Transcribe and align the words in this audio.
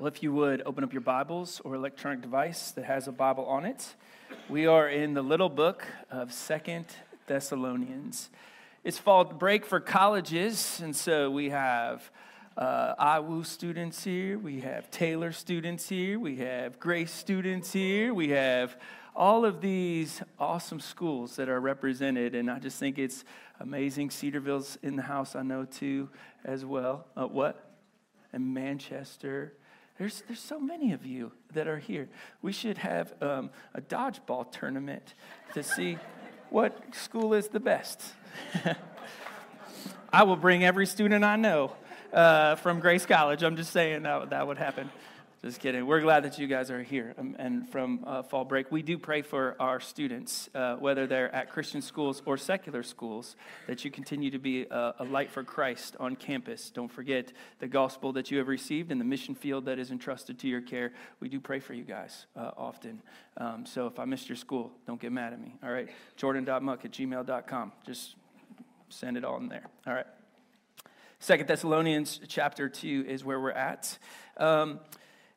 Well, 0.00 0.06
if 0.06 0.22
you 0.22 0.32
would 0.32 0.62
open 0.64 0.82
up 0.82 0.94
your 0.94 1.02
Bibles 1.02 1.60
or 1.62 1.74
electronic 1.74 2.22
device 2.22 2.70
that 2.70 2.86
has 2.86 3.06
a 3.06 3.12
Bible 3.12 3.44
on 3.44 3.66
it, 3.66 3.96
we 4.48 4.66
are 4.66 4.88
in 4.88 5.12
the 5.12 5.20
little 5.20 5.50
book 5.50 5.86
of 6.10 6.32
Second 6.32 6.86
Thessalonians. 7.26 8.30
It's 8.82 8.96
fall 8.96 9.24
break 9.24 9.66
for 9.66 9.78
colleges, 9.78 10.80
and 10.82 10.96
so 10.96 11.30
we 11.30 11.50
have 11.50 12.10
uh, 12.56 12.94
IWU 12.94 13.44
students 13.44 14.02
here, 14.02 14.38
we 14.38 14.60
have 14.60 14.90
Taylor 14.90 15.32
students 15.32 15.86
here, 15.86 16.18
we 16.18 16.36
have 16.36 16.80
Grace 16.80 17.12
students 17.12 17.70
here, 17.70 18.14
we 18.14 18.30
have 18.30 18.78
all 19.14 19.44
of 19.44 19.60
these 19.60 20.22
awesome 20.38 20.80
schools 20.80 21.36
that 21.36 21.50
are 21.50 21.60
represented, 21.60 22.34
and 22.34 22.50
I 22.50 22.58
just 22.58 22.78
think 22.78 22.98
it's 22.98 23.22
amazing. 23.60 24.08
Cedarville's 24.08 24.78
in 24.82 24.96
the 24.96 25.02
house, 25.02 25.36
I 25.36 25.42
know 25.42 25.66
too, 25.66 26.08
as 26.42 26.64
well. 26.64 27.04
Uh, 27.14 27.26
what? 27.26 27.70
And 28.32 28.54
Manchester. 28.54 29.52
There's, 30.00 30.22
there's 30.26 30.40
so 30.40 30.58
many 30.58 30.94
of 30.94 31.04
you 31.04 31.30
that 31.52 31.68
are 31.68 31.76
here. 31.76 32.08
We 32.40 32.52
should 32.52 32.78
have 32.78 33.12
um, 33.20 33.50
a 33.74 33.82
dodgeball 33.82 34.50
tournament 34.50 35.12
to 35.52 35.62
see 35.62 35.98
what 36.48 36.94
school 36.94 37.34
is 37.34 37.48
the 37.48 37.60
best. 37.60 38.02
I 40.10 40.22
will 40.22 40.36
bring 40.36 40.64
every 40.64 40.86
student 40.86 41.22
I 41.22 41.36
know 41.36 41.76
uh, 42.14 42.54
from 42.54 42.80
Grace 42.80 43.04
College. 43.04 43.42
I'm 43.42 43.56
just 43.56 43.74
saying 43.74 44.04
that, 44.04 44.30
that 44.30 44.46
would 44.46 44.56
happen. 44.56 44.88
Just 45.42 45.58
kidding. 45.58 45.86
We're 45.86 46.02
glad 46.02 46.24
that 46.24 46.38
you 46.38 46.46
guys 46.46 46.70
are 46.70 46.82
here 46.82 47.14
um, 47.16 47.34
and 47.38 47.66
from 47.70 48.04
uh, 48.06 48.22
fall 48.22 48.44
break. 48.44 48.70
We 48.70 48.82
do 48.82 48.98
pray 48.98 49.22
for 49.22 49.56
our 49.58 49.80
students, 49.80 50.50
uh, 50.54 50.76
whether 50.76 51.06
they're 51.06 51.34
at 51.34 51.48
Christian 51.48 51.80
schools 51.80 52.20
or 52.26 52.36
secular 52.36 52.82
schools, 52.82 53.36
that 53.66 53.82
you 53.82 53.90
continue 53.90 54.30
to 54.32 54.38
be 54.38 54.66
a, 54.70 54.96
a, 54.98 55.04
light 55.04 55.30
for 55.30 55.42
Christ 55.42 55.96
on 55.98 56.14
campus. 56.14 56.68
Don't 56.68 56.92
forget 56.92 57.32
the 57.58 57.68
gospel 57.68 58.12
that 58.12 58.30
you 58.30 58.36
have 58.36 58.48
received 58.48 58.92
and 58.92 59.00
the 59.00 59.04
mission 59.06 59.34
field 59.34 59.64
that 59.64 59.78
is 59.78 59.90
entrusted 59.90 60.38
to 60.40 60.46
your 60.46 60.60
care. 60.60 60.92
We 61.20 61.30
do 61.30 61.40
pray 61.40 61.58
for 61.58 61.72
you 61.72 61.84
guys 61.84 62.26
uh, 62.36 62.50
often. 62.58 63.00
Um, 63.38 63.64
so 63.64 63.86
if 63.86 63.98
I 63.98 64.04
missed 64.04 64.28
your 64.28 64.36
school, 64.36 64.70
don't 64.86 65.00
get 65.00 65.10
mad 65.10 65.32
at 65.32 65.40
me. 65.40 65.54
All 65.64 65.72
right? 65.72 65.88
Jordan.muck 66.18 66.84
at 66.84 66.90
gmail.com. 66.90 67.72
Just 67.86 68.14
send 68.90 69.16
it 69.16 69.24
all 69.24 69.38
in 69.38 69.48
there. 69.48 69.64
All 69.86 69.94
right. 69.94 70.06
Second 71.18 71.48
Thessalonians 71.48 72.20
chapter 72.28 72.68
2 72.68 73.06
is 73.08 73.24
where 73.24 73.40
we're 73.40 73.52
at. 73.52 73.98
Um, 74.36 74.80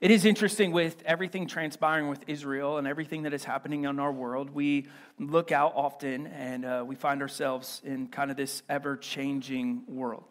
it 0.03 0.11
is 0.11 0.25
interesting 0.25 0.73
with 0.73 1.01
everything 1.05 1.47
transpiring 1.47 2.09
with 2.09 2.25
Israel 2.27 2.77
and 2.77 2.85
everything 2.85 3.23
that 3.23 3.33
is 3.33 3.45
happening 3.45 3.85
in 3.85 3.99
our 3.99 4.11
world. 4.11 4.49
We 4.49 4.87
look 5.17 5.53
out 5.53 5.71
often 5.77 6.27
and 6.27 6.65
uh, 6.65 6.83
we 6.85 6.95
find 6.95 7.21
ourselves 7.21 7.81
in 7.85 8.07
kind 8.07 8.29
of 8.29 8.35
this 8.35 8.63
ever 8.67 8.97
changing 8.97 9.83
world. 9.87 10.25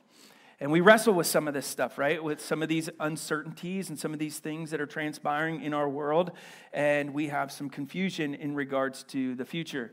And 0.60 0.70
we 0.70 0.82
wrestle 0.82 1.14
with 1.14 1.26
some 1.26 1.48
of 1.48 1.54
this 1.54 1.66
stuff, 1.66 1.96
right? 1.96 2.22
With 2.22 2.42
some 2.42 2.62
of 2.62 2.68
these 2.68 2.90
uncertainties 3.00 3.88
and 3.88 3.98
some 3.98 4.12
of 4.12 4.18
these 4.18 4.40
things 4.40 4.72
that 4.72 4.80
are 4.82 4.86
transpiring 4.86 5.62
in 5.62 5.72
our 5.72 5.88
world. 5.88 6.32
And 6.74 7.14
we 7.14 7.28
have 7.28 7.50
some 7.50 7.70
confusion 7.70 8.34
in 8.34 8.54
regards 8.54 9.04
to 9.04 9.34
the 9.36 9.46
future. 9.46 9.92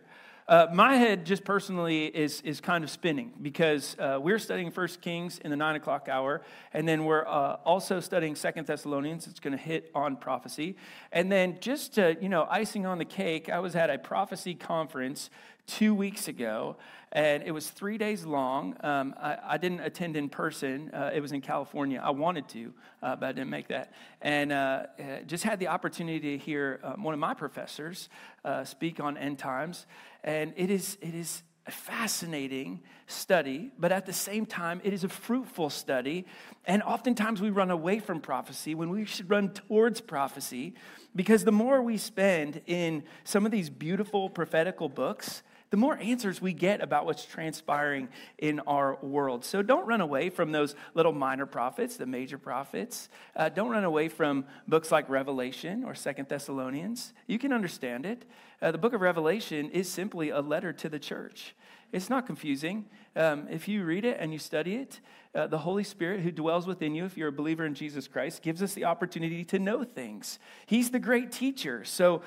Uh, 0.49 0.65
my 0.73 0.95
head, 0.95 1.27
just 1.27 1.43
personally, 1.43 2.05
is, 2.07 2.41
is 2.41 2.59
kind 2.59 2.83
of 2.83 2.89
spinning 2.89 3.31
because 3.39 3.95
uh, 3.99 4.17
we're 4.19 4.39
studying 4.39 4.71
First 4.71 4.99
Kings 4.99 5.37
in 5.37 5.51
the 5.51 5.55
nine 5.55 5.75
o'clock 5.75 6.09
hour, 6.09 6.41
and 6.73 6.87
then 6.87 7.05
we're 7.05 7.23
uh, 7.27 7.57
also 7.65 7.99
studying 7.99 8.35
Second 8.35 8.65
Thessalonians. 8.65 9.27
It's 9.27 9.39
going 9.39 9.55
to 9.55 9.63
hit 9.63 9.91
on 9.93 10.15
prophecy, 10.15 10.75
and 11.11 11.31
then 11.31 11.59
just 11.59 11.93
to, 11.93 12.17
you 12.19 12.29
know, 12.29 12.47
icing 12.49 12.87
on 12.87 12.97
the 12.97 13.05
cake, 13.05 13.47
I 13.47 13.59
was 13.59 13.75
at 13.75 13.91
a 13.91 13.99
prophecy 13.99 14.55
conference 14.55 15.29
two 15.67 15.93
weeks 15.93 16.27
ago, 16.27 16.77
and 17.11 17.43
it 17.43 17.51
was 17.51 17.69
three 17.69 17.97
days 17.97 18.25
long. 18.25 18.75
Um, 18.81 19.15
I, 19.17 19.37
I, 19.43 19.57
didn't 19.57 19.79
attend 19.79 20.15
in 20.15 20.29
person, 20.29 20.91
uh, 20.93 21.11
it 21.13 21.21
was 21.21 21.31
in 21.31 21.41
California. 21.41 22.01
I 22.03 22.11
wanted 22.11 22.47
to, 22.49 22.73
uh, 23.01 23.15
but 23.15 23.29
I 23.29 23.31
didn't 23.31 23.49
make 23.49 23.67
that. 23.69 23.93
And 24.21 24.51
uh, 24.51 24.55
uh 24.99 25.21
just 25.25 25.43
had 25.43 25.59
the 25.59 25.67
opportunity 25.67 26.37
to 26.37 26.37
hear 26.37 26.79
um, 26.83 27.03
one 27.03 27.13
of 27.13 27.19
my 27.19 27.33
professors 27.33 28.09
uh, 28.45 28.63
speak 28.63 28.99
on 28.99 29.17
end 29.17 29.39
times, 29.39 29.87
and 30.23 30.53
it 30.55 30.69
is, 30.69 30.97
it 31.01 31.15
is 31.15 31.43
a 31.69 31.71
fascinating 31.71 32.81
study, 33.05 33.71
but 33.77 33.91
at 33.91 34.07
the 34.07 34.13
same 34.13 34.45
time, 34.45 34.81
it 34.83 34.91
is 34.91 35.03
a 35.03 35.09
fruitful 35.09 35.69
study. 35.69 36.25
And 36.65 36.81
oftentimes 36.81 37.41
we 37.41 37.51
run 37.51 37.69
away 37.69 37.99
from 37.99 38.21
prophecy 38.21 38.73
when 38.73 38.89
we 38.89 39.05
should 39.05 39.29
run 39.29 39.49
towards 39.49 40.01
prophecy 40.01 40.73
because 41.15 41.43
the 41.43 41.51
more 41.51 41.81
we 41.83 41.97
spend 41.97 42.61
in 42.65 43.03
some 43.23 43.45
of 43.45 43.51
these 43.51 43.69
beautiful 43.69 44.31
prophetical 44.31 44.89
books, 44.89 45.43
the 45.69 45.77
more 45.77 45.97
answers 45.97 46.41
we 46.41 46.53
get 46.53 46.81
about 46.81 47.05
what's 47.05 47.25
transpiring 47.25 48.09
in 48.37 48.59
our 48.61 48.97
world. 49.01 49.45
So 49.45 49.61
don't 49.61 49.85
run 49.85 50.01
away 50.01 50.29
from 50.29 50.51
those 50.51 50.75
little 50.95 51.11
minor 51.11 51.45
prophets, 51.45 51.97
the 51.97 52.05
major 52.05 52.37
prophets. 52.37 53.09
Uh, 53.35 53.49
don't 53.49 53.69
run 53.69 53.83
away 53.83 54.09
from 54.09 54.45
books 54.67 54.91
like 54.91 55.07
Revelation 55.09 55.83
or 55.83 55.93
Second 55.93 56.27
Thessalonians. 56.27 57.13
You 57.27 57.37
can 57.37 57.53
understand 57.53 58.05
it. 58.05 58.25
Uh, 58.61 58.71
the 58.71 58.77
book 58.77 58.93
of 58.93 59.01
Revelation 59.01 59.69
is 59.69 59.87
simply 59.87 60.29
a 60.29 60.41
letter 60.41 60.73
to 60.73 60.89
the 60.89 60.99
church. 60.99 61.55
It's 61.91 62.09
not 62.09 62.25
confusing. 62.25 62.85
Um, 63.15 63.47
if 63.49 63.67
you 63.67 63.83
read 63.83 64.05
it 64.05 64.17
and 64.19 64.31
you 64.31 64.39
study 64.39 64.75
it, 64.75 64.99
uh, 65.33 65.47
the 65.47 65.59
Holy 65.59 65.83
Spirit 65.83 66.21
who 66.21 66.31
dwells 66.31 66.67
within 66.67 66.95
you, 66.95 67.05
if 67.05 67.17
you're 67.17 67.29
a 67.29 67.31
believer 67.31 67.65
in 67.65 67.73
Jesus 67.73 68.07
Christ, 68.07 68.41
gives 68.41 68.61
us 68.61 68.73
the 68.73 68.85
opportunity 68.85 69.43
to 69.45 69.59
know 69.59 69.83
things. 69.83 70.39
He's 70.65 70.91
the 70.91 70.99
great 70.99 71.31
teacher. 71.31 71.83
So 71.83 72.21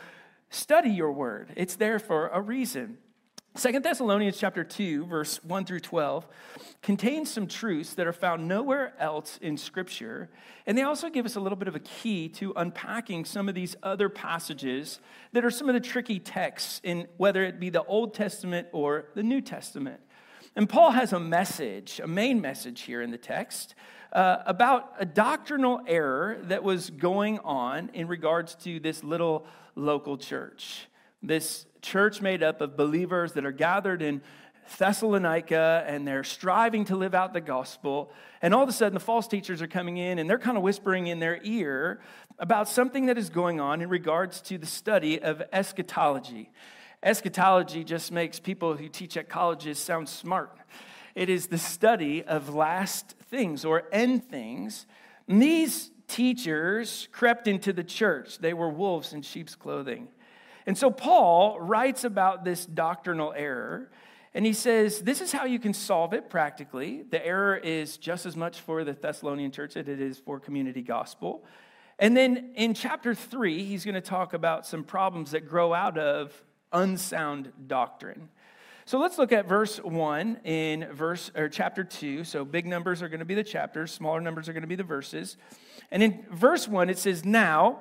study 0.51 0.91
your 0.91 1.13
word, 1.13 1.53
it's 1.57 1.77
there 1.77 1.99
for 1.99 2.29
a 2.29 2.41
reason. 2.41 2.99
Second 3.55 3.85
Thessalonians 3.85 4.39
chapter 4.39 4.65
2 4.65 5.05
verse 5.05 5.45
1 5.45 5.67
through 5.67 5.81
12 5.81 6.27
contains 6.81 7.31
some 7.31 7.47
truths 7.47 7.93
that 7.95 8.07
are 8.07 8.13
found 8.13 8.49
nowhere 8.49 8.95
else 8.99 9.39
in 9.43 9.59
scripture 9.59 10.31
and 10.67 10.77
they 10.77 10.83
also 10.83 11.11
give 11.11 11.27
us 11.27 11.37
a 11.37 11.41
little 11.41 11.57
bit 11.57 11.69
of 11.69 11.77
a 11.77 11.81
key 11.81 12.31
to 12.31 12.55
unpacking 12.57 13.27
some 13.27 13.51
of 13.51 13.55
these 13.55 13.77
other 13.83 14.09
passages 14.09 15.01
that 15.33 15.45
are 15.45 15.51
some 15.51 15.69
of 15.69 15.75
the 15.75 15.81
tricky 15.81 16.19
texts 16.19 16.81
in 16.83 17.07
whether 17.19 17.45
it 17.45 17.61
be 17.61 17.69
the 17.69 17.85
Old 17.85 18.15
Testament 18.15 18.69
or 18.73 19.05
the 19.15 19.23
New 19.23 19.43
Testament. 19.43 20.01
And 20.57 20.67
Paul 20.67 20.93
has 20.93 21.13
a 21.13 21.21
message, 21.21 22.01
a 22.03 22.07
main 22.07 22.41
message 22.41 22.81
here 22.83 23.03
in 23.03 23.11
the 23.11 23.19
text 23.19 23.75
uh, 24.15 24.39
about 24.47 24.95
a 24.99 25.05
doctrinal 25.05 25.81
error 25.87 26.39
that 26.45 26.63
was 26.63 26.89
going 26.89 27.39
on 27.41 27.91
in 27.93 28.09
regards 28.09 28.55
to 28.57 28.81
this 28.81 29.05
little 29.05 29.47
local 29.75 30.17
church. 30.17 30.89
This 31.23 31.67
church 31.83 32.23
made 32.23 32.43
up 32.43 32.61
of 32.61 32.77
believers 32.77 33.33
that 33.33 33.45
are 33.45 33.53
gathered 33.53 34.01
in 34.01 34.23
Thessalonica 34.79 35.85
and 35.87 36.07
they're 36.07 36.25
striving 36.25 36.85
to 36.87 36.97
live 36.97 37.15
out 37.15 37.33
the 37.33 37.41
gospel. 37.41 38.13
And 38.41 38.55
all 38.55 38.63
of 38.63 38.69
a 38.69 38.73
sudden, 38.73 38.95
the 38.95 39.01
false 39.01 39.27
teachers 39.27 39.61
are 39.61 39.67
coming 39.67 39.99
in 39.99 40.19
and 40.19 40.31
they're 40.31 40.39
kind 40.39 40.57
of 40.57 40.63
whispering 40.63 41.09
in 41.09 41.19
their 41.21 41.41
ear 41.43 42.01
about 42.39 42.69
something 42.69 43.07
that 43.07 43.19
is 43.19 43.29
going 43.29 43.61
on 43.61 43.83
in 43.83 43.89
regards 43.89 44.41
to 44.43 44.59
the 44.59 44.67
study 44.67 45.21
of 45.21 45.43
eschatology. 45.53 46.51
Eschatology 47.03 47.85
just 47.85 48.13
makes 48.13 48.39
people 48.39 48.77
who 48.77 48.89
teach 48.89 49.17
at 49.17 49.29
colleges 49.29 49.79
sound 49.79 50.09
smart. 50.09 50.57
It 51.15 51.29
is 51.29 51.49
the 51.49 51.59
study 51.59 52.23
of 52.23 52.55
last 52.55 53.15
things 53.29 53.65
or 53.65 53.85
end 53.93 54.25
things. 54.25 54.87
And 55.29 55.43
these 55.43 55.91
teachers 56.09 57.09
crept 57.13 57.49
into 57.49 57.73
the 57.73 57.85
church, 57.85 58.39
they 58.39 58.55
were 58.55 58.69
wolves 58.69 59.13
in 59.13 59.23
sheep's 59.23 59.55
clothing. 59.55 60.09
And 60.67 60.77
so 60.77 60.91
Paul 60.91 61.61
writes 61.61 62.05
about 62.05 62.45
this 62.45 62.65
doctrinal 62.67 63.33
error, 63.37 63.91
and 64.35 64.47
he 64.47 64.53
says, 64.53 65.01
This 65.01 65.21
is 65.21 65.33
how 65.33 65.45
you 65.45 65.59
can 65.59 65.75
solve 65.75 66.13
it 66.13 66.31
practically. 66.31 67.03
The 67.03 67.25
error 67.25 67.57
is 67.57 67.97
just 67.97 68.27
as 68.27 68.37
much 68.37 68.61
for 68.61 68.85
the 68.85 68.93
Thessalonian 68.93 69.51
church 69.51 69.77
as 69.77 69.89
it 69.89 70.01
is 70.01 70.19
for 70.19 70.41
community 70.41 70.83
gospel. 70.83 71.45
And 71.99 72.17
then 72.17 72.53
in 72.55 72.75
chapter 72.75 73.15
three, 73.15 73.65
he's 73.65 73.85
going 73.85 73.95
to 73.95 74.01
talk 74.01 74.33
about 74.33 74.67
some 74.67 74.85
problems 74.85 75.33
that 75.33 75.49
grow 75.49 75.75
out 75.75 75.99
of 75.99 76.33
unsound 76.73 77.53
doctrine. 77.67 78.29
So 78.85 78.99
let's 78.99 79.19
look 79.19 79.31
at 79.31 79.47
verse 79.47 79.79
1 79.79 80.41
in 80.45 80.89
verse 80.93 81.31
or 81.37 81.49
chapter 81.49 81.85
2. 81.85 82.25
So 82.25 82.45
big 82.45 82.67
numbers 82.67 83.01
are 83.01 83.09
going 83.09 83.21
to 83.21 83.25
be 83.25 83.35
the 83.35 83.45
chapters, 83.45 83.93
smaller 83.93 84.21
numbers 84.21 84.49
are 84.49 84.53
going 84.53 84.63
to 84.63 84.69
be 84.69 84.75
the 84.75 84.83
verses. 84.83 85.37
And 85.91 86.03
in 86.03 86.25
verse 86.33 86.67
1 86.67 86.91
it 86.91 86.99
says, 86.99 87.25
"Now 87.25 87.81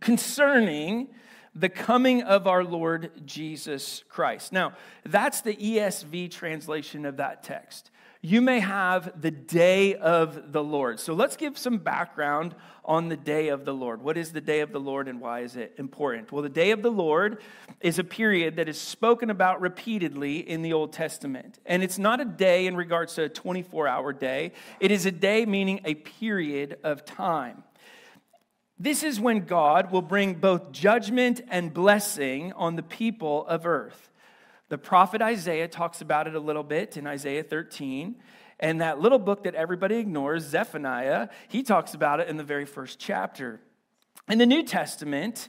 concerning 0.00 1.08
the 1.58 1.68
coming 1.68 2.22
of 2.22 2.46
our 2.46 2.62
Lord 2.62 3.10
Jesus 3.24 4.04
Christ. 4.08 4.52
Now, 4.52 4.74
that's 5.04 5.40
the 5.40 5.56
ESV 5.56 6.30
translation 6.30 7.06
of 7.06 7.16
that 7.16 7.42
text. 7.42 7.90
you 8.22 8.40
may 8.40 8.58
have 8.58 9.20
the 9.20 9.30
day 9.30 9.94
of 9.94 10.52
the 10.52 10.62
Lord. 10.62 10.98
So 10.98 11.14
let's 11.14 11.36
give 11.36 11.56
some 11.56 11.78
background 11.78 12.56
on 12.84 13.08
the 13.08 13.16
day 13.16 13.48
of 13.48 13.64
the 13.64 13.72
Lord. 13.72 14.02
What 14.02 14.16
is 14.16 14.32
the 14.32 14.40
day 14.40 14.60
of 14.60 14.72
the 14.72 14.80
Lord 14.80 15.06
and 15.06 15.20
why 15.20 15.40
is 15.40 15.54
it 15.54 15.74
important? 15.78 16.32
Well, 16.32 16.42
the 16.42 16.48
day 16.48 16.72
of 16.72 16.82
the 16.82 16.90
Lord 16.90 17.38
is 17.80 17.98
a 17.98 18.04
period 18.04 18.56
that 18.56 18.68
is 18.68 18.80
spoken 18.80 19.30
about 19.30 19.60
repeatedly 19.60 20.38
in 20.38 20.62
the 20.62 20.72
Old 20.72 20.92
Testament. 20.92 21.60
And 21.66 21.82
it's 21.82 21.98
not 21.98 22.20
a 22.20 22.24
day 22.24 22.66
in 22.66 22.76
regards 22.76 23.14
to 23.14 23.24
a 23.24 23.28
24 23.28 23.86
hour 23.86 24.12
day, 24.12 24.52
it 24.80 24.90
is 24.90 25.06
a 25.06 25.12
day 25.12 25.46
meaning 25.46 25.80
a 25.84 25.94
period 25.94 26.78
of 26.82 27.04
time. 27.04 27.62
This 28.78 29.02
is 29.02 29.18
when 29.18 29.46
God 29.46 29.90
will 29.90 30.02
bring 30.02 30.34
both 30.34 30.70
judgment 30.70 31.40
and 31.48 31.72
blessing 31.72 32.52
on 32.52 32.76
the 32.76 32.82
people 32.82 33.46
of 33.46 33.66
earth. 33.66 34.10
The 34.68 34.76
prophet 34.76 35.22
Isaiah 35.22 35.68
talks 35.68 36.00
about 36.00 36.26
it 36.26 36.34
a 36.34 36.40
little 36.40 36.62
bit 36.62 36.96
in 36.96 37.06
Isaiah 37.06 37.42
13. 37.42 38.16
And 38.58 38.80
that 38.80 39.00
little 39.00 39.18
book 39.18 39.44
that 39.44 39.54
everybody 39.54 39.96
ignores, 39.96 40.44
Zephaniah, 40.44 41.28
he 41.48 41.62
talks 41.62 41.94
about 41.94 42.20
it 42.20 42.28
in 42.28 42.36
the 42.36 42.44
very 42.44 42.64
first 42.64 42.98
chapter. 42.98 43.60
In 44.28 44.38
the 44.38 44.46
New 44.46 44.62
Testament, 44.62 45.48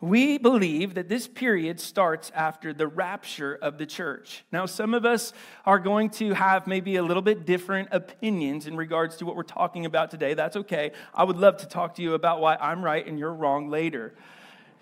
we 0.00 0.38
believe 0.38 0.94
that 0.94 1.08
this 1.08 1.26
period 1.26 1.80
starts 1.80 2.30
after 2.34 2.72
the 2.72 2.86
rapture 2.86 3.54
of 3.54 3.78
the 3.78 3.86
church. 3.86 4.44
Now, 4.52 4.66
some 4.66 4.94
of 4.94 5.04
us 5.04 5.32
are 5.64 5.78
going 5.78 6.10
to 6.10 6.34
have 6.34 6.66
maybe 6.66 6.96
a 6.96 7.02
little 7.02 7.22
bit 7.22 7.46
different 7.46 7.88
opinions 7.92 8.66
in 8.66 8.76
regards 8.76 9.16
to 9.16 9.26
what 9.26 9.36
we're 9.36 9.42
talking 9.42 9.86
about 9.86 10.10
today. 10.10 10.34
That's 10.34 10.56
okay. 10.56 10.92
I 11.14 11.24
would 11.24 11.38
love 11.38 11.58
to 11.58 11.66
talk 11.66 11.94
to 11.96 12.02
you 12.02 12.14
about 12.14 12.40
why 12.40 12.56
I'm 12.56 12.84
right 12.84 13.06
and 13.06 13.18
you're 13.18 13.32
wrong 13.32 13.70
later. 13.70 14.14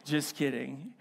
Just 0.04 0.36
kidding. 0.36 0.92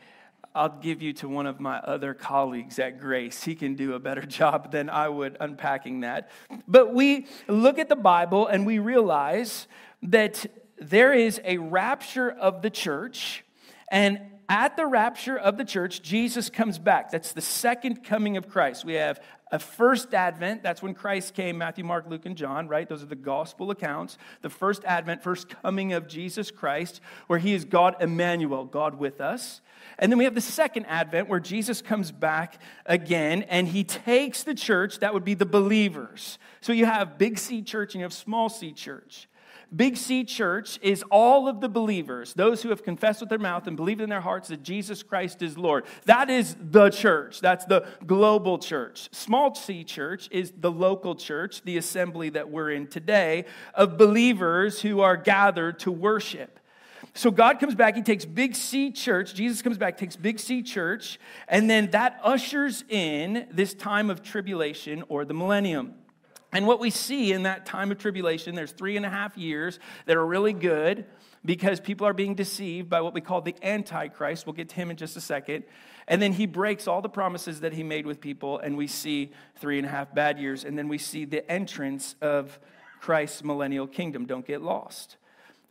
I'll 0.55 0.69
give 0.69 1.01
you 1.01 1.13
to 1.13 1.27
one 1.27 1.47
of 1.47 1.59
my 1.59 1.77
other 1.77 2.13
colleagues 2.13 2.77
at 2.77 2.99
Grace. 2.99 3.43
He 3.43 3.55
can 3.55 3.73
do 3.73 3.93
a 3.93 3.99
better 3.99 4.21
job 4.25 4.71
than 4.71 4.89
I 4.89 5.09
would 5.09 5.37
unpacking 5.39 6.01
that. 6.01 6.29
But 6.67 6.93
we 6.93 7.27
look 7.47 7.79
at 7.79 7.89
the 7.89 7.95
Bible 7.95 8.47
and 8.47 8.65
we 8.65 8.77
realize 8.77 9.67
that 10.03 10.45
there 10.77 11.13
is 11.13 11.41
a 11.43 11.57
rapture 11.57 12.29
of 12.29 12.61
the 12.61 12.69
church, 12.69 13.42
and 13.93 14.19
at 14.49 14.75
the 14.75 14.85
rapture 14.85 15.37
of 15.37 15.57
the 15.57 15.63
church, 15.63 16.01
Jesus 16.01 16.49
comes 16.49 16.77
back. 16.77 17.11
That's 17.11 17.31
the 17.31 17.41
second 17.41 18.03
coming 18.03 18.37
of 18.37 18.49
Christ. 18.49 18.83
We 18.83 18.95
have 18.95 19.21
a 19.51 19.59
first 19.59 20.15
advent, 20.15 20.63
that's 20.63 20.81
when 20.81 20.95
Christ 20.95 21.35
came 21.35 21.59
Matthew, 21.59 21.83
Mark, 21.83 22.05
Luke, 22.09 22.25
and 22.25 22.35
John, 22.35 22.67
right? 22.67 22.89
Those 22.89 23.03
are 23.03 23.07
the 23.07 23.15
gospel 23.15 23.69
accounts. 23.69 24.17
The 24.41 24.49
first 24.49 24.83
advent, 24.83 25.21
first 25.21 25.47
coming 25.47 25.93
of 25.93 26.07
Jesus 26.07 26.49
Christ, 26.49 27.01
where 27.27 27.37
he 27.37 27.53
is 27.53 27.65
God 27.65 27.95
Emmanuel, 28.01 28.65
God 28.65 28.97
with 28.97 29.21
us. 29.21 29.61
And 29.99 30.11
then 30.11 30.17
we 30.17 30.23
have 30.23 30.33
the 30.33 30.41
second 30.41 30.85
advent 30.87 31.29
where 31.29 31.39
Jesus 31.39 31.83
comes 31.83 32.11
back 32.11 32.59
again 32.87 33.43
and 33.43 33.67
he 33.67 33.83
takes 33.83 34.41
the 34.43 34.55
church, 34.55 34.99
that 34.99 35.13
would 35.13 35.23
be 35.23 35.35
the 35.35 35.45
believers. 35.45 36.39
So 36.61 36.73
you 36.73 36.87
have 36.87 37.19
big 37.19 37.37
C 37.37 37.61
church 37.61 37.93
and 37.93 37.99
you 37.99 38.05
have 38.05 38.13
small 38.13 38.49
c 38.49 38.71
church. 38.73 39.27
Big 39.75 39.97
C 39.97 40.23
church 40.23 40.77
is 40.81 41.03
all 41.09 41.47
of 41.47 41.59
the 41.59 41.69
believers, 41.69 42.33
those 42.33 42.61
who 42.61 42.69
have 42.69 42.83
confessed 42.83 43.21
with 43.21 43.29
their 43.29 43.39
mouth 43.39 43.65
and 43.65 43.75
believed 43.75 44.01
in 44.01 44.09
their 44.09 44.21
hearts 44.21 44.49
that 44.49 44.61
Jesus 44.61 45.01
Christ 45.01 45.41
is 45.41 45.57
Lord. 45.57 45.85
That 46.05 46.29
is 46.29 46.55
the 46.59 46.89
church. 46.89 47.39
That's 47.39 47.65
the 47.65 47.87
global 48.05 48.59
church. 48.59 49.09
Small 49.11 49.55
c 49.55 49.83
church 49.83 50.29
is 50.31 50.53
the 50.55 50.71
local 50.71 51.15
church, 51.15 51.63
the 51.63 51.77
assembly 51.77 52.29
that 52.29 52.49
we're 52.49 52.71
in 52.71 52.87
today, 52.87 53.45
of 53.73 53.97
believers 53.97 54.81
who 54.81 55.01
are 55.01 55.17
gathered 55.17 55.79
to 55.79 55.91
worship. 55.91 56.59
So 57.15 57.31
God 57.31 57.59
comes 57.59 57.75
back, 57.75 57.95
he 57.95 58.01
takes 58.01 58.25
Big 58.25 58.55
C 58.55 58.91
church, 58.91 59.35
Jesus 59.35 59.61
comes 59.61 59.77
back, 59.77 59.97
takes 59.97 60.15
Big 60.15 60.39
C 60.39 60.63
church, 60.63 61.19
and 61.47 61.69
then 61.69 61.91
that 61.91 62.19
ushers 62.23 62.83
in 62.89 63.47
this 63.51 63.73
time 63.73 64.09
of 64.09 64.23
tribulation 64.23 65.03
or 65.09 65.25
the 65.25 65.33
millennium. 65.33 65.95
And 66.53 66.67
what 66.67 66.79
we 66.79 66.91
see 66.91 67.33
in 67.33 67.43
that 67.43 67.65
time 67.65 67.91
of 67.91 67.97
tribulation, 67.97 68.53
there's 68.53 68.71
three 68.71 68.95
and 68.95 69.05
a 69.05 69.09
half 69.09 69.35
years 69.37 69.79
that 70.05 70.15
are 70.15 70.25
really 70.25 70.53
good 70.53 71.05
because 71.43 71.79
people 71.79 72.05
are 72.05 72.13
being 72.13 72.35
deceived 72.35 72.89
by 72.89 73.01
what 73.01 73.13
we 73.13 73.21
call 73.21 73.41
the 73.41 73.55
Antichrist. 73.63 74.45
We'll 74.45 74.53
get 74.53 74.69
to 74.69 74.75
him 74.75 74.91
in 74.91 74.95
just 74.95 75.17
a 75.17 75.21
second. 75.21 75.63
And 76.07 76.21
then 76.21 76.31
he 76.33 76.45
breaks 76.45 76.87
all 76.87 77.01
the 77.01 77.09
promises 77.09 77.61
that 77.61 77.73
he 77.73 77.81
made 77.81 78.05
with 78.05 78.21
people, 78.21 78.59
and 78.59 78.77
we 78.77 78.87
see 78.87 79.31
three 79.55 79.77
and 79.77 79.87
a 79.87 79.89
half 79.89 80.13
bad 80.13 80.37
years. 80.39 80.63
And 80.63 80.77
then 80.77 80.87
we 80.87 80.99
see 80.99 81.25
the 81.25 81.49
entrance 81.51 82.15
of 82.21 82.59
Christ's 83.01 83.43
millennial 83.43 83.87
kingdom. 83.87 84.25
Don't 84.25 84.45
get 84.45 84.61
lost. 84.61 85.17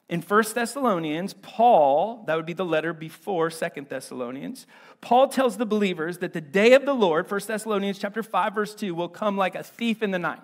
In 0.08 0.20
1 0.20 0.44
Thessalonians, 0.54 1.32
Paul, 1.32 2.24
that 2.26 2.34
would 2.34 2.44
be 2.44 2.52
the 2.52 2.64
letter 2.64 2.92
before 2.92 3.50
2 3.50 3.86
Thessalonians, 3.88 4.66
Paul 5.00 5.28
tells 5.28 5.56
the 5.56 5.64
believers 5.64 6.18
that 6.18 6.32
the 6.32 6.40
day 6.40 6.74
of 6.74 6.84
the 6.84 6.92
Lord, 6.92 7.30
1 7.30 7.40
Thessalonians 7.46 7.98
chapter 7.98 8.22
5 8.22 8.54
verse 8.54 8.74
2, 8.74 8.94
will 8.94 9.08
come 9.08 9.36
like 9.36 9.54
a 9.54 9.62
thief 9.62 10.02
in 10.02 10.10
the 10.10 10.18
night. 10.18 10.40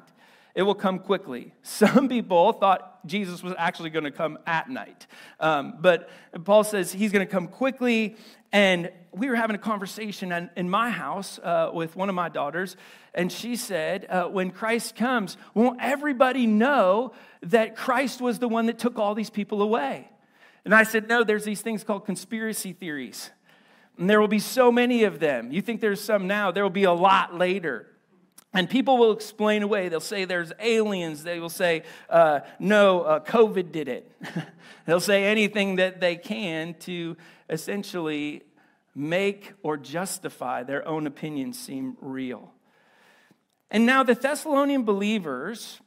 It 0.58 0.62
will 0.62 0.74
come 0.74 0.98
quickly. 0.98 1.52
Some 1.62 2.08
people 2.08 2.52
thought 2.52 3.06
Jesus 3.06 3.44
was 3.44 3.54
actually 3.56 3.90
going 3.90 4.06
to 4.06 4.10
come 4.10 4.40
at 4.44 4.68
night. 4.68 5.06
Um, 5.38 5.74
but 5.78 6.10
Paul 6.44 6.64
says 6.64 6.90
he's 6.90 7.12
going 7.12 7.24
to 7.24 7.30
come 7.30 7.46
quickly. 7.46 8.16
And 8.50 8.90
we 9.12 9.28
were 9.28 9.36
having 9.36 9.54
a 9.54 9.60
conversation 9.60 10.50
in 10.56 10.68
my 10.68 10.90
house 10.90 11.38
uh, 11.44 11.70
with 11.72 11.94
one 11.94 12.08
of 12.08 12.16
my 12.16 12.28
daughters. 12.28 12.76
And 13.14 13.30
she 13.30 13.54
said, 13.54 14.06
uh, 14.10 14.24
When 14.24 14.50
Christ 14.50 14.96
comes, 14.96 15.36
won't 15.54 15.78
everybody 15.80 16.44
know 16.44 17.12
that 17.42 17.76
Christ 17.76 18.20
was 18.20 18.40
the 18.40 18.48
one 18.48 18.66
that 18.66 18.80
took 18.80 18.98
all 18.98 19.14
these 19.14 19.30
people 19.30 19.62
away? 19.62 20.10
And 20.64 20.74
I 20.74 20.82
said, 20.82 21.08
No, 21.08 21.22
there's 21.22 21.44
these 21.44 21.60
things 21.60 21.84
called 21.84 22.04
conspiracy 22.04 22.72
theories. 22.72 23.30
And 23.96 24.10
there 24.10 24.20
will 24.20 24.26
be 24.26 24.40
so 24.40 24.72
many 24.72 25.04
of 25.04 25.20
them. 25.20 25.52
You 25.52 25.62
think 25.62 25.80
there's 25.80 26.00
some 26.00 26.26
now, 26.26 26.50
there 26.50 26.64
will 26.64 26.70
be 26.70 26.82
a 26.82 26.92
lot 26.92 27.32
later. 27.32 27.86
And 28.54 28.68
people 28.68 28.96
will 28.96 29.12
explain 29.12 29.62
away. 29.62 29.88
They'll 29.88 30.00
say 30.00 30.24
there's 30.24 30.52
aliens. 30.58 31.22
They 31.22 31.38
will 31.38 31.50
say, 31.50 31.82
uh, 32.08 32.40
no, 32.58 33.02
uh, 33.02 33.20
COVID 33.20 33.72
did 33.72 33.88
it. 33.88 34.10
They'll 34.86 35.00
say 35.00 35.24
anything 35.24 35.76
that 35.76 36.00
they 36.00 36.16
can 36.16 36.74
to 36.80 37.16
essentially 37.50 38.42
make 38.94 39.52
or 39.62 39.76
justify 39.76 40.62
their 40.62 40.86
own 40.88 41.06
opinions 41.06 41.58
seem 41.58 41.96
real. 42.00 42.52
And 43.70 43.84
now 43.84 44.02
the 44.02 44.14
Thessalonian 44.14 44.84
believers 44.84 45.80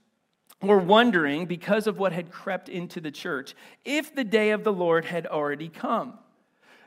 were 0.62 0.78
wondering, 0.78 1.48
because 1.48 1.88
of 1.88 1.98
what 1.98 2.14
had 2.14 2.32
crept 2.32 2.70
into 2.70 3.02
the 3.02 3.12
church, 3.12 3.56
if 3.84 4.14
the 4.14 4.24
day 4.24 4.52
of 4.52 4.64
the 4.64 4.72
Lord 4.72 5.06
had 5.06 5.26
already 5.26 5.68
come. 5.68 6.20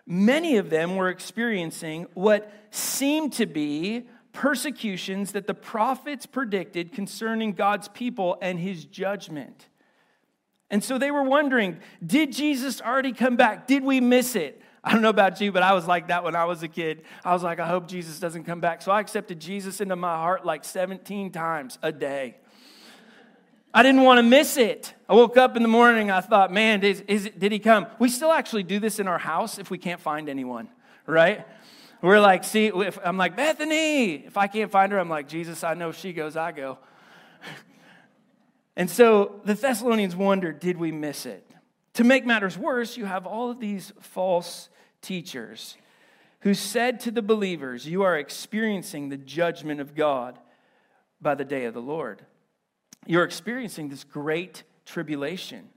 Many 0.06 0.56
of 0.58 0.70
them 0.70 0.96
were 0.96 1.08
experiencing 1.08 2.06
what 2.14 2.52
seemed 2.70 3.32
to 3.34 3.46
be 3.46 4.06
persecutions 4.34 5.32
that 5.32 5.46
the 5.46 5.54
prophets 5.54 6.26
predicted 6.26 6.92
concerning 6.92 7.52
God's 7.52 7.88
people 7.88 8.36
and 8.42 8.58
his 8.58 8.84
judgment. 8.84 9.68
And 10.70 10.84
so 10.84 10.98
they 10.98 11.10
were 11.10 11.22
wondering 11.22 11.78
did 12.04 12.32
Jesus 12.32 12.82
already 12.82 13.12
come 13.12 13.36
back? 13.36 13.66
Did 13.66 13.82
we 13.82 14.00
miss 14.00 14.36
it? 14.36 14.60
I 14.82 14.92
don't 14.92 15.00
know 15.00 15.08
about 15.08 15.40
you, 15.40 15.50
but 15.50 15.62
I 15.62 15.72
was 15.72 15.86
like 15.86 16.08
that 16.08 16.24
when 16.24 16.36
I 16.36 16.44
was 16.44 16.62
a 16.62 16.68
kid. 16.68 17.04
I 17.24 17.32
was 17.32 17.42
like, 17.42 17.58
I 17.58 17.66
hope 17.66 17.88
Jesus 17.88 18.20
doesn't 18.20 18.44
come 18.44 18.60
back. 18.60 18.82
So 18.82 18.92
I 18.92 19.00
accepted 19.00 19.40
Jesus 19.40 19.80
into 19.80 19.96
my 19.96 20.14
heart 20.14 20.44
like 20.44 20.62
17 20.62 21.30
times 21.30 21.78
a 21.80 21.90
day. 21.90 22.36
I 23.72 23.82
didn't 23.82 24.02
want 24.02 24.18
to 24.18 24.22
miss 24.22 24.58
it. 24.58 24.92
I 25.08 25.14
woke 25.14 25.36
up 25.38 25.56
in 25.56 25.62
the 25.62 25.68
morning, 25.68 26.10
I 26.10 26.20
thought, 26.20 26.52
man, 26.52 26.82
is, 26.84 27.02
is, 27.08 27.30
did 27.38 27.50
he 27.50 27.58
come? 27.58 27.86
We 27.98 28.08
still 28.08 28.30
actually 28.30 28.62
do 28.62 28.78
this 28.78 28.98
in 28.98 29.08
our 29.08 29.18
house 29.18 29.58
if 29.58 29.70
we 29.70 29.78
can't 29.78 30.00
find 30.00 30.28
anyone, 30.28 30.68
right? 31.06 31.46
We're 32.04 32.20
like, 32.20 32.44
see, 32.44 32.66
if, 32.66 32.98
I'm 33.02 33.16
like, 33.16 33.34
Bethany. 33.34 34.26
If 34.26 34.36
I 34.36 34.46
can't 34.46 34.70
find 34.70 34.92
her, 34.92 34.98
I'm 34.98 35.08
like, 35.08 35.26
Jesus, 35.26 35.64
I 35.64 35.72
know 35.72 35.90
she 35.90 36.12
goes, 36.12 36.36
I 36.36 36.52
go. 36.52 36.76
and 38.76 38.90
so 38.90 39.40
the 39.46 39.54
Thessalonians 39.54 40.14
wondered, 40.14 40.60
did 40.60 40.76
we 40.76 40.92
miss 40.92 41.24
it? 41.24 41.50
To 41.94 42.04
make 42.04 42.26
matters 42.26 42.58
worse, 42.58 42.98
you 42.98 43.06
have 43.06 43.26
all 43.26 43.50
of 43.50 43.58
these 43.58 43.94
false 44.00 44.68
teachers 45.00 45.78
who 46.40 46.52
said 46.52 47.00
to 47.00 47.10
the 47.10 47.22
believers, 47.22 47.88
You 47.88 48.02
are 48.02 48.18
experiencing 48.18 49.08
the 49.08 49.16
judgment 49.16 49.80
of 49.80 49.94
God 49.94 50.38
by 51.22 51.34
the 51.34 51.44
day 51.46 51.64
of 51.64 51.72
the 51.72 51.80
Lord. 51.80 52.26
You're 53.06 53.24
experiencing 53.24 53.88
this 53.88 54.04
great 54.04 54.62
tribulation. 54.84 55.70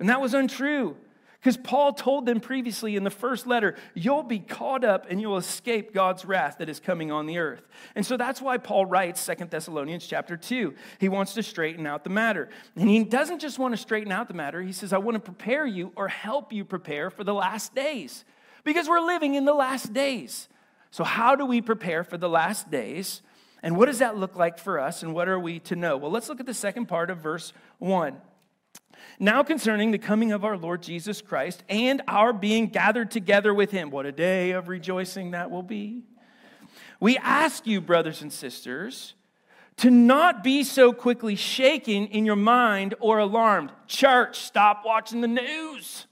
And 0.00 0.08
that 0.08 0.20
was 0.20 0.34
untrue. 0.34 0.96
Because 1.40 1.56
Paul 1.56 1.92
told 1.92 2.26
them 2.26 2.40
previously 2.40 2.96
in 2.96 3.04
the 3.04 3.10
first 3.10 3.46
letter, 3.46 3.76
you'll 3.94 4.24
be 4.24 4.40
caught 4.40 4.82
up 4.82 5.06
and 5.08 5.20
you'll 5.20 5.36
escape 5.36 5.94
God's 5.94 6.24
wrath 6.24 6.58
that 6.58 6.68
is 6.68 6.80
coming 6.80 7.12
on 7.12 7.26
the 7.26 7.38
earth. 7.38 7.62
And 7.94 8.04
so 8.04 8.16
that's 8.16 8.42
why 8.42 8.58
Paul 8.58 8.86
writes 8.86 9.20
Second 9.20 9.48
Thessalonians 9.50 10.04
chapter 10.04 10.36
2. 10.36 10.74
He 10.98 11.08
wants 11.08 11.34
to 11.34 11.44
straighten 11.44 11.86
out 11.86 12.02
the 12.02 12.10
matter. 12.10 12.48
And 12.74 12.88
he 12.88 13.04
doesn't 13.04 13.38
just 13.38 13.56
want 13.56 13.72
to 13.72 13.78
straighten 13.78 14.10
out 14.10 14.26
the 14.26 14.34
matter, 14.34 14.60
he 14.60 14.72
says, 14.72 14.92
I 14.92 14.98
want 14.98 15.14
to 15.14 15.20
prepare 15.20 15.64
you 15.64 15.92
or 15.94 16.08
help 16.08 16.52
you 16.52 16.64
prepare 16.64 17.08
for 17.08 17.22
the 17.22 17.34
last 17.34 17.72
days. 17.72 18.24
Because 18.64 18.88
we're 18.88 19.00
living 19.00 19.36
in 19.36 19.44
the 19.44 19.54
last 19.54 19.92
days. 19.92 20.48
So, 20.90 21.04
how 21.04 21.36
do 21.36 21.46
we 21.46 21.60
prepare 21.60 22.02
for 22.02 22.18
the 22.18 22.28
last 22.28 22.70
days? 22.70 23.22
And 23.62 23.76
what 23.76 23.86
does 23.86 24.00
that 24.00 24.16
look 24.16 24.36
like 24.36 24.58
for 24.58 24.80
us? 24.80 25.02
And 25.02 25.14
what 25.14 25.28
are 25.28 25.38
we 25.38 25.60
to 25.60 25.76
know? 25.76 25.96
Well, 25.96 26.10
let's 26.10 26.28
look 26.28 26.40
at 26.40 26.46
the 26.46 26.54
second 26.54 26.86
part 26.86 27.10
of 27.10 27.18
verse 27.18 27.52
1. 27.78 28.16
Now, 29.18 29.42
concerning 29.42 29.90
the 29.90 29.98
coming 29.98 30.32
of 30.32 30.44
our 30.44 30.56
Lord 30.56 30.82
Jesus 30.82 31.20
Christ 31.20 31.64
and 31.68 32.02
our 32.06 32.32
being 32.32 32.68
gathered 32.68 33.10
together 33.10 33.52
with 33.52 33.70
him, 33.70 33.90
what 33.90 34.06
a 34.06 34.12
day 34.12 34.52
of 34.52 34.68
rejoicing 34.68 35.32
that 35.32 35.50
will 35.50 35.62
be. 35.62 36.04
We 37.00 37.16
ask 37.18 37.66
you, 37.66 37.80
brothers 37.80 38.22
and 38.22 38.32
sisters, 38.32 39.14
to 39.78 39.90
not 39.90 40.42
be 40.42 40.64
so 40.64 40.92
quickly 40.92 41.36
shaken 41.36 42.06
in 42.08 42.24
your 42.24 42.36
mind 42.36 42.94
or 43.00 43.18
alarmed. 43.18 43.70
Church, 43.86 44.40
stop 44.40 44.82
watching 44.84 45.20
the 45.20 45.28
news. 45.28 46.06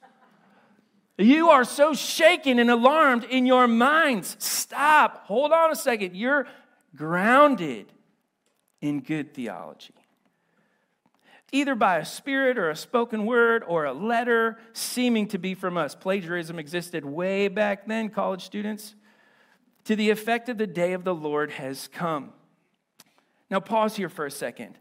You 1.18 1.50
are 1.50 1.64
so 1.64 1.94
shaken 1.94 2.58
and 2.58 2.70
alarmed 2.70 3.24
in 3.24 3.46
your 3.46 3.66
minds. 3.66 4.36
Stop. 4.38 5.26
Hold 5.26 5.52
on 5.52 5.72
a 5.72 5.76
second. 5.76 6.14
You're 6.14 6.46
grounded 6.94 7.92
in 8.80 9.00
good 9.00 9.34
theology. 9.34 9.94
Either 11.56 11.74
by 11.74 11.96
a 11.96 12.04
spirit 12.04 12.58
or 12.58 12.68
a 12.68 12.76
spoken 12.76 13.24
word 13.24 13.64
or 13.66 13.86
a 13.86 13.92
letter 13.94 14.58
seeming 14.74 15.26
to 15.26 15.38
be 15.38 15.54
from 15.54 15.78
us. 15.78 15.94
Plagiarism 15.94 16.58
existed 16.58 17.02
way 17.02 17.48
back 17.48 17.86
then, 17.86 18.10
college 18.10 18.44
students, 18.44 18.94
to 19.84 19.96
the 19.96 20.10
effect 20.10 20.50
of 20.50 20.58
the 20.58 20.66
day 20.66 20.92
of 20.92 21.02
the 21.02 21.14
Lord 21.14 21.52
has 21.52 21.88
come. 21.88 22.34
Now, 23.50 23.60
pause 23.60 23.96
here 23.96 24.10
for 24.10 24.26
a 24.26 24.30
second. 24.30 24.76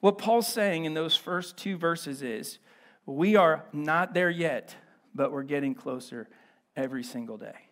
What 0.00 0.18
Paul's 0.18 0.48
saying 0.48 0.86
in 0.86 0.94
those 0.94 1.14
first 1.14 1.56
two 1.56 1.76
verses 1.76 2.20
is 2.20 2.58
we 3.06 3.36
are 3.36 3.64
not 3.72 4.12
there 4.12 4.28
yet, 4.28 4.74
but 5.14 5.30
we're 5.30 5.44
getting 5.44 5.72
closer 5.72 6.28
every 6.74 7.04
single 7.04 7.36
day. 7.36 7.68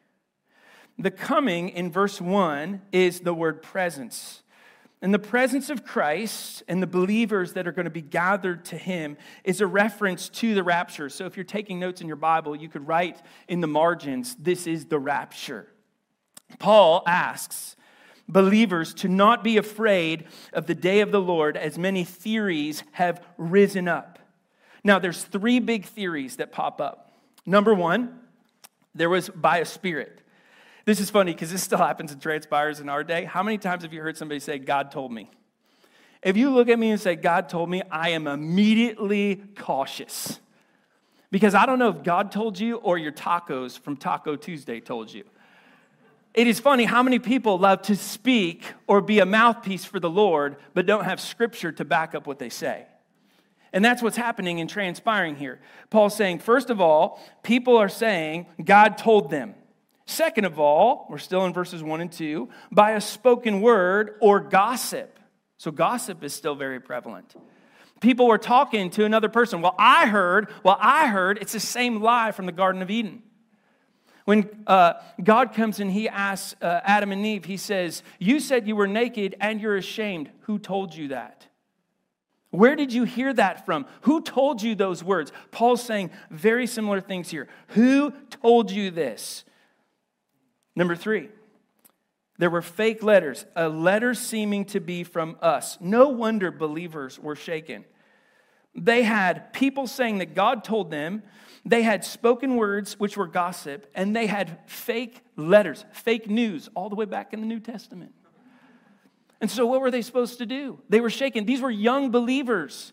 The 1.00 1.10
coming 1.10 1.70
in 1.70 1.90
verse 1.90 2.20
1 2.20 2.80
is 2.92 3.20
the 3.20 3.34
word 3.34 3.60
presence. 3.60 4.44
And 5.02 5.12
the 5.12 5.18
presence 5.18 5.68
of 5.68 5.84
Christ 5.84 6.62
and 6.68 6.82
the 6.82 6.86
believers 6.86 7.52
that 7.52 7.66
are 7.66 7.72
going 7.72 7.84
to 7.84 7.90
be 7.90 8.02
gathered 8.02 8.64
to 8.66 8.78
him 8.78 9.18
is 9.44 9.60
a 9.60 9.66
reference 9.66 10.28
to 10.30 10.54
the 10.54 10.62
rapture. 10.62 11.10
So 11.10 11.26
if 11.26 11.36
you're 11.36 11.44
taking 11.44 11.78
notes 11.78 12.00
in 12.00 12.06
your 12.06 12.16
Bible, 12.16 12.56
you 12.56 12.68
could 12.68 12.86
write 12.86 13.20
in 13.46 13.60
the 13.60 13.66
margins, 13.66 14.34
this 14.36 14.66
is 14.66 14.86
the 14.86 14.98
rapture. 14.98 15.68
Paul 16.58 17.02
asks, 17.06 17.76
believers 18.28 18.94
to 18.94 19.08
not 19.08 19.44
be 19.44 19.58
afraid 19.58 20.26
of 20.52 20.66
the 20.66 20.74
day 20.74 21.00
of 21.00 21.12
the 21.12 21.20
Lord 21.20 21.56
as 21.56 21.78
many 21.78 22.02
theories 22.02 22.82
have 22.92 23.22
risen 23.36 23.88
up. 23.88 24.18
Now, 24.82 24.98
there's 24.98 25.22
three 25.22 25.60
big 25.60 25.84
theories 25.84 26.36
that 26.36 26.52
pop 26.52 26.80
up. 26.80 27.12
Number 27.44 27.74
one, 27.74 28.20
there 28.94 29.10
was 29.10 29.28
by 29.28 29.58
a 29.58 29.64
spirit. 29.64 30.22
This 30.86 31.00
is 31.00 31.10
funny 31.10 31.32
because 31.32 31.50
this 31.50 31.64
still 31.64 31.78
happens 31.78 32.12
and 32.12 32.22
transpires 32.22 32.78
in 32.78 32.88
our 32.88 33.02
day. 33.02 33.24
How 33.24 33.42
many 33.42 33.58
times 33.58 33.82
have 33.82 33.92
you 33.92 34.00
heard 34.00 34.16
somebody 34.16 34.38
say, 34.38 34.58
God 34.58 34.92
told 34.92 35.12
me? 35.12 35.28
If 36.22 36.36
you 36.36 36.50
look 36.50 36.68
at 36.68 36.78
me 36.78 36.92
and 36.92 37.00
say, 37.00 37.16
God 37.16 37.48
told 37.48 37.68
me, 37.68 37.82
I 37.90 38.10
am 38.10 38.28
immediately 38.28 39.42
cautious. 39.56 40.38
Because 41.32 41.56
I 41.56 41.66
don't 41.66 41.80
know 41.80 41.88
if 41.88 42.04
God 42.04 42.30
told 42.30 42.58
you 42.58 42.76
or 42.76 42.98
your 42.98 43.10
tacos 43.10 43.76
from 43.76 43.96
Taco 43.96 44.36
Tuesday 44.36 44.78
told 44.78 45.12
you. 45.12 45.24
It 46.34 46.46
is 46.46 46.60
funny 46.60 46.84
how 46.84 47.02
many 47.02 47.18
people 47.18 47.58
love 47.58 47.82
to 47.82 47.96
speak 47.96 48.64
or 48.86 49.00
be 49.00 49.18
a 49.18 49.26
mouthpiece 49.26 49.84
for 49.84 49.98
the 49.98 50.10
Lord, 50.10 50.54
but 50.72 50.86
don't 50.86 51.04
have 51.04 51.20
scripture 51.20 51.72
to 51.72 51.84
back 51.84 52.14
up 52.14 52.28
what 52.28 52.38
they 52.38 52.48
say. 52.48 52.86
And 53.72 53.84
that's 53.84 54.02
what's 54.02 54.16
happening 54.16 54.60
and 54.60 54.70
transpiring 54.70 55.34
here. 55.34 55.58
Paul's 55.90 56.14
saying, 56.14 56.38
first 56.38 56.70
of 56.70 56.80
all, 56.80 57.20
people 57.42 57.76
are 57.76 57.88
saying 57.88 58.46
God 58.64 58.98
told 58.98 59.30
them. 59.30 59.56
Second 60.06 60.44
of 60.44 60.58
all, 60.60 61.06
we're 61.10 61.18
still 61.18 61.44
in 61.46 61.52
verses 61.52 61.82
1 61.82 62.00
and 62.00 62.12
2, 62.12 62.48
by 62.70 62.92
a 62.92 63.00
spoken 63.00 63.60
word 63.60 64.16
or 64.20 64.40
gossip. 64.40 65.18
So 65.58 65.70
gossip 65.70 66.22
is 66.22 66.32
still 66.32 66.54
very 66.54 66.80
prevalent. 66.80 67.34
People 68.00 68.26
were 68.28 68.38
talking 68.38 68.90
to 68.90 69.04
another 69.04 69.28
person. 69.28 69.62
Well, 69.62 69.74
I 69.78 70.06
heard, 70.06 70.48
well, 70.62 70.78
I 70.80 71.08
heard, 71.08 71.38
it's 71.40 71.52
the 71.52 71.60
same 71.60 72.00
lie 72.00 72.30
from 72.30 72.46
the 72.46 72.52
Garden 72.52 72.82
of 72.82 72.90
Eden. 72.90 73.22
When 74.26 74.48
uh, 74.66 74.94
God 75.22 75.54
comes 75.54 75.80
and 75.80 75.90
he 75.90 76.08
asks 76.08 76.60
uh, 76.60 76.80
Adam 76.84 77.12
and 77.12 77.24
Eve, 77.24 77.44
he 77.44 77.56
says, 77.56 78.02
You 78.18 78.40
said 78.40 78.66
you 78.66 78.76
were 78.76 78.88
naked 78.88 79.36
and 79.40 79.60
you're 79.60 79.76
ashamed. 79.76 80.30
Who 80.42 80.58
told 80.58 80.94
you 80.94 81.08
that? 81.08 81.46
Where 82.50 82.76
did 82.76 82.92
you 82.92 83.04
hear 83.04 83.32
that 83.34 83.64
from? 83.64 83.86
Who 84.02 84.20
told 84.20 84.62
you 84.62 84.74
those 84.74 85.02
words? 85.02 85.32
Paul's 85.50 85.82
saying 85.82 86.10
very 86.30 86.66
similar 86.66 87.00
things 87.00 87.30
here. 87.30 87.48
Who 87.68 88.12
told 88.30 88.70
you 88.70 88.90
this? 88.90 89.44
Number 90.76 90.94
three, 90.94 91.30
there 92.38 92.50
were 92.50 92.62
fake 92.62 93.02
letters, 93.02 93.46
a 93.56 93.68
letter 93.68 94.14
seeming 94.14 94.66
to 94.66 94.80
be 94.80 95.02
from 95.04 95.36
us. 95.40 95.78
No 95.80 96.08
wonder 96.08 96.50
believers 96.50 97.18
were 97.18 97.34
shaken. 97.34 97.86
They 98.74 99.02
had 99.02 99.54
people 99.54 99.86
saying 99.86 100.18
that 100.18 100.34
God 100.34 100.62
told 100.62 100.90
them 100.90 101.22
they 101.64 101.82
had 101.82 102.04
spoken 102.04 102.56
words, 102.56 103.00
which 103.00 103.16
were 103.16 103.26
gossip, 103.26 103.90
and 103.94 104.14
they 104.14 104.26
had 104.26 104.58
fake 104.66 105.22
letters, 105.34 105.86
fake 105.92 106.28
news, 106.28 106.68
all 106.74 106.90
the 106.90 106.94
way 106.94 107.06
back 107.06 107.32
in 107.32 107.40
the 107.40 107.46
New 107.46 107.58
Testament. 107.58 108.12
And 109.40 109.50
so, 109.50 109.66
what 109.66 109.80
were 109.80 109.90
they 109.90 110.02
supposed 110.02 110.38
to 110.38 110.46
do? 110.46 110.78
They 110.88 111.00
were 111.00 111.10
shaken. 111.10 111.46
These 111.46 111.60
were 111.60 111.70
young 111.70 112.10
believers. 112.10 112.92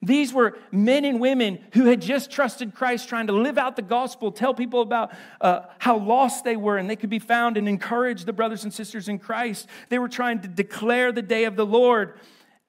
These 0.00 0.32
were 0.32 0.56
men 0.70 1.04
and 1.04 1.18
women 1.18 1.58
who 1.72 1.86
had 1.86 2.00
just 2.00 2.30
trusted 2.30 2.74
Christ, 2.74 3.08
trying 3.08 3.26
to 3.26 3.32
live 3.32 3.58
out 3.58 3.74
the 3.74 3.82
gospel, 3.82 4.30
tell 4.30 4.54
people 4.54 4.80
about 4.80 5.12
uh, 5.40 5.62
how 5.78 5.98
lost 5.98 6.44
they 6.44 6.56
were 6.56 6.78
and 6.78 6.88
they 6.88 6.94
could 6.94 7.10
be 7.10 7.18
found, 7.18 7.56
and 7.56 7.68
encourage 7.68 8.24
the 8.24 8.32
brothers 8.32 8.62
and 8.62 8.72
sisters 8.72 9.08
in 9.08 9.18
Christ. 9.18 9.66
They 9.88 9.98
were 9.98 10.08
trying 10.08 10.40
to 10.42 10.48
declare 10.48 11.10
the 11.10 11.22
day 11.22 11.44
of 11.44 11.56
the 11.56 11.66
Lord. 11.66 12.18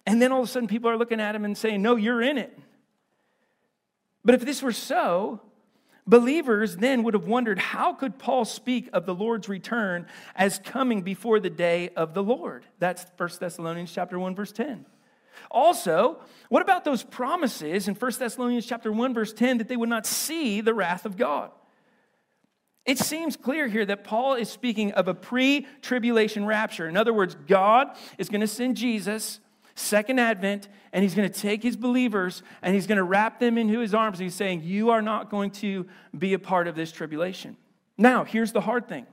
And 0.07 0.19
then 0.19 0.31
all 0.31 0.41
of 0.41 0.50
a 0.50 0.51
sudden, 0.51 0.67
people 0.67 0.89
are 0.89 0.98
looking 0.98 1.21
at 1.21 1.36
him 1.36 1.45
and 1.45 1.55
saying, 1.55 1.83
No, 1.83 1.95
you're 1.95 2.21
in 2.21 2.39
it. 2.39 2.57
But 4.25 4.33
if 4.33 4.41
this 4.41 4.63
were 4.63 4.71
so, 4.71 5.39
believers 6.07 6.77
then 6.77 7.03
would 7.03 7.13
have 7.13 7.27
wondered 7.27 7.59
how 7.59 7.93
could 7.93 8.17
Paul 8.17 8.43
speak 8.43 8.89
of 8.91 9.05
the 9.05 9.13
Lord's 9.13 9.48
return 9.48 10.07
as 10.36 10.57
coming 10.57 11.03
before 11.03 11.39
the 11.39 11.50
day 11.51 11.89
of 11.89 12.15
the 12.15 12.24
Lord? 12.24 12.65
That's 12.79 13.05
1 13.17 13.29
Thessalonians 13.39 13.91
chapter 13.91 14.17
1 14.17 14.36
verse 14.36 14.51
10. 14.51 14.86
Also, 15.51 16.20
what 16.50 16.62
about 16.62 16.84
those 16.84 17.03
promises 17.03 17.88
in 17.88 17.96
1 17.96 18.12
Thessalonians 18.20 18.65
chapter 18.65 18.91
1 18.91 19.13
verse 19.13 19.34
10 19.34 19.60
that 19.60 19.68
they 19.68 19.77
would 19.77 19.89
not 19.89 20.06
see 20.06 20.62
the 20.62 20.74
wrath 20.74 21.06
of 21.06 21.18
God? 21.18 21.51
It 22.86 22.98
seems 22.98 23.36
clear 23.36 23.68
here 23.68 23.86
that 23.86 24.03
Paul 24.03 24.34
is 24.36 24.50
speaking 24.50 24.94
of 24.94 25.08
a 25.08 25.13
pre-tribulation 25.13 26.46
rapture. 26.46 26.88
In 26.88 26.98
other 26.98 27.13
words, 27.13 27.36
God 27.48 27.96
is 28.18 28.29
going 28.29 28.41
to 28.41 28.48
send 28.48 28.77
Jesus 28.77 29.39
second 29.75 30.20
advent, 30.20 30.68
and 30.91 31.03
he's 31.03 31.15
going 31.15 31.29
to 31.29 31.39
take 31.39 31.63
his 31.63 31.75
believers 31.77 32.44
and 32.62 32.74
he's 32.75 32.88
going 32.88 32.98
to 32.98 33.03
wrap 33.03 33.39
them 33.39 33.58
into 33.58 33.79
his 33.79 33.94
arms. 33.94 34.20
And 34.20 34.25
he's 34.25 34.36
saying, 34.36 34.63
You 34.63 34.89
are 34.89 35.01
not 35.01 35.29
going 35.29 35.51
to 35.51 35.88
be 36.18 36.34
a 36.34 36.39
part 36.39 36.68
of 36.68 36.75
this 36.75 36.91
tribulation. 36.91 37.58
Now, 37.98 38.24
here's 38.24 38.51
the 38.51 38.62
hard 38.62 38.88
thing 38.88 39.06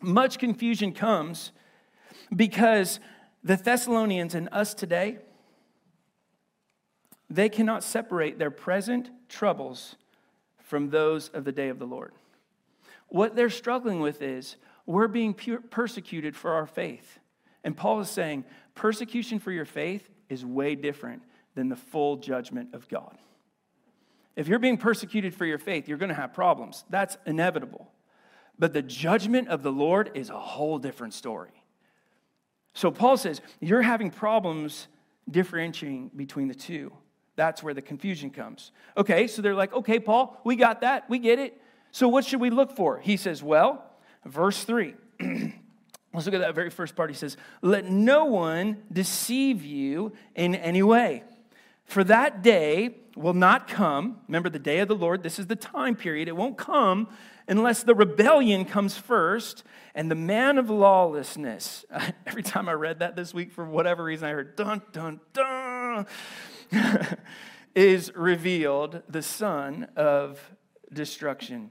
much 0.00 0.38
confusion 0.38 0.92
comes 0.92 1.52
because 2.34 3.00
the 3.42 3.56
Thessalonians 3.56 4.34
and 4.34 4.48
us 4.52 4.74
today, 4.74 5.18
they 7.34 7.48
cannot 7.48 7.82
separate 7.82 8.38
their 8.38 8.50
present 8.50 9.10
troubles 9.28 9.96
from 10.62 10.90
those 10.90 11.28
of 11.30 11.44
the 11.44 11.52
day 11.52 11.68
of 11.68 11.78
the 11.78 11.86
Lord. 11.86 12.12
What 13.08 13.34
they're 13.34 13.50
struggling 13.50 14.00
with 14.00 14.22
is 14.22 14.56
we're 14.86 15.08
being 15.08 15.34
persecuted 15.34 16.36
for 16.36 16.52
our 16.52 16.66
faith. 16.66 17.18
And 17.64 17.76
Paul 17.76 18.00
is 18.00 18.08
saying, 18.08 18.44
persecution 18.74 19.38
for 19.38 19.50
your 19.50 19.64
faith 19.64 20.08
is 20.28 20.44
way 20.44 20.74
different 20.74 21.22
than 21.54 21.68
the 21.68 21.76
full 21.76 22.16
judgment 22.16 22.72
of 22.72 22.88
God. 22.88 23.16
If 24.36 24.48
you're 24.48 24.58
being 24.58 24.78
persecuted 24.78 25.34
for 25.34 25.44
your 25.44 25.58
faith, 25.58 25.88
you're 25.88 25.98
going 25.98 26.10
to 26.10 26.14
have 26.14 26.34
problems. 26.34 26.84
That's 26.90 27.16
inevitable. 27.26 27.90
But 28.58 28.72
the 28.72 28.82
judgment 28.82 29.48
of 29.48 29.62
the 29.62 29.72
Lord 29.72 30.10
is 30.14 30.30
a 30.30 30.38
whole 30.38 30.78
different 30.78 31.14
story. 31.14 31.62
So 32.74 32.90
Paul 32.90 33.16
says, 33.16 33.40
you're 33.60 33.82
having 33.82 34.10
problems 34.10 34.88
differentiating 35.30 36.10
between 36.14 36.48
the 36.48 36.54
two. 36.54 36.92
That's 37.36 37.62
where 37.62 37.74
the 37.74 37.82
confusion 37.82 38.30
comes. 38.30 38.70
Okay, 38.96 39.26
so 39.26 39.42
they're 39.42 39.54
like, 39.54 39.72
okay, 39.72 39.98
Paul, 39.98 40.40
we 40.44 40.56
got 40.56 40.82
that. 40.82 41.08
We 41.10 41.18
get 41.18 41.38
it. 41.38 41.60
So 41.90 42.08
what 42.08 42.24
should 42.24 42.40
we 42.40 42.50
look 42.50 42.72
for? 42.74 42.98
He 42.98 43.16
says, 43.16 43.42
well, 43.42 43.84
verse 44.24 44.64
3. 44.64 44.94
Let's 46.14 46.26
look 46.26 46.34
at 46.36 46.42
that 46.42 46.54
very 46.54 46.70
first 46.70 46.94
part. 46.94 47.10
He 47.10 47.16
says, 47.16 47.36
Let 47.60 47.86
no 47.86 48.26
one 48.26 48.84
deceive 48.92 49.64
you 49.64 50.12
in 50.36 50.54
any 50.54 50.82
way. 50.82 51.24
For 51.84 52.04
that 52.04 52.42
day 52.42 52.96
will 53.16 53.34
not 53.34 53.68
come. 53.68 54.18
Remember, 54.28 54.48
the 54.48 54.60
day 54.60 54.78
of 54.78 54.88
the 54.88 54.94
Lord, 54.94 55.22
this 55.22 55.38
is 55.38 55.48
the 55.48 55.56
time 55.56 55.96
period. 55.96 56.28
It 56.28 56.36
won't 56.36 56.56
come 56.56 57.08
unless 57.48 57.82
the 57.82 57.94
rebellion 57.94 58.64
comes 58.64 58.96
first 58.96 59.64
and 59.94 60.10
the 60.10 60.14
man 60.14 60.56
of 60.56 60.70
lawlessness. 60.70 61.84
Every 62.26 62.42
time 62.42 62.68
I 62.68 62.72
read 62.72 63.00
that 63.00 63.16
this 63.16 63.34
week, 63.34 63.52
for 63.52 63.64
whatever 63.64 64.04
reason, 64.04 64.28
I 64.28 64.32
heard 64.32 64.56
dun, 64.56 64.82
dun, 64.92 65.20
dun, 65.32 65.63
is 67.74 68.12
revealed, 68.14 69.02
the 69.08 69.22
son 69.22 69.88
of 69.96 70.40
destruction. 70.92 71.70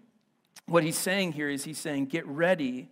What 0.65 0.84
he's 0.84 0.98
saying 0.98 1.34
here 1.34 1.50
is 1.50 1.63
he's 1.63 1.77
saying, 1.77 2.08
Get 2.08 2.25
ready 2.27 2.89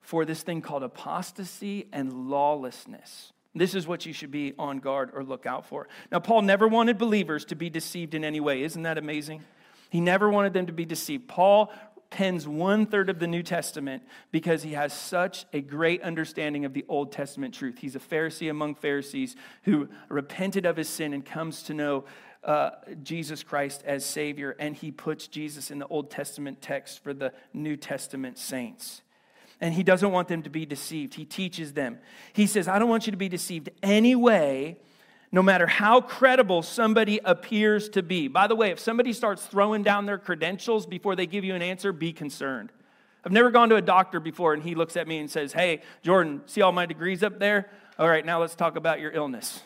for 0.00 0.24
this 0.24 0.42
thing 0.42 0.62
called 0.62 0.82
apostasy 0.82 1.88
and 1.92 2.28
lawlessness. 2.28 3.32
This 3.54 3.74
is 3.74 3.86
what 3.86 4.06
you 4.06 4.12
should 4.12 4.30
be 4.30 4.54
on 4.58 4.78
guard 4.78 5.10
or 5.12 5.24
look 5.24 5.44
out 5.44 5.66
for. 5.66 5.88
Now, 6.12 6.20
Paul 6.20 6.42
never 6.42 6.68
wanted 6.68 6.98
believers 6.98 7.44
to 7.46 7.56
be 7.56 7.68
deceived 7.68 8.14
in 8.14 8.24
any 8.24 8.40
way. 8.40 8.62
Isn't 8.62 8.82
that 8.82 8.96
amazing? 8.96 9.42
He 9.90 10.00
never 10.00 10.30
wanted 10.30 10.52
them 10.52 10.66
to 10.66 10.72
be 10.72 10.84
deceived. 10.84 11.26
Paul 11.26 11.72
pens 12.10 12.46
one 12.46 12.86
third 12.86 13.08
of 13.08 13.20
the 13.20 13.26
New 13.26 13.42
Testament 13.42 14.02
because 14.32 14.62
he 14.62 14.72
has 14.72 14.92
such 14.92 15.46
a 15.52 15.60
great 15.60 16.02
understanding 16.02 16.64
of 16.64 16.74
the 16.74 16.84
Old 16.88 17.12
Testament 17.12 17.54
truth. 17.54 17.78
He's 17.78 17.96
a 17.96 18.00
Pharisee 18.00 18.50
among 18.50 18.74
Pharisees 18.74 19.36
who 19.62 19.88
repented 20.08 20.66
of 20.66 20.76
his 20.76 20.88
sin 20.88 21.14
and 21.14 21.24
comes 21.24 21.62
to 21.64 21.74
know 21.74 22.04
uh, 22.42 22.70
Jesus 23.02 23.42
Christ 23.42 23.82
as 23.84 24.04
Savior, 24.04 24.56
and 24.58 24.74
he 24.74 24.90
puts 24.90 25.28
Jesus 25.28 25.70
in 25.70 25.78
the 25.78 25.86
Old 25.86 26.10
Testament 26.10 26.60
text 26.60 27.02
for 27.02 27.14
the 27.14 27.32
New 27.52 27.76
Testament 27.76 28.38
saints. 28.38 29.02
And 29.60 29.74
he 29.74 29.82
doesn't 29.82 30.10
want 30.10 30.28
them 30.28 30.42
to 30.42 30.50
be 30.50 30.64
deceived. 30.64 31.14
He 31.14 31.26
teaches 31.26 31.74
them. 31.74 31.98
He 32.32 32.46
says, 32.46 32.66
I 32.66 32.78
don't 32.78 32.88
want 32.88 33.06
you 33.06 33.10
to 33.10 33.18
be 33.18 33.28
deceived 33.28 33.70
anyway 33.82 34.78
no 35.32 35.42
matter 35.42 35.66
how 35.66 36.00
credible 36.00 36.62
somebody 36.62 37.20
appears 37.24 37.88
to 37.90 38.02
be. 38.02 38.28
By 38.28 38.46
the 38.46 38.56
way, 38.56 38.70
if 38.70 38.80
somebody 38.80 39.12
starts 39.12 39.46
throwing 39.46 39.82
down 39.82 40.06
their 40.06 40.18
credentials 40.18 40.86
before 40.86 41.14
they 41.14 41.26
give 41.26 41.44
you 41.44 41.54
an 41.54 41.62
answer, 41.62 41.92
be 41.92 42.12
concerned. 42.12 42.72
I've 43.24 43.32
never 43.32 43.50
gone 43.50 43.68
to 43.68 43.76
a 43.76 43.82
doctor 43.82 44.18
before 44.18 44.54
and 44.54 44.62
he 44.62 44.74
looks 44.74 44.96
at 44.96 45.06
me 45.06 45.18
and 45.18 45.30
says, 45.30 45.52
Hey, 45.52 45.82
Jordan, 46.02 46.42
see 46.46 46.62
all 46.62 46.72
my 46.72 46.86
degrees 46.86 47.22
up 47.22 47.38
there? 47.38 47.70
All 47.98 48.08
right, 48.08 48.24
now 48.24 48.40
let's 48.40 48.54
talk 48.54 48.76
about 48.76 48.98
your 48.98 49.12
illness. 49.12 49.62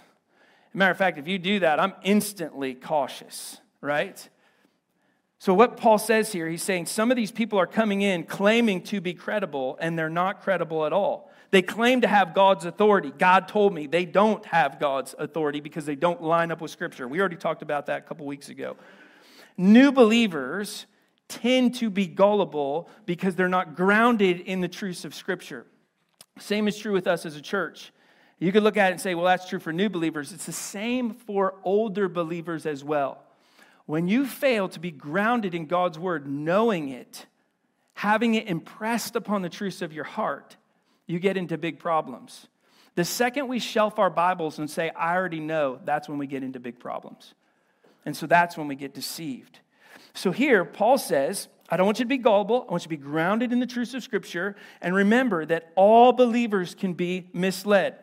matter 0.75 0.91
of 0.91 0.99
fact, 0.99 1.19
if 1.19 1.29
you 1.29 1.39
do 1.39 1.61
that, 1.61 1.79
I'm 1.79 1.95
instantly 2.03 2.75
cautious, 2.75 3.59
right? 3.81 4.29
So, 5.39 5.55
what 5.55 5.77
Paul 5.77 5.99
says 5.99 6.33
here, 6.33 6.49
he's 6.49 6.63
saying 6.63 6.87
some 6.87 7.11
of 7.11 7.17
these 7.17 7.31
people 7.31 7.59
are 7.61 7.67
coming 7.67 8.03
in 8.03 8.25
claiming 8.25 8.83
to 8.85 9.01
be 9.01 9.13
credible, 9.13 9.77
and 9.79 9.99
they're 9.99 10.09
not 10.09 10.43
credible 10.43 10.87
at 10.87 10.93
all. 10.93 11.31
They 11.55 11.63
claim 11.63 12.01
to 12.01 12.09
have 12.09 12.35
God's 12.35 12.65
authority. 12.65 13.13
God 13.17 13.47
told 13.47 13.73
me 13.73 13.87
they 13.87 14.07
don't 14.07 14.45
have 14.47 14.81
God's 14.81 15.15
authority 15.17 15.61
because 15.61 15.87
they 15.87 15.95
don't 15.95 16.21
line 16.21 16.51
up 16.51 16.61
with 16.61 16.73
Scripture. 16.73 17.07
We 17.07 17.21
already 17.21 17.37
talked 17.37 17.63
about 17.63 17.87
that 17.87 17.99
a 17.99 18.01
couple 18.01 18.27
weeks 18.27 18.49
ago. 18.49 18.77
New 19.57 19.93
believers 19.93 20.87
tend 21.29 21.77
to 21.77 21.91
be 21.91 22.09
gullible 22.09 22.91
because 23.07 23.37
they're 23.37 23.49
not 23.49 23.77
grounded 23.77 24.41
in 24.41 24.63
the 24.63 24.67
truths 24.67 25.05
of 25.05 25.15
Scripture. 25.15 25.65
Same 26.41 26.67
is 26.67 26.77
true 26.77 26.93
with 26.93 27.07
us 27.07 27.25
as 27.25 27.37
a 27.37 27.41
church. 27.41 27.93
You 28.41 28.51
could 28.51 28.65
look 28.65 28.77
at 28.77 28.89
it 28.89 28.95
and 28.95 29.01
say, 29.01 29.15
well, 29.15 29.27
that's 29.27 29.49
true 29.49 29.61
for 29.61 29.73
new 29.73 29.89
believers. 29.89 30.33
It's 30.33 30.47
the 30.47 30.53
same 30.53 31.15
for 31.15 31.55
older 31.63 32.09
believers 32.09 32.67
as 32.67 32.83
well. 32.83 33.23
When 33.87 34.09
you 34.09 34.27
fail 34.27 34.69
to 34.71 34.81
be 34.81 34.91
grounded 34.91 35.55
in 35.55 35.67
God's 35.67 36.01
word, 36.01 36.27
knowing 36.27 36.89
it, 36.89 37.27
having 37.93 38.35
it 38.35 38.49
impressed 38.49 39.15
upon 39.15 39.43
the 39.43 39.49
truths 39.49 39.83
of 39.83 39.93
your 39.93 40.03
heart, 40.03 40.57
you 41.07 41.19
get 41.19 41.37
into 41.37 41.59
big 41.59 41.79
problems. 41.79 42.47
The 42.95 43.05
second 43.05 43.49
we 43.49 43.59
shelf 43.59 43.99
our 43.99 44.11
Bibles 44.11 44.59
and 44.59 44.71
say, 44.71 44.91
I 44.91 45.15
already 45.15 45.41
know, 45.41 45.81
that's 45.85 46.09
when 46.09 46.19
we 46.19 46.27
get 46.27 46.43
into 46.43 46.61
big 46.61 46.79
problems. 46.79 47.35
And 48.07 48.17
so 48.17 48.27
that's 48.27 48.57
when 48.57 48.69
we 48.69 48.77
get 48.77 48.95
deceived. 48.95 49.61
So 50.15 50.31
here, 50.31 50.65
Paul 50.65 50.99
says, 50.99 51.49
I 51.69 51.77
don't 51.77 51.87
want 51.87 51.99
you 51.99 52.05
to 52.05 52.09
be 52.09 52.19
gullible. 52.19 52.67
I 52.69 52.71
want 52.71 52.83
you 52.83 52.85
to 52.85 52.89
be 52.91 52.97
grounded 52.97 53.53
in 53.53 53.59
the 53.59 53.67
truths 53.67 53.95
of 53.95 54.03
Scripture. 54.03 54.55
And 54.81 54.95
remember 54.95 55.45
that 55.47 55.73
all 55.75 56.13
believers 56.13 56.75
can 56.75 56.93
be 56.93 57.29
misled. 57.33 57.97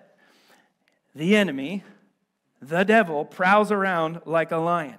The 1.15 1.35
enemy, 1.37 1.83
the 2.61 2.83
devil, 2.83 3.23
prowls 3.23 3.71
around 3.71 4.21
like 4.25 4.51
a 4.51 4.57
lion, 4.57 4.95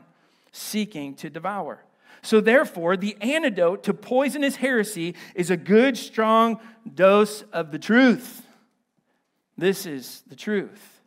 seeking 0.53 1.15
to 1.17 1.29
devour. 1.29 1.83
So, 2.23 2.41
therefore, 2.41 2.97
the 2.97 3.17
antidote 3.21 3.83
to 3.85 3.95
poisonous 3.95 4.57
heresy 4.57 5.17
is 5.35 5.51
a 5.51 5.57
good, 5.57 5.99
strong 5.99 6.61
dose 6.95 7.43
of 7.53 7.73
the 7.73 7.81
truth. 7.81 8.47
This 9.59 9.87
is 9.87 10.23
the 10.29 10.37
truth. 10.37 11.01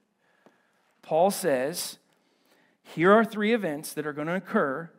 Paul 1.02 1.32
says, 1.32 1.98
here 2.84 3.14
are 3.14 3.24
three 3.24 3.54
events 3.54 3.94
that 3.94 4.06
are 4.06 4.14
going 4.14 4.28
to 4.28 4.36
occur 4.36 4.90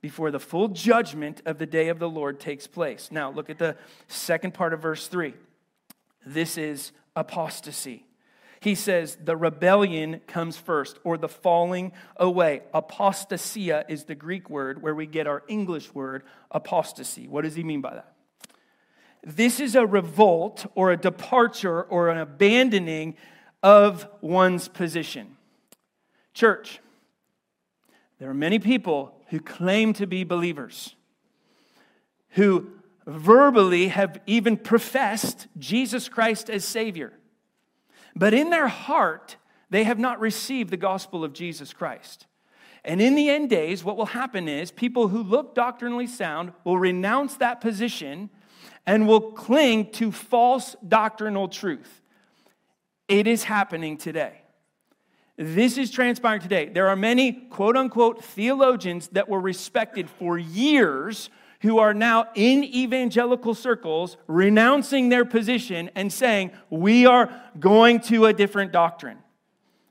before 0.00 0.30
the 0.30 0.40
full 0.40 0.68
judgment 0.68 1.42
of 1.44 1.58
the 1.58 1.66
day 1.66 1.88
of 1.88 1.98
the 1.98 2.08
Lord 2.08 2.40
takes 2.40 2.66
place. 2.66 3.10
Now, 3.10 3.30
look 3.30 3.50
at 3.50 3.58
the 3.58 3.76
second 4.08 4.54
part 4.54 4.72
of 4.72 4.80
verse 4.80 5.08
3. 5.08 5.34
This 6.24 6.56
is 6.56 6.92
apostasy 7.14 8.05
he 8.66 8.74
says 8.74 9.16
the 9.22 9.36
rebellion 9.36 10.20
comes 10.26 10.56
first, 10.56 10.98
or 11.04 11.16
the 11.16 11.28
falling 11.28 11.92
away. 12.16 12.62
Apostasia 12.74 13.84
is 13.88 14.06
the 14.06 14.16
Greek 14.16 14.50
word 14.50 14.82
where 14.82 14.92
we 14.92 15.06
get 15.06 15.28
our 15.28 15.44
English 15.46 15.94
word 15.94 16.24
apostasy. 16.50 17.28
What 17.28 17.44
does 17.44 17.54
he 17.54 17.62
mean 17.62 17.80
by 17.80 17.94
that? 17.94 18.12
This 19.22 19.60
is 19.60 19.76
a 19.76 19.86
revolt 19.86 20.66
or 20.74 20.90
a 20.90 20.96
departure 20.96 21.84
or 21.84 22.08
an 22.08 22.18
abandoning 22.18 23.14
of 23.62 24.08
one's 24.20 24.66
position. 24.66 25.36
Church, 26.34 26.80
there 28.18 28.28
are 28.28 28.34
many 28.34 28.58
people 28.58 29.14
who 29.28 29.38
claim 29.38 29.92
to 29.92 30.08
be 30.08 30.24
believers, 30.24 30.96
who 32.30 32.68
verbally 33.06 33.88
have 33.88 34.20
even 34.26 34.56
professed 34.56 35.46
Jesus 35.56 36.08
Christ 36.08 36.50
as 36.50 36.64
Savior. 36.64 37.12
But 38.16 38.32
in 38.32 38.48
their 38.48 38.68
heart, 38.68 39.36
they 39.68 39.84
have 39.84 39.98
not 39.98 40.18
received 40.18 40.70
the 40.70 40.78
gospel 40.78 41.22
of 41.22 41.34
Jesus 41.34 41.74
Christ. 41.74 42.26
And 42.82 43.02
in 43.02 43.14
the 43.14 43.28
end 43.28 43.50
days, 43.50 43.84
what 43.84 43.96
will 43.96 44.06
happen 44.06 44.48
is 44.48 44.70
people 44.70 45.08
who 45.08 45.22
look 45.22 45.54
doctrinally 45.54 46.06
sound 46.06 46.52
will 46.64 46.78
renounce 46.78 47.36
that 47.36 47.60
position 47.60 48.30
and 48.86 49.06
will 49.06 49.32
cling 49.32 49.90
to 49.92 50.10
false 50.10 50.76
doctrinal 50.86 51.48
truth. 51.48 52.00
It 53.08 53.26
is 53.26 53.44
happening 53.44 53.98
today. 53.98 54.40
This 55.36 55.76
is 55.76 55.90
transpiring 55.90 56.40
today. 56.40 56.66
There 56.68 56.88
are 56.88 56.96
many 56.96 57.32
quote 57.32 57.76
unquote 57.76 58.24
theologians 58.24 59.08
that 59.08 59.28
were 59.28 59.40
respected 59.40 60.08
for 60.08 60.38
years 60.38 61.28
who 61.66 61.78
are 61.78 61.92
now 61.92 62.26
in 62.34 62.64
evangelical 62.64 63.54
circles 63.54 64.16
renouncing 64.26 65.08
their 65.08 65.24
position 65.24 65.90
and 65.94 66.12
saying, 66.12 66.52
We 66.70 67.06
are 67.06 67.30
going 67.58 68.00
to 68.02 68.26
a 68.26 68.32
different 68.32 68.72
doctrine. 68.72 69.18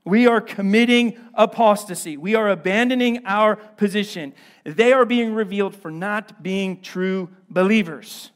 We 0.06 0.28
are 0.28 0.40
committing 0.40 1.18
apostasy. 1.34 2.16
We 2.16 2.36
are 2.36 2.50
abandoning 2.50 3.26
our 3.26 3.56
position. 3.56 4.34
They 4.64 4.94
are 4.94 5.04
being 5.04 5.34
revealed 5.34 5.76
for 5.76 5.90
not 5.90 6.44
being 6.44 6.82
true 6.82 7.30
believers. 7.50 8.32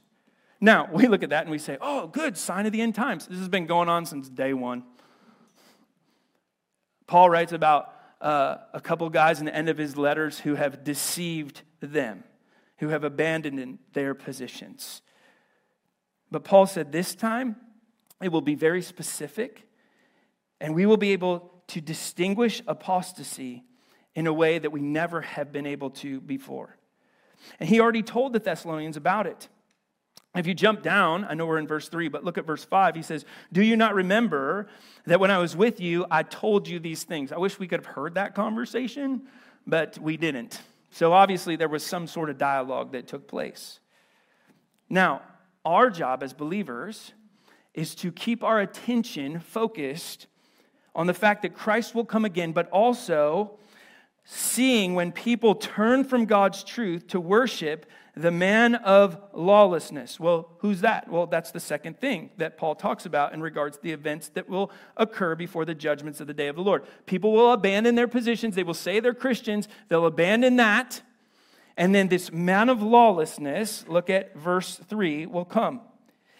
Now, 0.59 0.89
we 0.91 1.07
look 1.07 1.23
at 1.23 1.29
that 1.29 1.43
and 1.43 1.51
we 1.51 1.59
say, 1.59 1.77
oh, 1.79 2.07
good, 2.07 2.37
sign 2.37 2.65
of 2.65 2.71
the 2.71 2.81
end 2.81 2.95
times. 2.95 3.27
This 3.27 3.37
has 3.37 3.47
been 3.47 3.67
going 3.67 3.87
on 3.87 4.05
since 4.05 4.27
day 4.27 4.53
one. 4.53 4.83
Paul 7.07 7.29
writes 7.29 7.53
about 7.53 7.93
uh, 8.19 8.57
a 8.73 8.81
couple 8.81 9.09
guys 9.09 9.39
in 9.39 9.45
the 9.45 9.55
end 9.55 9.69
of 9.69 9.77
his 9.77 9.95
letters 9.95 10.39
who 10.39 10.55
have 10.55 10.83
deceived 10.83 11.61
them 11.79 12.23
who 12.79 12.89
have 12.89 13.03
abandoned 13.03 13.79
their 13.93 14.13
positions. 14.13 15.01
But 16.31 16.43
Paul 16.43 16.65
said 16.65 16.91
this 16.91 17.15
time 17.15 17.55
it 18.21 18.29
will 18.29 18.41
be 18.41 18.55
very 18.55 18.81
specific, 18.81 19.67
and 20.59 20.75
we 20.75 20.85
will 20.85 20.97
be 20.97 21.13
able 21.13 21.51
to 21.67 21.79
distinguish 21.79 22.61
apostasy 22.67 23.63
in 24.15 24.27
a 24.27 24.33
way 24.33 24.59
that 24.59 24.71
we 24.71 24.81
never 24.81 25.21
have 25.21 25.51
been 25.51 25.65
able 25.65 25.89
to 25.91 26.19
before. 26.19 26.75
And 27.59 27.69
he 27.69 27.79
already 27.79 28.03
told 28.03 28.33
the 28.33 28.39
Thessalonians 28.39 28.97
about 28.97 29.27
it. 29.27 29.47
If 30.35 30.45
you 30.45 30.53
jump 30.53 30.83
down, 30.83 31.25
I 31.25 31.33
know 31.33 31.45
we're 31.45 31.57
in 31.57 31.67
verse 31.67 31.89
3, 31.89 32.07
but 32.09 32.23
look 32.23 32.37
at 32.37 32.45
verse 32.45 32.63
5. 32.63 32.95
He 32.95 33.01
says, 33.01 33.25
Do 33.51 33.63
you 33.63 33.75
not 33.75 33.95
remember 33.95 34.67
that 35.05 35.19
when 35.19 35.31
I 35.31 35.37
was 35.39 35.55
with 35.55 35.79
you, 35.79 36.05
I 36.11 36.23
told 36.23 36.67
you 36.67 36.79
these 36.79 37.03
things? 37.03 37.31
I 37.31 37.37
wish 37.37 37.57
we 37.57 37.67
could 37.67 37.79
have 37.79 37.95
heard 37.95 38.15
that 38.15 38.35
conversation, 38.35 39.23
but 39.65 39.97
we 39.97 40.17
didn't. 40.17 40.61
So 40.91 41.13
obviously, 41.13 41.55
there 41.55 41.69
was 41.69 41.85
some 41.85 42.07
sort 42.07 42.29
of 42.29 42.37
dialogue 42.37 42.91
that 42.93 43.07
took 43.07 43.27
place. 43.27 43.79
Now, 44.89 45.21
our 45.63 45.89
job 45.89 46.23
as 46.23 46.33
believers 46.33 47.13
is 47.73 47.93
to 47.95 48.11
keep 48.11 48.43
our 48.43 48.59
attention 48.59 49.39
focused 49.39 50.27
on 50.95 51.07
the 51.07 51.13
fact 51.13 51.43
that 51.43 51.53
Christ 51.53 51.93
will 51.93 52.05
come 52.05 52.25
again, 52.25 52.51
but 52.51 52.69
also 52.71 53.59
seeing 54.25 54.95
when 54.95 55.11
people 55.11 55.55
turn 55.55 56.03
from 56.03 56.25
God's 56.25 56.63
truth 56.63 57.07
to 57.07 57.19
worship 57.19 57.85
the 58.19 58.31
man 58.31 58.75
of 58.75 59.17
lawlessness. 59.33 60.19
Well, 60.19 60.49
who's 60.59 60.81
that? 60.81 61.09
Well, 61.09 61.25
that's 61.25 61.51
the 61.51 61.59
second 61.59 61.99
thing 61.99 62.31
that 62.37 62.57
Paul 62.57 62.75
talks 62.75 63.05
about 63.05 63.33
in 63.33 63.41
regards 63.41 63.77
to 63.77 63.83
the 63.83 63.93
events 63.93 64.29
that 64.29 64.49
will 64.49 64.71
occur 64.97 65.35
before 65.35 65.63
the 65.63 65.73
judgments 65.73 66.19
of 66.19 66.27
the 66.27 66.33
day 66.33 66.47
of 66.47 66.57
the 66.57 66.61
Lord. 66.61 66.83
People 67.05 67.31
will 67.31 67.53
abandon 67.53 67.95
their 67.95 68.07
positions, 68.07 68.55
they 68.55 68.63
will 68.63 68.73
say 68.73 68.99
they're 68.99 69.13
Christians, 69.13 69.69
they'll 69.87 70.05
abandon 70.05 70.57
that. 70.57 71.01
And 71.77 71.95
then 71.95 72.09
this 72.09 72.31
man 72.31 72.67
of 72.67 72.81
lawlessness, 72.81 73.85
look 73.87 74.09
at 74.09 74.35
verse 74.35 74.75
3, 74.75 75.25
will 75.25 75.45
come. 75.45 75.79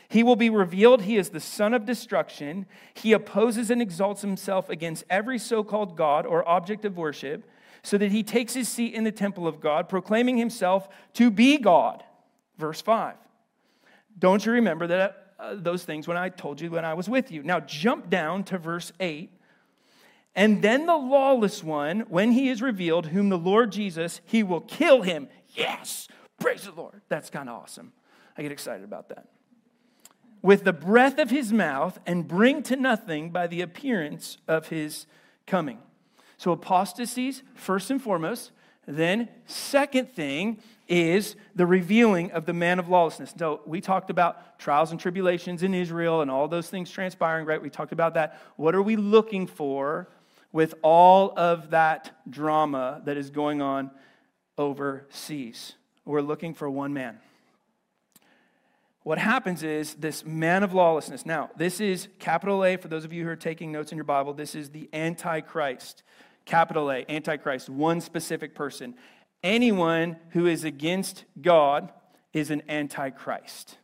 He 0.10 0.22
will 0.22 0.36
be 0.36 0.50
revealed. 0.50 1.04
He 1.04 1.16
is 1.16 1.30
the 1.30 1.40
son 1.40 1.74
of 1.74 1.86
destruction. 1.86 2.66
He 2.94 3.14
opposes 3.14 3.70
and 3.70 3.82
exalts 3.82 4.22
himself 4.22 4.70
against 4.70 5.06
every 5.10 5.40
so 5.40 5.64
called 5.64 5.96
God 5.96 6.26
or 6.26 6.46
object 6.50 6.84
of 6.84 6.98
worship 6.98 7.50
so 7.84 7.98
that 7.98 8.12
he 8.12 8.24
takes 8.24 8.54
his 8.54 8.68
seat 8.68 8.94
in 8.94 9.04
the 9.04 9.12
temple 9.12 9.48
of 9.48 9.60
God, 9.60 9.90
proclaiming 9.90 10.38
himself 10.38 10.90
to 11.14 11.32
be 11.32 11.58
God. 11.58 12.04
Verse 12.58 12.82
5. 12.82 13.16
Don't 14.18 14.46
you 14.46 14.52
remember 14.52 14.88
that 14.88 15.34
uh, 15.40 15.56
those 15.56 15.84
things 15.84 16.08
when 16.08 16.18
I 16.18 16.30
told 16.30 16.60
you 16.60 16.72
when 16.72 16.86
I 16.86 16.94
was 16.94 17.08
with 17.08 17.32
you? 17.32 17.42
Now 17.44 17.62
jump 17.62 18.10
down 18.10 18.44
to 18.46 18.58
verse 18.58 18.92
8. 19.00 19.32
And 20.36 20.62
then 20.62 20.86
the 20.86 20.96
lawless 20.96 21.64
one, 21.64 22.02
when 22.02 22.32
he 22.32 22.50
is 22.50 22.62
revealed, 22.62 23.08
whom 23.08 23.30
the 23.30 23.38
Lord 23.38 23.72
Jesus, 23.72 24.22
he 24.26 24.44
will 24.44 24.62
kill 24.62 25.02
him. 25.02 25.28
Yes, 25.50 26.08
praise 26.40 26.64
the 26.64 26.72
Lord. 26.72 27.02
That's 27.10 27.30
kind 27.30 27.50
of 27.50 27.62
awesome. 27.62 27.94
I 28.38 28.42
get 28.42 28.52
excited 28.52 28.84
about 28.84 29.10
that. 29.10 29.28
With 30.42 30.64
the 30.64 30.74
breath 30.74 31.18
of 31.18 31.30
his 31.30 31.52
mouth 31.52 32.00
and 32.06 32.28
bring 32.28 32.64
to 32.64 32.76
nothing 32.76 33.32
by 33.32 33.48
the 33.48 33.62
appearance 33.62 34.38
of 34.48 34.70
his 34.70 35.06
coming. 35.46 35.80
So, 36.40 36.54
apostasies, 36.54 37.44
first 37.54 37.92
and 37.92 38.02
foremost. 38.02 38.52
Then, 38.88 39.28
second 39.46 40.10
thing 40.14 40.62
is 40.88 41.36
the 41.54 41.66
revealing 41.66 42.32
of 42.32 42.46
the 42.46 42.54
man 42.54 42.80
of 42.80 42.88
lawlessness. 42.88 43.34
So, 43.38 43.60
we 43.66 43.82
talked 43.82 44.10
about 44.10 44.58
trials 44.58 44.92
and 44.92 45.00
tribulations 45.00 45.64
in 45.64 45.74
Israel 45.74 46.22
and 46.22 46.32
all 46.32 46.48
those 46.48 46.70
things 46.70 46.90
transpiring, 46.90 47.46
right? 47.46 47.62
We 47.62 47.70
talked 47.70 47.92
about 47.92 48.14
that. 48.14 48.40
What 48.56 48.74
are 48.74 48.82
we 48.82 48.96
looking 48.96 49.48
for 49.48 50.08
with 50.54 50.76
all 50.82 51.38
of 51.38 51.72
that 51.72 52.18
drama 52.30 53.02
that 53.04 53.18
is 53.18 53.30
going 53.30 53.62
on 53.62 53.92
overseas? 54.58 55.74
We're 56.06 56.22
looking 56.22 56.54
for 56.54 56.70
one 56.70 56.94
man 56.94 57.20
what 59.10 59.18
happens 59.18 59.64
is 59.64 59.96
this 59.96 60.24
man 60.24 60.62
of 60.62 60.74
lawlessness. 60.74 61.26
Now, 61.26 61.50
this 61.58 61.80
is 61.80 62.08
capital 62.20 62.64
A 62.64 62.78
for 62.78 62.90
those 62.90 63.06
of 63.06 63.12
you 63.12 63.24
who 63.24 63.30
are 63.32 63.36
taking 63.36 63.72
notes 63.72 63.92
in 63.92 63.96
your 63.98 64.06
Bible. 64.06 64.34
This 64.34 64.54
is 64.54 64.70
the 64.70 64.88
Antichrist. 64.94 66.04
Capital 66.50 66.92
A, 66.92 67.06
Antichrist, 67.08 67.70
one 67.70 68.02
specific 68.02 68.56
person. 68.56 68.96
Anyone 69.44 70.18
who 70.32 70.48
is 70.48 70.64
against 70.64 71.26
God 71.40 71.94
is 72.34 72.50
an 72.50 72.64
Antichrist. 72.68 73.78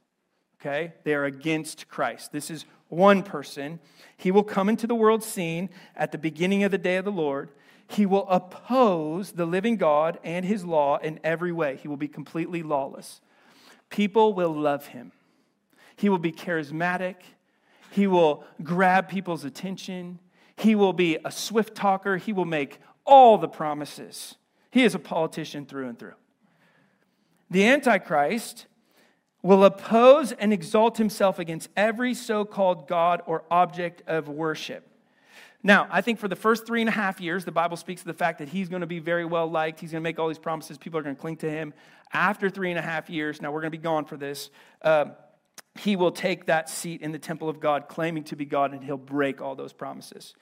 Okay? 0.60 0.94
They 1.04 1.14
are 1.14 1.26
against 1.26 1.88
Christ. 1.88 2.32
This 2.32 2.50
is 2.50 2.66
one 2.90 3.22
person. 3.22 3.80
He 4.18 4.32
will 4.32 4.44
come 4.44 4.68
into 4.68 4.88
the 4.88 4.96
world 4.96 5.24
scene 5.24 5.70
at 5.96 6.12
the 6.12 6.18
beginning 6.18 6.64
of 6.64 6.72
the 6.72 6.80
day 6.80 6.98
of 6.98 7.06
the 7.06 7.12
Lord. 7.12 7.50
He 7.88 8.08
will 8.08 8.28
oppose 8.30 9.34
the 9.34 9.46
living 9.46 9.78
God 9.78 10.18
and 10.24 10.44
his 10.44 10.66
law 10.66 10.98
in 10.98 11.20
every 11.24 11.52
way. 11.52 11.76
He 11.76 11.88
will 11.88 11.98
be 11.98 12.08
completely 12.08 12.64
lawless. 12.64 13.22
People 13.92 14.34
will 14.34 14.54
love 14.54 14.88
him. 14.88 15.12
He 15.98 16.10
will 16.10 16.18
be 16.18 16.32
charismatic. 16.32 17.18
He 17.92 18.08
will 18.08 18.44
grab 18.64 19.08
people's 19.08 19.46
attention. 19.46 20.18
He 20.58 20.76
will 20.76 20.94
be 20.94 21.18
a 21.24 21.32
swift 21.32 21.76
talker. 21.76 22.18
He 22.18 22.34
will 22.34 22.46
make 22.46 22.80
all 23.06 23.38
the 23.38 23.48
promises. 23.48 24.36
He 24.72 24.84
is 24.84 24.96
a 24.96 25.00
politician 25.00 25.66
through 25.66 25.90
and 25.90 26.00
through. 26.00 26.16
The 27.50 27.66
Antichrist 27.68 28.66
will 29.42 29.64
oppose 29.64 30.32
and 30.32 30.52
exalt 30.52 30.98
himself 30.98 31.38
against 31.38 31.70
every 31.78 32.14
so 32.14 32.46
called 32.46 32.88
God 32.88 33.22
or 33.28 33.44
object 33.52 34.02
of 34.08 34.28
worship. 34.28 34.88
Now, 35.62 35.88
I 35.92 36.02
think 36.02 36.20
for 36.20 36.28
the 36.28 36.36
first 36.36 36.68
three 36.68 36.82
and 36.82 36.90
a 36.90 36.92
half 36.92 37.20
years, 37.20 37.46
the 37.46 37.52
Bible 37.52 37.78
speaks 37.78 38.02
of 38.02 38.08
the 38.08 38.14
fact 38.14 38.40
that 38.40 38.50
he's 38.50 38.70
going 38.70 38.82
to 38.82 38.88
be 38.88 39.00
very 39.00 39.26
well 39.26 39.50
liked. 39.50 39.80
He's 39.80 39.92
going 39.92 40.02
to 40.02 40.04
make 40.04 40.20
all 40.20 40.28
these 40.28 40.38
promises. 40.38 40.78
People 40.78 41.00
are 41.00 41.04
going 41.04 41.16
to 41.16 41.22
cling 41.22 41.38
to 41.38 41.50
him. 41.50 41.74
After 42.14 42.50
three 42.50 42.70
and 42.70 42.78
a 42.78 42.84
half 42.84 43.10
years, 43.10 43.42
now 43.42 43.52
we're 43.52 43.62
going 43.62 43.72
to 43.72 43.78
be 43.78 43.82
gone 43.82 44.06
for 44.06 44.16
this, 44.16 44.52
uh, 44.84 45.06
he 45.76 45.96
will 45.96 46.12
take 46.12 46.46
that 46.46 46.70
seat 46.70 47.02
in 47.02 47.12
the 47.12 47.20
temple 47.20 47.50
of 47.50 47.60
God, 47.60 47.88
claiming 47.88 48.24
to 48.26 48.36
be 48.36 48.46
God, 48.46 48.74
and 48.74 48.84
he'll 48.84 48.98
break 48.98 49.42
all 49.42 49.56
those 49.56 49.74
promises. 49.74 50.34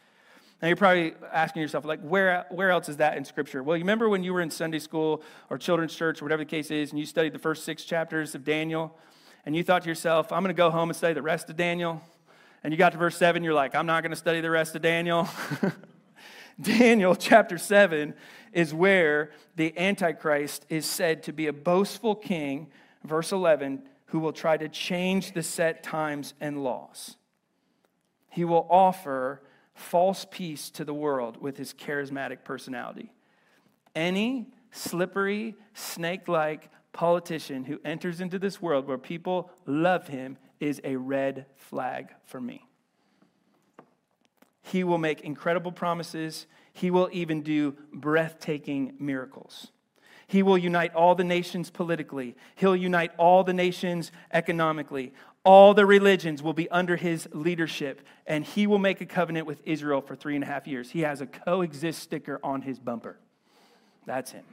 Now, 0.61 0.67
you're 0.69 0.77
probably 0.77 1.13
asking 1.31 1.61
yourself, 1.61 1.83
like, 1.83 1.99
where, 2.01 2.45
where 2.49 2.71
else 2.71 2.87
is 2.87 2.97
that 2.97 3.17
in 3.17 3.25
Scripture? 3.25 3.61
Well, 3.63 3.75
you 3.75 3.83
remember 3.83 4.07
when 4.07 4.23
you 4.23 4.33
were 4.33 4.41
in 4.41 4.49
Sunday 4.49 4.79
school 4.79 5.21
or 5.49 5.57
children's 5.57 5.93
church 5.93 6.21
or 6.21 6.25
whatever 6.25 6.43
the 6.43 6.49
case 6.49 6.71
is, 6.71 6.91
and 6.91 6.99
you 6.99 7.05
studied 7.05 7.33
the 7.33 7.39
first 7.39 7.65
six 7.65 7.83
chapters 7.83 8.35
of 8.35 8.45
Daniel, 8.45 8.97
and 9.45 9.55
you 9.55 9.63
thought 9.63 9.81
to 9.81 9.89
yourself, 9.89 10.31
I'm 10.31 10.41
going 10.41 10.55
to 10.55 10.57
go 10.57 10.69
home 10.69 10.89
and 10.89 10.95
study 10.95 11.13
the 11.13 11.21
rest 11.21 11.49
of 11.49 11.57
Daniel? 11.57 12.01
and 12.63 12.71
you 12.71 12.77
got 12.77 12.93
to 12.93 12.97
verse 12.97 13.17
7, 13.17 13.43
you're 13.43 13.53
like, 13.53 13.75
I'm 13.75 13.85
not 13.85 14.03
going 14.03 14.11
to 14.11 14.17
study 14.17 14.41
the 14.41 14.49
rest 14.49 14.75
of 14.75 14.81
Daniel. 14.81 15.27
Daniel 16.61 17.15
chapter 17.15 17.57
7 17.57 18.13
is 18.53 18.73
where 18.73 19.31
the 19.55 19.77
Antichrist 19.77 20.65
is 20.69 20.85
said 20.85 21.23
to 21.23 21.33
be 21.33 21.47
a 21.47 21.53
boastful 21.53 22.15
king, 22.15 22.67
verse 23.03 23.31
11, 23.31 23.83
who 24.13 24.19
will 24.19 24.31
try 24.31 24.55
to 24.55 24.69
change 24.69 25.31
the 25.31 25.41
set 25.41 25.81
times 25.81 26.35
and 26.39 26.63
laws. 26.63 27.17
He 28.29 28.45
will 28.45 28.67
offer 28.69 29.41
false 29.73 30.27
peace 30.29 30.69
to 30.69 30.85
the 30.85 30.93
world 30.93 31.41
with 31.41 31.57
his 31.57 31.73
charismatic 31.73 32.43
personality. 32.43 33.11
Any 33.95 34.49
slippery, 34.69 35.55
snake 35.73 36.27
like 36.27 36.69
politician 36.91 37.63
who 37.63 37.79
enters 37.83 38.21
into 38.21 38.37
this 38.37 38.61
world 38.61 38.85
where 38.85 38.99
people 38.99 39.49
love 39.65 40.07
him 40.07 40.37
is 40.59 40.79
a 40.83 40.95
red 40.95 41.47
flag 41.55 42.13
for 42.23 42.39
me. 42.39 42.67
He 44.61 44.83
will 44.83 44.99
make 44.99 45.21
incredible 45.21 45.71
promises. 45.71 46.45
He 46.71 46.91
will 46.91 47.09
even 47.11 47.41
do 47.41 47.75
breathtaking 47.91 48.93
miracles. 48.99 49.71
He 50.27 50.43
will 50.43 50.57
unite 50.57 50.93
all 50.93 51.15
the 51.15 51.23
nations 51.23 51.69
politically. 51.69 52.35
He'll 52.55 52.75
unite 52.75 53.11
all 53.17 53.43
the 53.43 53.53
nations 53.53 54.11
economically. 54.31 55.13
All 55.45 55.73
the 55.73 55.85
religions 55.85 56.41
will 56.41 56.53
be 56.53 56.69
under 56.69 56.95
his 56.95 57.27
leadership, 57.33 58.01
and 58.25 58.45
he 58.45 58.65
will 58.65 58.79
make 58.79 59.01
a 59.01 59.05
covenant 59.05 59.45
with 59.45 59.61
Israel 59.65 60.01
for 60.01 60.15
three 60.15 60.35
and 60.35 60.43
a 60.43 60.47
half 60.47 60.67
years. 60.67 60.91
He 60.91 61.01
has 61.01 61.19
a 61.19 61.25
coexist 61.25 62.01
sticker 62.01 62.39
on 62.43 62.61
his 62.61 62.79
bumper. 62.79 63.17
That's 64.05 64.31
him. 64.31 64.43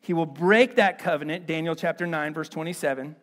He 0.00 0.12
will 0.12 0.26
break 0.26 0.76
that 0.76 0.98
covenant, 0.98 1.46
Daniel 1.46 1.76
chapter 1.76 2.06
9, 2.06 2.34
verse 2.34 2.48
27. 2.48 3.14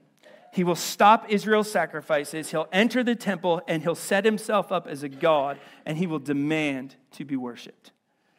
He 0.51 0.63
will 0.63 0.75
stop 0.75 1.25
Israel's 1.29 1.71
sacrifices. 1.71 2.51
He'll 2.51 2.69
enter 2.71 3.03
the 3.03 3.15
temple 3.15 3.61
and 3.67 3.83
he'll 3.83 3.95
set 3.95 4.25
himself 4.25 4.71
up 4.71 4.87
as 4.87 5.03
a 5.03 5.09
God 5.09 5.59
and 5.85 5.97
he 5.97 6.07
will 6.07 6.19
demand 6.19 6.95
to 7.11 7.25
be 7.25 7.35
worshiped. 7.35 7.91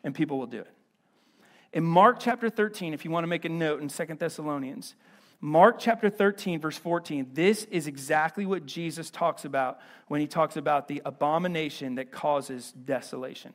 And 0.02 0.14
people 0.14 0.38
will 0.38 0.46
do 0.46 0.60
it. 0.60 0.72
In 1.72 1.84
Mark 1.84 2.18
chapter 2.18 2.50
13, 2.50 2.94
if 2.94 3.04
you 3.04 3.10
want 3.10 3.24
to 3.24 3.28
make 3.28 3.44
a 3.44 3.48
note 3.48 3.80
in 3.80 3.88
Second 3.88 4.18
Thessalonians, 4.18 4.94
Mark 5.40 5.78
chapter 5.78 6.10
13, 6.10 6.60
verse 6.60 6.76
14, 6.76 7.30
this 7.32 7.64
is 7.64 7.86
exactly 7.86 8.44
what 8.44 8.66
Jesus 8.66 9.08
talks 9.08 9.44
about 9.44 9.78
when 10.08 10.20
he 10.20 10.26
talks 10.26 10.56
about 10.56 10.88
the 10.88 11.00
abomination 11.04 11.94
that 11.94 12.10
causes 12.10 12.72
desolation. 12.72 13.54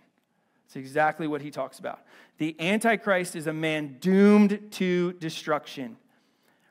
It's 0.66 0.76
exactly 0.76 1.28
what 1.28 1.42
he 1.42 1.52
talks 1.52 1.78
about. 1.78 2.00
The 2.38 2.56
Antichrist 2.60 3.36
is 3.36 3.48
a 3.48 3.54
man 3.54 3.98
doomed 4.00 4.72
to 4.72 5.14
destruction. 5.14 5.98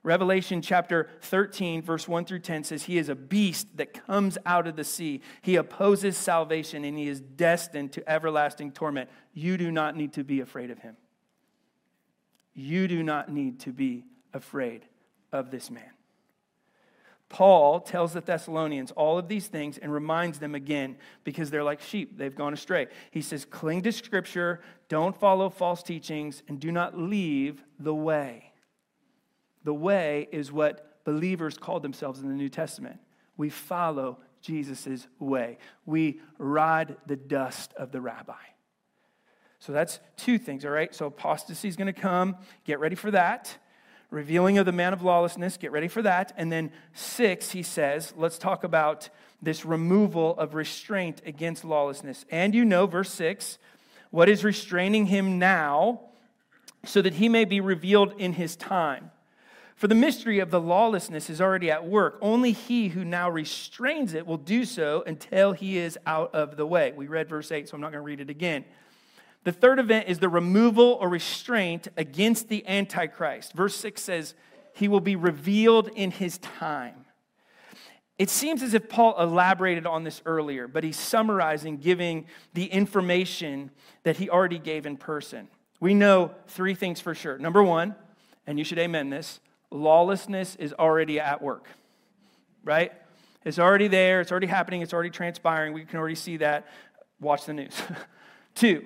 Revelation 0.05 0.61
chapter 0.61 1.09
13, 1.23 1.81
verse 1.81 2.07
1 2.07 2.27
through 2.27 2.41
10 2.41 2.65
says, 2.65 2.83
He 2.83 2.99
is 2.99 3.09
a 3.09 3.15
beast 3.15 3.69
that 3.79 4.07
comes 4.07 4.37
out 4.45 4.67
of 4.67 4.77
the 4.77 4.85
sea. 4.85 5.23
He 5.41 5.57
opposes 5.57 6.19
salvation 6.19 6.85
and 6.85 6.97
he 6.97 7.09
is 7.09 7.21
destined 7.21 7.93
to 7.95 8.09
everlasting 8.09 8.73
torment. 8.73 9.09
You 9.33 9.57
do 9.57 9.73
not 9.73 9.97
need 9.97 10.13
to 10.13 10.23
be 10.23 10.41
afraid 10.41 10.71
of 10.71 10.79
him. 10.79 10.99
You 12.53 12.87
do 12.87 13.03
not 13.03 13.33
need 13.33 13.61
to 13.61 13.73
be 13.73 14.05
afraid 14.35 14.85
of 15.33 15.51
this 15.51 15.71
man. 15.71 15.91
Paul 17.31 17.81
tells 17.81 18.13
the 18.13 18.21
Thessalonians 18.21 18.93
all 18.93 19.19
of 19.19 19.27
these 19.27 19.47
things 19.47 19.79
and 19.79 19.91
reminds 19.91 20.39
them 20.39 20.55
again 20.55 20.99
because 21.25 21.51
they're 21.51 21.65
like 21.65 21.81
sheep. 21.81 22.19
They've 22.19 22.35
gone 22.35 22.53
astray. 22.53 22.89
He 23.11 23.23
says, 23.23 23.47
Cling 23.47 23.83
to 23.83 23.93
Scripture, 23.93 24.61
don't 24.91 25.19
follow 25.19 25.49
false 25.49 25.83
teachings, 25.83 26.43
and 26.47 26.61
do 26.61 26.71
not 26.71 26.97
leave 26.97 27.65
the 27.79 27.95
way. 27.95 28.53
The 29.65 29.75
way 29.75 30.29
is 30.31 30.53
what 30.53 31.05
believers 31.05 31.59
called 31.59 31.83
themselves 31.83 32.21
in 32.21 32.29
the 32.29 32.35
New 32.35 32.49
Testament. 32.49 33.01
We 33.37 33.51
follow 33.51 34.19
Jesus' 34.41 35.07
way, 35.19 35.59
we 35.87 36.21
ride 36.39 36.97
the 37.07 37.17
dust 37.17 37.73
of 37.79 37.93
the 37.93 38.01
rabbi. 38.01 38.35
So 39.59 39.73
that's 39.73 39.99
two 40.19 40.37
things, 40.37 40.67
all 40.67 40.71
right? 40.71 40.95
So 40.95 41.07
apostasy 41.07 41.69
is 41.69 41.77
going 41.77 41.87
to 41.87 41.99
come. 41.99 42.37
Get 42.65 42.79
ready 42.79 42.95
for 42.95 43.11
that 43.11 43.57
revealing 44.15 44.59
of 44.59 44.65
the 44.65 44.73
man 44.73 44.93
of 44.93 45.03
lawlessness. 45.03 45.57
Get 45.57 45.73
ready 45.73 45.89
for 45.89 46.01
that. 46.03 46.33
And 46.37 46.51
then, 46.51 46.71
six, 46.95 47.51
he 47.51 47.63
says, 47.63 48.15
let's 48.17 48.39
talk 48.39 48.65
about 48.65 49.09
this 49.43 49.65
removal 49.65 50.39
of 50.39 50.55
restraint 50.55 51.21
against 51.27 51.65
lawlessness. 51.65 52.25
And 52.31 52.55
you 52.55 52.65
know, 52.65 52.87
verse 52.87 53.11
six, 53.11 53.59
what 54.11 54.29
is 54.29 54.45
restraining 54.45 55.07
him 55.07 55.39
now 55.39 56.01
so 56.85 57.03
that 57.03 57.15
he 57.15 57.29
may 57.29 57.45
be 57.45 57.61
revealed 57.61 58.15
in 58.19 58.35
his 58.35 58.57
time. 58.57 59.11
For 59.77 59.89
the 59.89 59.95
mystery 59.95 60.39
of 60.39 60.51
the 60.51 60.61
lawlessness 60.61 61.29
is 61.29 61.41
already 61.41 61.71
at 61.71 61.87
work. 61.87 62.19
Only 62.21 62.53
he 62.53 62.89
who 62.89 63.05
now 63.05 63.29
restrains 63.29 64.15
it 64.15 64.27
will 64.27 64.39
do 64.39 64.65
so 64.65 65.03
until 65.07 65.53
he 65.53 65.79
is 65.79 65.99
out 66.07 66.35
of 66.35 66.57
the 66.57 66.67
way. 66.67 66.93
We 66.97 67.09
read 67.09 67.29
verse 67.29 67.51
8, 67.51 67.69
so 67.69 67.75
I'm 67.75 67.81
not 67.81 67.91
going 67.91 68.03
to 68.03 68.07
read 68.07 68.21
it 68.21 68.31
again. 68.31 68.65
The 69.43 69.53
third 69.53 69.79
event 69.79 70.09
is 70.09 70.21
the 70.21 70.29
removal 70.29 70.97
or 71.01 71.09
restraint 71.09 71.89
against 71.97 72.49
the 72.49 72.67
Antichrist. 72.67 73.53
Verse 73.53 73.75
6 73.77 74.01
says, 74.01 74.35
He 74.75 74.87
will 74.87 75.01
be 75.01 75.17
revealed 75.17 75.89
in 75.89 76.13
his 76.13 76.39
time. 76.39 77.05
It 78.17 78.31
seems 78.31 78.63
as 78.63 78.75
if 78.75 78.89
Paul 78.89 79.21
elaborated 79.21 79.87
on 79.87 80.05
this 80.05 80.23
earlier, 80.25 80.69
but 80.69 80.85
he's 80.85 80.99
summarizing, 80.99 81.79
giving 81.79 82.27
the 82.55 82.67
information 82.67 83.73
that 84.05 84.19
he 84.19 84.31
already 84.31 84.61
gave 84.61 84.87
in 84.87 84.97
person. 84.97 85.49
We 85.81 85.95
know 85.95 86.31
three 86.47 86.75
things 86.75 87.01
for 87.01 87.15
sure. 87.15 87.39
Number 87.39 87.63
one, 87.63 87.97
and 88.47 88.57
you 88.57 88.65
should 88.65 88.79
amen 88.79 89.11
this 89.11 89.41
lawlessness 89.71 90.57
is 90.57 90.73
already 90.73 91.21
at 91.21 91.43
work, 91.43 91.69
right? 92.63 92.93
It's 93.45 93.59
already 93.59 93.89
there, 93.89 94.21
it's 94.21 94.31
already 94.31 94.47
happening, 94.47 94.83
it's 94.83 94.95
already 94.95 95.11
transpiring. 95.11 95.73
We 95.73 95.85
can 95.85 95.99
already 95.99 96.15
see 96.15 96.39
that. 96.39 96.67
Watch 97.21 97.45
the 97.45 97.53
news. 97.53 97.75
Two, 98.55 98.85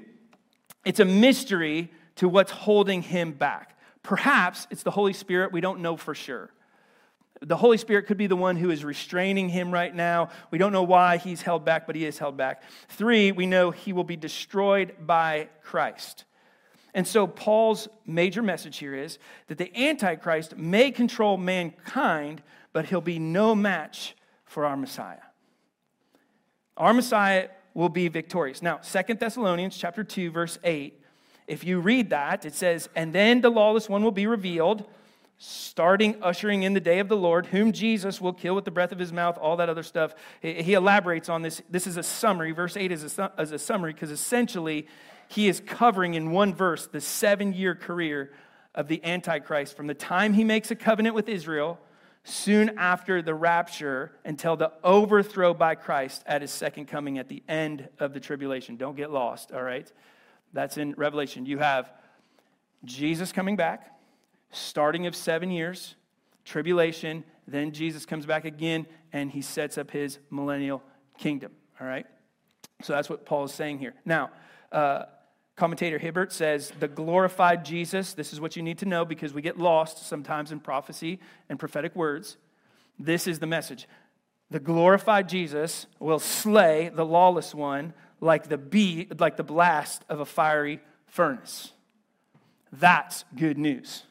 it's 0.84 1.00
a 1.00 1.04
mystery 1.04 1.90
to 2.16 2.28
what's 2.28 2.50
holding 2.50 3.02
him 3.02 3.32
back. 3.32 3.78
Perhaps 4.02 4.66
it's 4.70 4.82
the 4.82 4.90
Holy 4.90 5.12
Spirit. 5.12 5.52
We 5.52 5.60
don't 5.60 5.80
know 5.80 5.96
for 5.96 6.14
sure. 6.14 6.50
The 7.40 7.56
Holy 7.56 7.76
Spirit 7.76 8.06
could 8.06 8.16
be 8.16 8.26
the 8.26 8.36
one 8.36 8.56
who 8.56 8.70
is 8.70 8.84
restraining 8.84 9.48
him 9.48 9.70
right 9.70 9.94
now. 9.94 10.30
We 10.50 10.58
don't 10.58 10.72
know 10.72 10.82
why 10.82 11.18
he's 11.18 11.42
held 11.42 11.64
back, 11.64 11.86
but 11.86 11.94
he 11.94 12.04
is 12.04 12.18
held 12.18 12.36
back. 12.36 12.62
Three, 12.88 13.30
we 13.30 13.46
know 13.46 13.70
he 13.70 13.92
will 13.92 14.04
be 14.04 14.16
destroyed 14.16 14.94
by 14.98 15.48
Christ. 15.62 16.24
And 16.98 17.06
so, 17.06 17.28
Paul's 17.28 17.86
major 18.06 18.42
message 18.42 18.78
here 18.78 18.92
is 18.92 19.20
that 19.46 19.56
the 19.56 19.70
Antichrist 19.78 20.56
may 20.56 20.90
control 20.90 21.36
mankind, 21.36 22.42
but 22.72 22.86
he'll 22.86 23.00
be 23.00 23.20
no 23.20 23.54
match 23.54 24.16
for 24.44 24.64
our 24.64 24.76
Messiah. 24.76 25.22
Our 26.76 26.92
Messiah 26.92 27.50
will 27.72 27.88
be 27.88 28.08
victorious. 28.08 28.62
Now, 28.62 28.80
Second 28.82 29.20
Thessalonians 29.20 29.78
chapter 29.78 30.02
2, 30.02 30.32
verse 30.32 30.58
8, 30.64 31.00
if 31.46 31.62
you 31.62 31.78
read 31.78 32.10
that, 32.10 32.44
it 32.44 32.56
says, 32.56 32.88
And 32.96 33.12
then 33.12 33.42
the 33.42 33.50
lawless 33.50 33.88
one 33.88 34.02
will 34.02 34.10
be 34.10 34.26
revealed 34.26 34.84
starting 35.40 36.20
ushering 36.20 36.64
in 36.64 36.74
the 36.74 36.80
day 36.80 36.98
of 36.98 37.08
the 37.08 37.16
Lord, 37.16 37.46
whom 37.46 37.70
Jesus 37.70 38.20
will 38.20 38.32
kill 38.32 38.56
with 38.56 38.64
the 38.64 38.72
breath 38.72 38.90
of 38.90 38.98
his 38.98 39.12
mouth, 39.12 39.38
all 39.38 39.56
that 39.58 39.68
other 39.68 39.84
stuff. 39.84 40.16
He 40.42 40.74
elaborates 40.74 41.28
on 41.28 41.42
this. 41.42 41.62
This 41.70 41.86
is 41.86 41.96
a 41.96 42.02
summary. 42.02 42.50
Verse 42.50 42.76
8 42.76 42.90
is 42.90 43.18
a, 43.20 43.32
is 43.38 43.52
a 43.52 43.58
summary 43.60 43.92
because 43.92 44.10
essentially 44.10 44.88
he 45.28 45.48
is 45.48 45.60
covering 45.60 46.14
in 46.14 46.30
one 46.30 46.54
verse 46.54 46.86
the 46.86 47.00
seven 47.00 47.52
year 47.52 47.74
career 47.74 48.32
of 48.74 48.88
the 48.88 49.04
Antichrist 49.04 49.76
from 49.76 49.86
the 49.86 49.94
time 49.94 50.32
he 50.34 50.44
makes 50.44 50.70
a 50.70 50.74
covenant 50.74 51.14
with 51.14 51.28
Israel, 51.28 51.78
soon 52.24 52.78
after 52.78 53.22
the 53.22 53.34
rapture, 53.34 54.12
until 54.24 54.56
the 54.56 54.72
overthrow 54.84 55.54
by 55.54 55.74
Christ 55.74 56.22
at 56.26 56.42
his 56.42 56.50
second 56.50 56.86
coming 56.86 57.18
at 57.18 57.28
the 57.28 57.42
end 57.48 57.88
of 57.98 58.12
the 58.12 58.20
tribulation. 58.20 58.76
Don't 58.76 58.96
get 58.96 59.10
lost, 59.10 59.52
all 59.52 59.62
right? 59.62 59.90
That's 60.52 60.76
in 60.76 60.94
Revelation. 60.96 61.46
You 61.46 61.58
have 61.58 61.92
Jesus 62.84 63.32
coming 63.32 63.56
back 63.56 63.94
starting 64.50 65.06
of 65.06 65.14
seven 65.14 65.50
years, 65.50 65.94
tribulation, 66.44 67.24
then 67.46 67.72
Jesus 67.72 68.06
comes 68.06 68.26
back 68.26 68.44
again 68.44 68.86
and 69.12 69.30
he 69.30 69.42
sets 69.42 69.78
up 69.78 69.90
his 69.90 70.18
millennial 70.30 70.82
kingdom. 71.18 71.52
All 71.80 71.86
right? 71.86 72.06
So 72.82 72.92
that's 72.92 73.10
what 73.10 73.24
Paul 73.24 73.44
is 73.44 73.52
saying 73.52 73.78
here. 73.78 73.94
Now, 74.04 74.30
uh, 74.72 75.04
commentator 75.58 75.98
Hiebert 75.98 76.32
says 76.32 76.72
the 76.78 76.86
glorified 76.86 77.64
Jesus, 77.64 78.14
this 78.14 78.32
is 78.32 78.40
what 78.40 78.54
you 78.54 78.62
need 78.62 78.78
to 78.78 78.86
know 78.86 79.04
because 79.04 79.34
we 79.34 79.42
get 79.42 79.58
lost 79.58 80.06
sometimes 80.06 80.52
in 80.52 80.60
prophecy 80.60 81.18
and 81.48 81.58
prophetic 81.58 81.96
words. 81.96 82.36
This 82.96 83.26
is 83.26 83.40
the 83.40 83.46
message. 83.46 83.88
The 84.50 84.60
glorified 84.60 85.28
Jesus 85.28 85.86
will 85.98 86.20
slay 86.20 86.90
the 86.94 87.04
lawless 87.04 87.56
one 87.56 87.92
like 88.20 88.48
the 88.48 88.56
bee, 88.56 89.08
like 89.18 89.36
the 89.36 89.42
blast 89.42 90.04
of 90.08 90.20
a 90.20 90.24
fiery 90.24 90.80
furnace. 91.06 91.72
That's 92.72 93.24
good 93.36 93.58
news. 93.58 94.04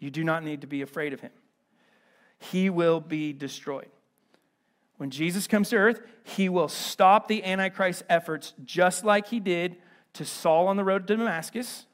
You 0.00 0.10
do 0.10 0.22
not 0.22 0.44
need 0.44 0.60
to 0.60 0.66
be 0.66 0.82
afraid 0.82 1.14
of 1.14 1.20
him. 1.20 1.32
He 2.38 2.68
will 2.68 3.00
be 3.00 3.32
destroyed. 3.32 3.88
When 4.98 5.10
Jesus 5.10 5.46
comes 5.46 5.70
to 5.70 5.76
earth, 5.76 6.02
he 6.24 6.50
will 6.50 6.68
stop 6.68 7.26
the 7.26 7.42
Antichrist's 7.42 8.02
efforts 8.10 8.52
just 8.66 9.02
like 9.02 9.28
he 9.28 9.40
did 9.40 9.76
to 10.14 10.24
Saul 10.24 10.68
on 10.68 10.76
the 10.76 10.84
road 10.84 11.06
to 11.06 11.16
Damascus. 11.16 11.86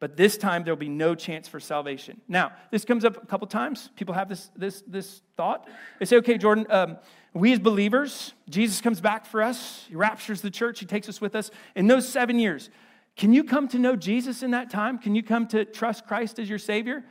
But 0.00 0.16
this 0.16 0.36
time 0.36 0.64
there'll 0.64 0.76
be 0.76 0.88
no 0.88 1.14
chance 1.14 1.46
for 1.46 1.60
salvation. 1.60 2.20
Now, 2.26 2.52
this 2.72 2.84
comes 2.84 3.04
up 3.04 3.22
a 3.22 3.26
couple 3.26 3.46
times. 3.46 3.88
People 3.94 4.14
have 4.14 4.28
this, 4.28 4.50
this, 4.56 4.82
this 4.86 5.22
thought. 5.36 5.68
They 6.00 6.06
say, 6.06 6.16
okay, 6.16 6.38
Jordan, 6.38 6.66
um, 6.70 6.96
we 7.34 7.52
as 7.52 7.60
believers, 7.60 8.32
Jesus 8.50 8.80
comes 8.80 9.00
back 9.00 9.24
for 9.24 9.42
us. 9.42 9.86
He 9.88 9.94
raptures 9.94 10.40
the 10.40 10.50
church. 10.50 10.80
He 10.80 10.86
takes 10.86 11.08
us 11.08 11.20
with 11.20 11.36
us. 11.36 11.52
In 11.76 11.86
those 11.86 12.08
seven 12.08 12.40
years, 12.40 12.68
can 13.16 13.32
you 13.32 13.44
come 13.44 13.68
to 13.68 13.78
know 13.78 13.94
Jesus 13.94 14.42
in 14.42 14.50
that 14.50 14.70
time? 14.70 14.98
Can 14.98 15.14
you 15.14 15.22
come 15.22 15.46
to 15.48 15.64
trust 15.64 16.06
Christ 16.06 16.38
as 16.38 16.48
your 16.48 16.58
Savior? 16.58 17.04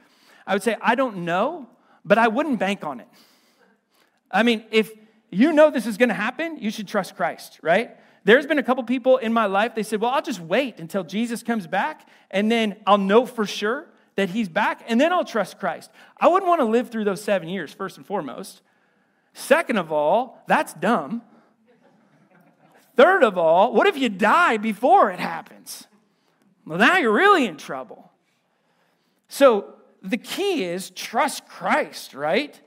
I 0.45 0.53
would 0.53 0.63
say, 0.63 0.75
I 0.81 0.95
don't 0.95 1.23
know, 1.23 1.69
but 2.03 2.17
I 2.17 2.27
wouldn't 2.27 2.59
bank 2.59 2.83
on 2.83 2.99
it. 2.99 3.07
I 4.29 4.43
mean, 4.43 4.65
if 4.69 4.91
you 5.29 5.53
know 5.53 5.71
this 5.71 5.87
is 5.87 5.97
going 5.97 6.09
to 6.09 6.15
happen, 6.15 6.57
you 6.59 6.71
should 6.71 6.87
trust 6.87 7.15
Christ, 7.15 7.59
right? 7.61 7.95
There's 8.23 8.45
been 8.45 8.60
a 8.60 8.63
couple 8.63 8.84
people 8.84 9.17
in 9.17 9.34
my 9.34 9.45
life, 9.45 9.73
they 9.75 9.84
said, 9.84 10.01
Well, 10.01 10.12
I'll 10.12 10.21
just 10.21 10.39
wait 10.39 10.79
until 10.79 11.03
Jesus 11.03 11.41
comes 11.43 11.67
back, 11.67 12.07
and 12.29 12.51
then 12.51 12.75
I'll 12.86 12.97
know 12.97 13.25
for 13.25 13.45
sure 13.45 13.88
that 14.15 14.29
he's 14.29 14.49
back, 14.49 14.84
and 14.88 14.99
then 14.99 15.12
I'll 15.12 15.25
trust 15.25 15.60
Christ. 15.60 15.89
I 16.17 16.27
wouldn't 16.27 16.47
want 16.47 16.60
to 16.60 16.65
live 16.65 16.89
through 16.89 17.05
those 17.05 17.23
seven 17.23 17.47
years, 17.47 17.73
first 17.73 17.97
and 17.97 18.05
foremost. 18.05 18.62
Second 19.34 19.77
of 19.77 19.91
all, 19.91 20.43
that's 20.47 20.73
dumb. 20.73 21.21
Third 22.95 23.23
of 23.23 23.38
all, 23.38 23.73
what 23.73 23.88
if 23.88 23.97
you 23.97 24.10
die 24.10 24.57
before 24.57 25.10
it 25.12 25.19
happens? 25.19 25.88
Well, 26.65 26.77
now 26.77 26.97
you're 26.97 27.12
really 27.12 27.45
in 27.45 27.57
trouble. 27.57 28.12
So 29.29 29.75
the 30.03 30.17
key 30.17 30.63
is 30.63 30.89
trust 30.91 31.47
Christ, 31.47 32.13
right? 32.13 32.60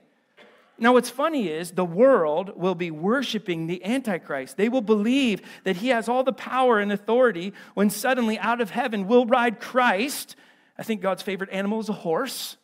Now, 0.77 0.95
what's 0.95 1.11
funny 1.11 1.49
is 1.49 1.71
the 1.71 1.85
world 1.85 2.53
will 2.57 2.75
be 2.75 2.91
worshiping 2.91 3.67
the 3.67 3.85
Antichrist. 3.85 4.57
They 4.57 4.69
will 4.69 4.81
believe 4.81 5.41
that 5.63 5.77
he 5.77 5.89
has 5.89 6.09
all 6.09 6.25
the 6.25 6.33
power 6.33 6.81
and 6.81 6.91
authority 6.91 7.53
when 7.75 7.91
suddenly 7.91 8.39
out 8.39 8.61
of 8.61 8.71
heaven 8.71 9.07
will 9.07 9.25
ride 9.25 9.61
Christ. 9.61 10.35
I 10.77 10.83
think 10.83 11.01
God's 11.01 11.23
favorite 11.23 11.51
animal 11.51 11.79
is 11.79 11.89
a 11.89 11.93
horse. 11.93 12.57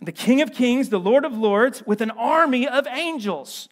The 0.00 0.12
King 0.12 0.40
of 0.40 0.52
Kings, 0.52 0.88
the 0.88 1.00
Lord 1.00 1.26
of 1.26 1.36
Lords, 1.36 1.82
with 1.84 2.00
an 2.00 2.12
army 2.12 2.66
of 2.66 2.86
angels. 2.86 3.68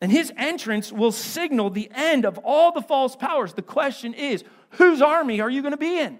And 0.00 0.10
his 0.10 0.32
entrance 0.36 0.90
will 0.90 1.12
signal 1.12 1.68
the 1.70 1.90
end 1.94 2.24
of 2.24 2.38
all 2.38 2.72
the 2.72 2.80
false 2.80 3.14
powers. 3.14 3.52
The 3.52 3.62
question 3.62 4.14
is, 4.14 4.42
whose 4.70 5.02
army 5.02 5.40
are 5.40 5.50
you 5.50 5.60
going 5.60 5.72
to 5.72 5.76
be 5.76 5.98
in? 5.98 6.18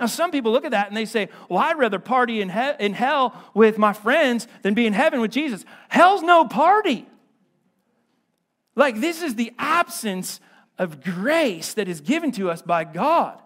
Now, 0.00 0.06
some 0.06 0.30
people 0.30 0.52
look 0.52 0.64
at 0.64 0.70
that 0.70 0.88
and 0.88 0.96
they 0.96 1.04
say, 1.04 1.28
Well, 1.48 1.58
I'd 1.58 1.78
rather 1.78 1.98
party 1.98 2.40
in, 2.40 2.50
he- 2.50 2.72
in 2.84 2.92
hell 2.92 3.34
with 3.52 3.78
my 3.78 3.92
friends 3.92 4.46
than 4.62 4.74
be 4.74 4.86
in 4.86 4.92
heaven 4.92 5.20
with 5.20 5.32
Jesus. 5.32 5.64
Hell's 5.88 6.22
no 6.22 6.44
party. 6.44 7.06
Like, 8.76 9.00
this 9.00 9.22
is 9.22 9.34
the 9.34 9.52
absence 9.58 10.40
of 10.78 11.02
grace 11.02 11.74
that 11.74 11.88
is 11.88 12.00
given 12.00 12.30
to 12.32 12.48
us 12.48 12.62
by 12.62 12.84
God. 12.84 13.42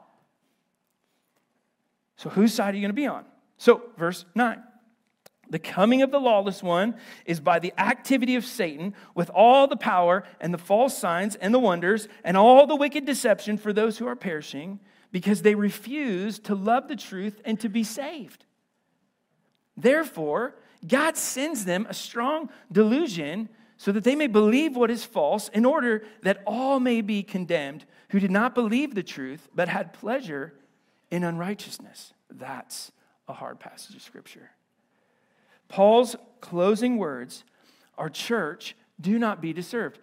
So, 2.17 2.29
whose 2.29 2.53
side 2.53 2.75
are 2.75 2.77
you 2.77 2.83
going 2.83 2.91
to 2.91 2.95
be 2.95 3.07
on? 3.07 3.25
So, 3.57 3.83
verse 3.97 4.27
9. 4.35 4.63
The 5.49 5.59
coming 5.59 6.03
of 6.03 6.11
the 6.11 6.21
lawless 6.21 6.63
one 6.63 6.97
is 7.25 7.41
by 7.41 7.59
the 7.59 7.73
activity 7.79 8.37
of 8.37 8.45
Satan 8.45 8.95
with 9.15 9.31
all 9.31 9.67
the 9.67 9.77
power 9.77 10.25
and 10.41 10.53
the 10.53 10.59
false 10.59 10.97
signs 10.97 11.35
and 11.37 11.53
the 11.53 11.59
wonders 11.59 12.09
and 12.25 12.37
all 12.37 12.67
the 12.67 12.77
wicked 12.77 13.07
deception 13.07 13.57
for 13.57 13.73
those 13.73 13.99
who 13.99 14.07
are 14.07 14.17
perishing 14.17 14.81
because 15.13 15.43
they 15.43 15.55
refuse 15.55 16.39
to 16.41 16.55
love 16.55 16.89
the 16.89 16.97
truth 16.97 17.41
and 17.45 17.61
to 17.61 17.69
be 17.69 17.85
saved. 17.85 18.45
Therefore, 19.77 20.57
God 20.87 21.17
sends 21.17 21.65
them 21.65 21.87
a 21.89 21.95
strong 21.95 22.49
delusion 22.71 23.49
so 23.77 23.93
that 23.93 24.05
they 24.05 24.17
may 24.17 24.27
believe 24.27 24.77
what 24.77 24.91
is 24.91 25.05
false, 25.05 25.49
in 25.49 25.65
order 25.65 26.05
that 26.23 26.43
all 26.47 26.79
may 26.79 27.01
be 27.01 27.23
condemned 27.23 27.85
who 28.11 28.21
did 28.21 28.31
not 28.31 28.55
believe 28.55 28.95
the 28.95 29.03
truth 29.03 29.49
but 29.55 29.69
had 29.69 29.93
pleasure 29.93 30.55
in 31.11 31.25
unrighteousness. 31.25 32.15
That's 32.31 32.93
a 33.29 33.33
hard 33.33 33.61
passage 33.61 33.97
of 33.97 34.03
Scripture. 34.03 34.51
Paul's 35.69 36.17
closing 36.41 36.97
words 36.97 37.45
are 37.99 38.09
church, 38.09 38.77
do 39.01 39.19
not 39.19 39.41
be 39.41 39.53
deceived. 39.53 39.99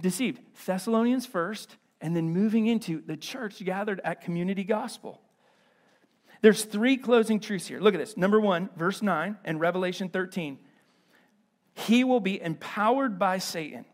Deceived. 0.00 0.40
Thessalonians 0.64 1.26
first, 1.26 1.76
and 2.00 2.14
then 2.14 2.30
moving 2.30 2.66
into 2.66 3.02
the 3.04 3.16
church 3.16 3.64
gathered 3.64 4.00
at 4.04 4.20
Community 4.20 4.64
Gospel. 4.64 5.20
There's 6.40 6.64
three 6.64 6.96
closing 6.96 7.40
truths 7.40 7.66
here. 7.66 7.80
Look 7.80 7.94
at 7.94 7.98
this. 7.98 8.16
Number 8.16 8.40
one, 8.40 8.70
verse 8.76 9.02
9 9.02 9.38
and 9.44 9.60
Revelation 9.60 10.08
13. 10.08 10.58
He 11.74 12.04
will 12.04 12.20
be 12.20 12.40
empowered 12.40 13.18
by 13.18 13.38
Satan. 13.38 13.84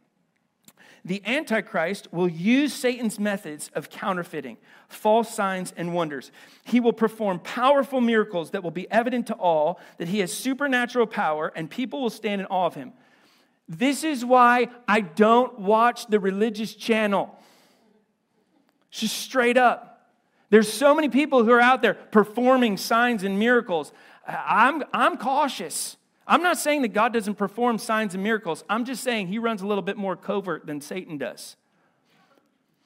The 1.06 1.22
Antichrist 1.26 2.08
will 2.12 2.28
use 2.28 2.72
Satan's 2.72 3.18
methods 3.18 3.70
of 3.74 3.90
counterfeiting, 3.90 4.56
false 4.88 5.34
signs, 5.34 5.74
and 5.76 5.92
wonders. 5.92 6.32
He 6.64 6.80
will 6.80 6.94
perform 6.94 7.40
powerful 7.40 8.00
miracles 8.00 8.52
that 8.52 8.62
will 8.62 8.70
be 8.70 8.90
evident 8.90 9.26
to 9.26 9.34
all 9.34 9.78
that 9.98 10.08
he 10.08 10.20
has 10.20 10.32
supernatural 10.32 11.06
power, 11.06 11.52
and 11.54 11.70
people 11.70 12.00
will 12.00 12.10
stand 12.10 12.40
in 12.40 12.46
awe 12.46 12.66
of 12.66 12.74
him. 12.74 12.94
This 13.68 14.02
is 14.02 14.24
why 14.24 14.68
I 14.88 15.02
don't 15.02 15.58
watch 15.58 16.06
the 16.06 16.20
religious 16.20 16.74
channel. 16.74 17.38
Just 18.94 19.18
straight 19.18 19.56
up. 19.56 20.08
There's 20.50 20.72
so 20.72 20.94
many 20.94 21.08
people 21.08 21.44
who 21.44 21.50
are 21.50 21.60
out 21.60 21.82
there 21.82 21.94
performing 21.94 22.76
signs 22.76 23.24
and 23.24 23.40
miracles. 23.40 23.92
I'm, 24.24 24.84
I'm 24.92 25.16
cautious. 25.16 25.96
I'm 26.28 26.44
not 26.44 26.58
saying 26.58 26.82
that 26.82 26.92
God 26.92 27.12
doesn't 27.12 27.34
perform 27.34 27.78
signs 27.78 28.14
and 28.14 28.22
miracles. 28.22 28.62
I'm 28.70 28.84
just 28.84 29.02
saying 29.02 29.26
he 29.26 29.38
runs 29.40 29.62
a 29.62 29.66
little 29.66 29.82
bit 29.82 29.96
more 29.96 30.14
covert 30.14 30.66
than 30.66 30.80
Satan 30.80 31.18
does. 31.18 31.56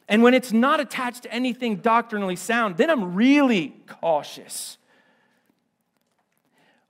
And 0.09 0.23
when 0.23 0.33
it's 0.33 0.51
not 0.51 0.81
attached 0.81 1.25
to 1.25 1.33
anything 1.33 1.77
doctrinally 1.77 2.37
sound, 2.37 2.79
then 2.79 2.89
I'm 2.89 3.15
really 3.15 3.77
cautious. 3.87 4.79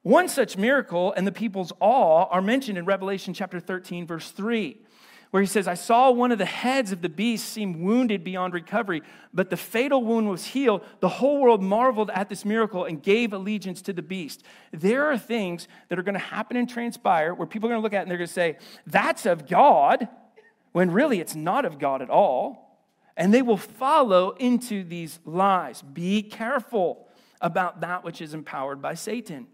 One 0.03 0.29
such 0.29 0.57
miracle 0.57 1.13
and 1.13 1.27
the 1.27 1.33
people's 1.33 1.73
awe 1.81 2.27
are 2.27 2.41
mentioned 2.41 2.79
in 2.79 2.85
Revelation 2.85 3.35
chapter 3.35 3.59
13, 3.59 4.07
verse 4.07 4.31
3. 4.31 4.79
Where 5.31 5.43
he 5.43 5.47
says, 5.47 5.69
I 5.69 5.75
saw 5.75 6.11
one 6.11 6.33
of 6.33 6.39
the 6.39 6.47
heads 6.47 6.91
of 6.91 7.03
the 7.03 7.09
beast 7.09 7.51
seem 7.51 7.83
wounded 7.83 8.25
beyond 8.25 8.55
recovery, 8.55 9.03
but 9.35 9.51
the 9.51 9.57
fatal 9.57 10.03
wound 10.03 10.31
was 10.31 10.47
healed. 10.47 10.85
The 11.01 11.09
whole 11.09 11.41
world 11.41 11.63
marveled 11.63 12.11
at 12.15 12.29
this 12.29 12.45
miracle 12.45 12.85
and 12.85 13.03
gave 13.03 13.33
allegiance 13.33 13.83
to 13.83 13.93
the 13.93 14.03
beast. 14.03 14.43
There 14.73 15.05
are 15.07 15.19
things 15.19 15.69
that 15.89 15.99
are 15.99 16.03
going 16.03 16.15
to 16.15 16.19
happen 16.19 16.57
and 16.57 16.69
transpire 16.69 17.35
where 17.35 17.47
people 17.47 17.69
are 17.69 17.73
going 17.73 17.81
to 17.81 17.83
look 17.83 17.93
at 17.93 17.99
it 17.99 18.03
and 18.03 18.11
they're 18.11 18.19
going 18.19 18.29
to 18.29 18.33
say, 18.33 18.57
That's 18.87 19.27
of 19.27 19.47
God, 19.47 20.09
when 20.73 20.91
really 20.91 21.21
it's 21.21 21.35
not 21.35 21.65
of 21.65 21.79
God 21.79 22.01
at 22.01 22.11
all. 22.11 22.65
And 23.17 23.35
they 23.35 23.43
will 23.43 23.57
follow 23.57 24.31
into 24.39 24.85
these 24.85 25.19
lies. 25.25 25.83
Be 25.83 26.23
careful 26.23 27.09
about 27.41 27.81
that 27.81 28.05
which 28.05 28.23
is 28.23 28.33
empowered 28.33 28.81
by 28.81 28.95
Satan. 28.95 29.49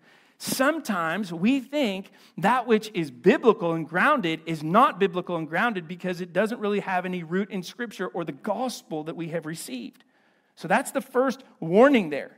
Sometimes 0.45 1.33
we 1.33 1.59
think 1.59 2.11
that 2.37 2.67
which 2.67 2.91
is 2.93 3.11
biblical 3.11 3.73
and 3.73 3.89
grounded 3.89 4.43
is 4.45 4.63
not 4.63 5.01
biblical 5.01 5.37
and 5.37 5.49
grounded 5.49 5.89
because 5.89 6.21
it 6.21 6.35
doesn't 6.35 6.61
really 6.61 6.81
have 6.81 7.07
any 7.07 7.23
root 7.23 7.49
in 7.49 7.63
Scripture 7.63 8.09
or 8.09 8.25
the 8.25 8.33
gospel 8.33 9.05
that 9.05 9.17
we 9.17 9.29
have 9.29 9.47
received. 9.47 10.05
So 10.55 10.69
that's 10.69 10.91
the 10.91 11.01
first 11.01 11.43
warning 11.61 12.11
there. 12.11 12.37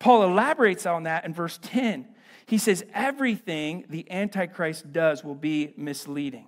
Paul 0.00 0.24
elaborates 0.24 0.86
on 0.86 1.04
that 1.04 1.24
in 1.24 1.32
verse 1.32 1.60
10. 1.62 2.08
He 2.46 2.58
says, 2.58 2.84
Everything 2.92 3.84
the 3.88 4.10
Antichrist 4.10 4.92
does 4.92 5.22
will 5.22 5.36
be 5.36 5.72
misleading. 5.76 6.46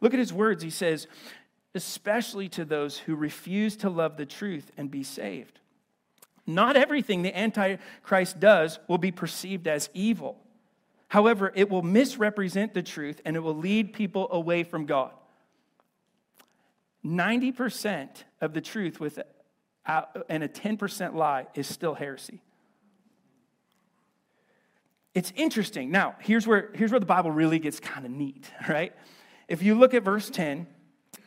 Look 0.00 0.14
at 0.14 0.18
his 0.18 0.32
words. 0.32 0.62
He 0.62 0.70
says, 0.70 1.08
Especially 1.74 2.48
to 2.48 2.64
those 2.64 2.96
who 2.96 3.14
refuse 3.14 3.76
to 3.76 3.90
love 3.90 4.16
the 4.16 4.24
truth 4.24 4.72
and 4.78 4.90
be 4.90 5.02
saved. 5.02 5.59
Not 6.54 6.76
everything 6.76 7.22
the 7.22 7.36
Antichrist 7.36 8.40
does 8.40 8.78
will 8.88 8.98
be 8.98 9.10
perceived 9.10 9.66
as 9.66 9.88
evil. 9.94 10.38
However, 11.08 11.52
it 11.54 11.68
will 11.68 11.82
misrepresent 11.82 12.74
the 12.74 12.82
truth 12.82 13.20
and 13.24 13.36
it 13.36 13.40
will 13.40 13.56
lead 13.56 13.92
people 13.92 14.28
away 14.30 14.62
from 14.62 14.86
God. 14.86 15.12
90% 17.04 18.08
of 18.40 18.52
the 18.52 18.60
truth 18.60 19.00
with 19.00 19.18
and 20.28 20.44
a 20.44 20.48
10% 20.48 21.14
lie 21.14 21.46
is 21.54 21.66
still 21.66 21.94
heresy. 21.94 22.40
It's 25.14 25.32
interesting. 25.34 25.90
Now, 25.90 26.14
here's 26.20 26.46
where, 26.46 26.70
here's 26.74 26.92
where 26.92 27.00
the 27.00 27.06
Bible 27.06 27.32
really 27.32 27.58
gets 27.58 27.80
kind 27.80 28.06
of 28.06 28.12
neat, 28.12 28.50
right? 28.68 28.92
If 29.48 29.62
you 29.62 29.74
look 29.74 29.94
at 29.94 30.04
verse 30.04 30.30
10, 30.30 30.66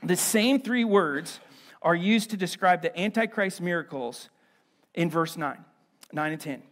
the 0.01 0.15
same 0.15 0.61
three 0.61 0.85
words 0.85 1.39
are 1.81 1.95
used 1.95 2.29
to 2.29 2.37
describe 2.37 2.81
the 2.81 2.97
Antichrist 2.97 3.59
miracles 3.59 4.29
in 4.93 5.09
verse 5.09 5.37
9, 5.37 5.63
9 6.11 6.31
and 6.31 6.41
10. 6.41 6.63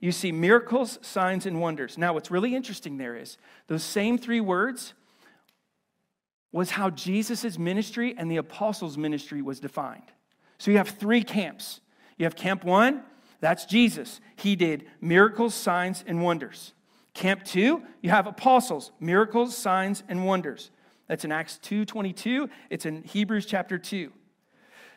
You 0.00 0.12
see 0.12 0.30
miracles, 0.30 0.98
signs, 1.02 1.46
and 1.46 1.60
wonders. 1.60 1.98
Now, 1.98 2.12
what's 2.14 2.30
really 2.30 2.54
interesting 2.54 2.98
there 2.98 3.16
is 3.16 3.36
those 3.66 3.82
same 3.82 4.16
three 4.16 4.40
words 4.40 4.94
was 6.52 6.70
how 6.70 6.90
Jesus' 6.90 7.58
ministry 7.58 8.14
and 8.16 8.30
the 8.30 8.36
apostles' 8.36 8.96
ministry 8.96 9.42
was 9.42 9.60
defined. 9.60 10.10
So 10.58 10.70
you 10.70 10.76
have 10.78 10.88
three 10.88 11.22
camps. 11.22 11.80
You 12.16 12.24
have 12.24 12.36
camp 12.36 12.64
one, 12.64 13.02
that's 13.40 13.64
Jesus. 13.64 14.20
He 14.36 14.56
did 14.56 14.86
miracles, 15.00 15.54
signs, 15.54 16.04
and 16.06 16.22
wonders. 16.22 16.72
Camp 17.14 17.44
two, 17.44 17.82
you 18.00 18.10
have 18.10 18.26
apostles, 18.26 18.92
miracles, 19.00 19.56
signs, 19.56 20.02
and 20.08 20.24
wonders. 20.24 20.70
That's 21.06 21.24
in 21.24 21.32
Acts 21.32 21.58
2:22. 21.58 22.48
It's 22.70 22.86
in 22.86 23.02
Hebrews 23.02 23.46
chapter 23.46 23.78
2. 23.78 24.12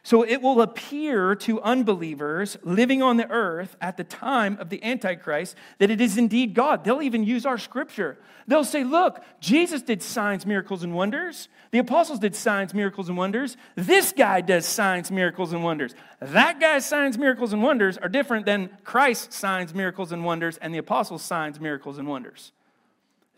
So 0.04 0.24
it 0.24 0.42
will 0.42 0.62
appear 0.62 1.36
to 1.36 1.62
unbelievers 1.62 2.58
living 2.64 3.04
on 3.04 3.18
the 3.18 3.30
earth 3.30 3.76
at 3.80 3.98
the 3.98 4.04
time 4.04 4.58
of 4.60 4.70
the 4.70 4.84
Antichrist 4.84 5.56
that 5.78 5.92
it 5.92 6.02
is 6.02 6.18
indeed 6.18 6.56
God. 6.56 6.84
They'll 6.84 7.04
even 7.04 7.24
use 7.24 7.46
our 7.46 7.60
scripture. 7.60 8.18
They'll 8.48 8.64
say, 8.64 8.84
Look, 8.84 9.24
Jesus 9.40 9.84
did 9.84 10.02
signs, 10.02 10.44
miracles, 10.44 10.82
and 10.82 10.96
wonders. 10.96 11.50
The 11.70 11.78
apostles 11.78 12.18
did 12.18 12.36
signs, 12.36 12.74
miracles, 12.74 13.10
and 13.10 13.18
wonders. 13.18 13.58
This 13.76 14.12
guy 14.12 14.42
does 14.42 14.66
signs, 14.66 15.12
miracles, 15.12 15.54
and 15.54 15.64
wonders. 15.64 15.94
That 16.20 16.60
guy's 16.60 16.84
signs, 16.84 17.20
miracles, 17.20 17.54
and 17.54 17.62
wonders 17.62 18.00
are 18.00 18.10
different 18.10 18.48
than 18.48 18.72
Christ's 18.84 19.36
signs, 19.36 19.72
miracles, 19.76 20.12
and 20.12 20.26
wonders 20.26 20.58
and 20.58 20.74
the 20.74 20.80
apostles' 20.80 21.22
signs, 21.22 21.60
miracles, 21.60 22.00
and 22.00 22.08
wonders. 22.08 22.54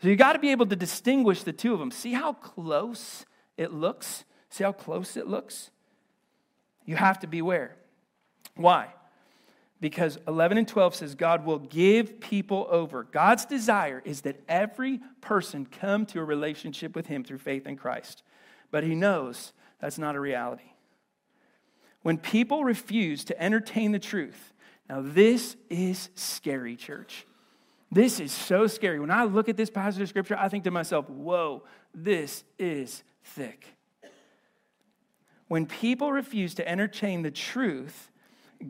So 0.00 0.08
you 0.08 0.16
got 0.16 0.32
to 0.32 0.38
be 0.38 0.50
able 0.50 0.66
to 0.66 0.76
distinguish 0.76 1.42
the 1.42 1.52
two 1.52 1.74
of 1.74 1.78
them. 1.78 1.90
See 1.90 2.14
how 2.14 2.32
close 2.32 3.26
it 3.58 3.70
looks? 3.70 4.24
See 4.48 4.64
how 4.64 4.72
close 4.72 5.16
it 5.18 5.26
looks? 5.26 5.70
You 6.84 6.96
have 6.96 7.18
to 7.20 7.26
beware. 7.26 7.76
Why? 8.56 8.88
Because 9.80 10.18
11 10.26 10.58
and 10.58 10.68
12 10.68 10.94
says 10.94 11.14
God 11.14 11.44
will 11.44 11.58
give 11.58 12.20
people 12.20 12.66
over. 12.70 13.04
God's 13.04 13.44
desire 13.44 14.00
is 14.04 14.22
that 14.22 14.40
every 14.48 15.00
person 15.20 15.66
come 15.66 16.06
to 16.06 16.20
a 16.20 16.24
relationship 16.24 16.94
with 16.94 17.06
Him 17.06 17.24
through 17.24 17.38
faith 17.38 17.66
in 17.66 17.76
Christ. 17.76 18.22
But 18.70 18.84
He 18.84 18.94
knows 18.94 19.52
that's 19.80 19.98
not 19.98 20.16
a 20.16 20.20
reality. 20.20 20.72
When 22.02 22.18
people 22.18 22.64
refuse 22.64 23.24
to 23.24 23.42
entertain 23.42 23.92
the 23.92 23.98
truth, 23.98 24.52
now 24.88 25.02
this 25.02 25.56
is 25.70 26.10
scary, 26.14 26.76
church. 26.76 27.26
This 27.90 28.20
is 28.20 28.32
so 28.32 28.66
scary. 28.66 28.98
When 29.00 29.10
I 29.10 29.24
look 29.24 29.48
at 29.48 29.56
this 29.56 29.70
passage 29.70 30.02
of 30.02 30.08
scripture, 30.08 30.36
I 30.38 30.48
think 30.48 30.64
to 30.64 30.70
myself, 30.70 31.08
whoa, 31.08 31.62
this 31.94 32.44
is 32.58 33.02
thick. 33.22 33.66
When 35.48 35.66
people 35.66 36.12
refuse 36.12 36.54
to 36.54 36.68
entertain 36.68 37.22
the 37.22 37.30
truth, 37.30 38.10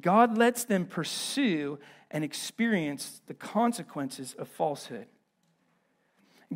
God 0.00 0.36
lets 0.36 0.64
them 0.64 0.86
pursue 0.86 1.78
and 2.10 2.24
experience 2.24 3.22
the 3.26 3.34
consequences 3.34 4.34
of 4.38 4.48
falsehood. 4.48 5.06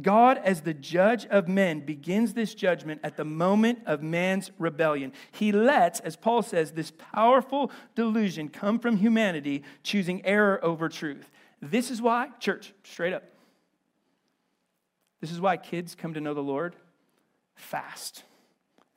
God, 0.00 0.38
as 0.44 0.60
the 0.60 0.74
judge 0.74 1.26
of 1.26 1.48
men, 1.48 1.80
begins 1.80 2.34
this 2.34 2.54
judgment 2.54 3.00
at 3.02 3.16
the 3.16 3.24
moment 3.24 3.80
of 3.86 4.02
man's 4.02 4.50
rebellion. 4.58 5.12
He 5.32 5.50
lets, 5.50 6.00
as 6.00 6.14
Paul 6.14 6.42
says, 6.42 6.72
this 6.72 6.92
powerful 7.12 7.72
delusion 7.94 8.48
come 8.48 8.78
from 8.78 8.96
humanity, 8.96 9.64
choosing 9.82 10.24
error 10.24 10.62
over 10.64 10.88
truth. 10.88 11.30
This 11.60 11.90
is 11.90 12.00
why, 12.00 12.28
church, 12.38 12.72
straight 12.84 13.12
up, 13.12 13.24
this 15.20 15.32
is 15.32 15.40
why 15.40 15.56
kids 15.56 15.96
come 15.96 16.14
to 16.14 16.20
know 16.20 16.34
the 16.34 16.40
Lord 16.40 16.76
fast. 17.56 18.22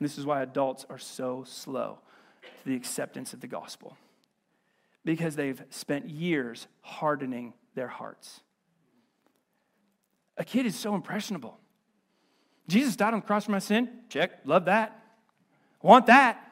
And 0.01 0.09
this 0.09 0.17
is 0.17 0.25
why 0.25 0.41
adults 0.41 0.83
are 0.89 0.97
so 0.97 1.43
slow 1.45 1.99
to 2.41 2.65
the 2.65 2.75
acceptance 2.75 3.33
of 3.33 3.39
the 3.39 3.45
gospel 3.45 3.95
because 5.05 5.35
they've 5.35 5.63
spent 5.69 6.09
years 6.09 6.65
hardening 6.81 7.53
their 7.75 7.87
hearts. 7.87 8.39
A 10.37 10.43
kid 10.43 10.65
is 10.65 10.75
so 10.75 10.95
impressionable. 10.95 11.59
Jesus 12.67 12.95
died 12.95 13.13
on 13.13 13.19
the 13.19 13.25
cross 13.27 13.45
for 13.45 13.51
my 13.51 13.59
sin. 13.59 13.89
Check. 14.09 14.31
Love 14.43 14.65
that. 14.65 14.99
Want 15.83 16.07
that. 16.07 16.51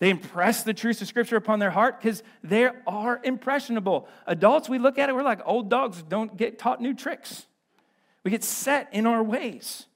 They 0.00 0.10
impress 0.10 0.64
the 0.64 0.74
truths 0.74 1.00
of 1.00 1.06
Scripture 1.06 1.36
upon 1.36 1.60
their 1.60 1.70
heart 1.70 2.00
because 2.00 2.24
they 2.42 2.68
are 2.84 3.20
impressionable. 3.22 4.08
Adults, 4.26 4.68
we 4.68 4.80
look 4.80 4.98
at 4.98 5.08
it, 5.08 5.14
we're 5.14 5.22
like 5.22 5.40
old 5.44 5.70
dogs 5.70 6.02
don't 6.02 6.36
get 6.36 6.58
taught 6.58 6.80
new 6.80 6.94
tricks. 6.94 7.46
We 8.24 8.32
get 8.32 8.42
set 8.42 8.88
in 8.92 9.06
our 9.06 9.22
ways. 9.22 9.86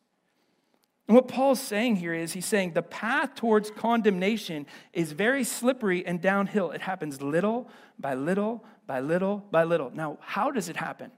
And 1.07 1.15
what 1.15 1.29
Paul's 1.29 1.61
saying 1.61 1.97
here 1.97 2.15
is 2.15 2.33
he's 2.33 2.47
saying 2.47 2.73
the 2.73 2.83
path 2.83 3.35
towards 3.35 3.71
condemnation 3.71 4.67
is 4.93 5.13
very 5.13 5.45
slippery 5.45 6.05
and 6.07 6.21
downhill. 6.21 6.71
It 6.71 6.81
happens 6.81 7.21
little 7.21 7.69
by 7.99 8.15
little 8.15 8.65
by 8.87 9.01
little 9.01 9.45
by 9.51 9.65
little. 9.65 9.91
Now, 9.91 10.19
how 10.21 10.51
does 10.51 10.69
it 10.69 10.77
happen? 10.77 11.11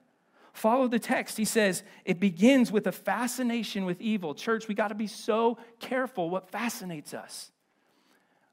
Follow 0.53 0.89
the 0.89 0.99
text. 0.99 1.37
He 1.37 1.45
says 1.45 1.83
it 2.05 2.19
begins 2.19 2.73
with 2.73 2.87
a 2.87 2.93
fascination 2.93 3.85
with 3.85 4.01
evil. 4.01 4.35
Church, 4.35 4.67
we 4.67 4.75
got 4.75 4.89
to 4.89 4.95
be 4.95 5.07
so 5.07 5.59
careful 5.79 6.31
what 6.31 6.51
fascinates 6.51 7.15
us. 7.15 7.53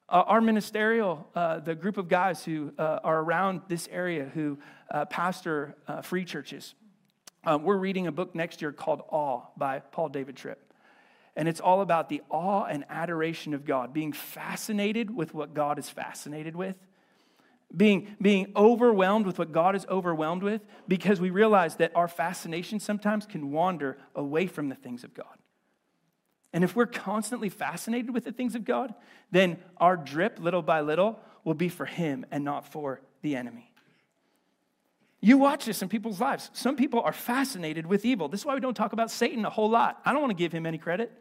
Uh, 0.09 0.23
our 0.27 0.41
ministerial, 0.41 1.25
uh, 1.33 1.59
the 1.59 1.73
group 1.73 1.97
of 1.97 2.09
guys 2.09 2.43
who 2.43 2.73
uh, 2.77 2.99
are 3.03 3.21
around 3.21 3.61
this 3.69 3.87
area 3.89 4.29
who 4.33 4.59
uh, 4.91 5.05
pastor 5.05 5.75
uh, 5.87 6.01
free 6.01 6.25
churches, 6.25 6.75
uh, 7.45 7.57
we're 7.59 7.77
reading 7.77 8.05
a 8.07 8.11
book 8.11 8.35
next 8.35 8.61
year 8.61 8.71
called 8.71 9.01
Awe 9.09 9.41
by 9.57 9.79
Paul 9.79 10.09
David 10.09 10.35
Tripp. 10.35 10.72
And 11.35 11.47
it's 11.47 11.59
all 11.59 11.81
about 11.81 12.09
the 12.09 12.21
awe 12.29 12.65
and 12.65 12.85
adoration 12.89 13.53
of 13.53 13.65
God, 13.65 13.93
being 13.93 14.13
fascinated 14.13 15.13
with 15.13 15.33
what 15.33 15.53
God 15.53 15.79
is 15.79 15.89
fascinated 15.89 16.55
with, 16.55 16.75
being, 17.75 18.15
being 18.21 18.51
overwhelmed 18.55 19.25
with 19.25 19.39
what 19.39 19.51
God 19.51 19.75
is 19.75 19.85
overwhelmed 19.89 20.43
with, 20.43 20.61
because 20.87 21.19
we 21.19 21.31
realize 21.31 21.77
that 21.77 21.91
our 21.95 22.07
fascination 22.07 22.79
sometimes 22.79 23.25
can 23.25 23.51
wander 23.51 23.97
away 24.15 24.45
from 24.45 24.69
the 24.69 24.75
things 24.75 25.03
of 25.03 25.13
God. 25.15 25.25
And 26.53 26.63
if 26.63 26.75
we're 26.75 26.85
constantly 26.85 27.49
fascinated 27.49 28.13
with 28.13 28.25
the 28.25 28.31
things 28.31 28.53
of 28.53 28.63
God, 28.63 28.93
then 29.31 29.57
our 29.77 29.97
drip, 29.97 30.39
little 30.39 30.61
by 30.61 30.81
little, 30.81 31.19
will 31.43 31.55
be 31.55 31.67
for 31.67 31.85
Him 31.85 32.27
and 32.29 32.43
not 32.43 32.67
for 32.67 33.01
the 33.23 33.35
enemy. 33.35 33.71
You 35.19 35.37
watch 35.37 35.65
this 35.65 35.81
in 35.81 35.89
people's 35.89 36.19
lives. 36.19 36.51
Some 36.53 36.75
people 36.75 36.99
are 37.01 37.13
fascinated 37.13 37.87
with 37.87 38.05
evil. 38.05 38.27
This 38.27 38.41
is 38.41 38.45
why 38.45 38.53
we 38.53 38.59
don't 38.59 38.75
talk 38.75 38.93
about 38.93 39.09
Satan 39.09 39.45
a 39.45 39.49
whole 39.49 39.69
lot. 39.69 40.01
I 40.05 40.11
don't 40.11 40.21
want 40.21 40.31
to 40.31 40.35
give 40.35 40.51
him 40.51 40.65
any 40.65 40.77
credit. 40.77 41.11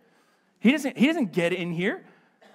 He 0.62 0.70
doesn't, 0.70 0.96
he 0.96 1.08
doesn't 1.08 1.32
get 1.32 1.52
in 1.52 1.72
here. 1.72 2.04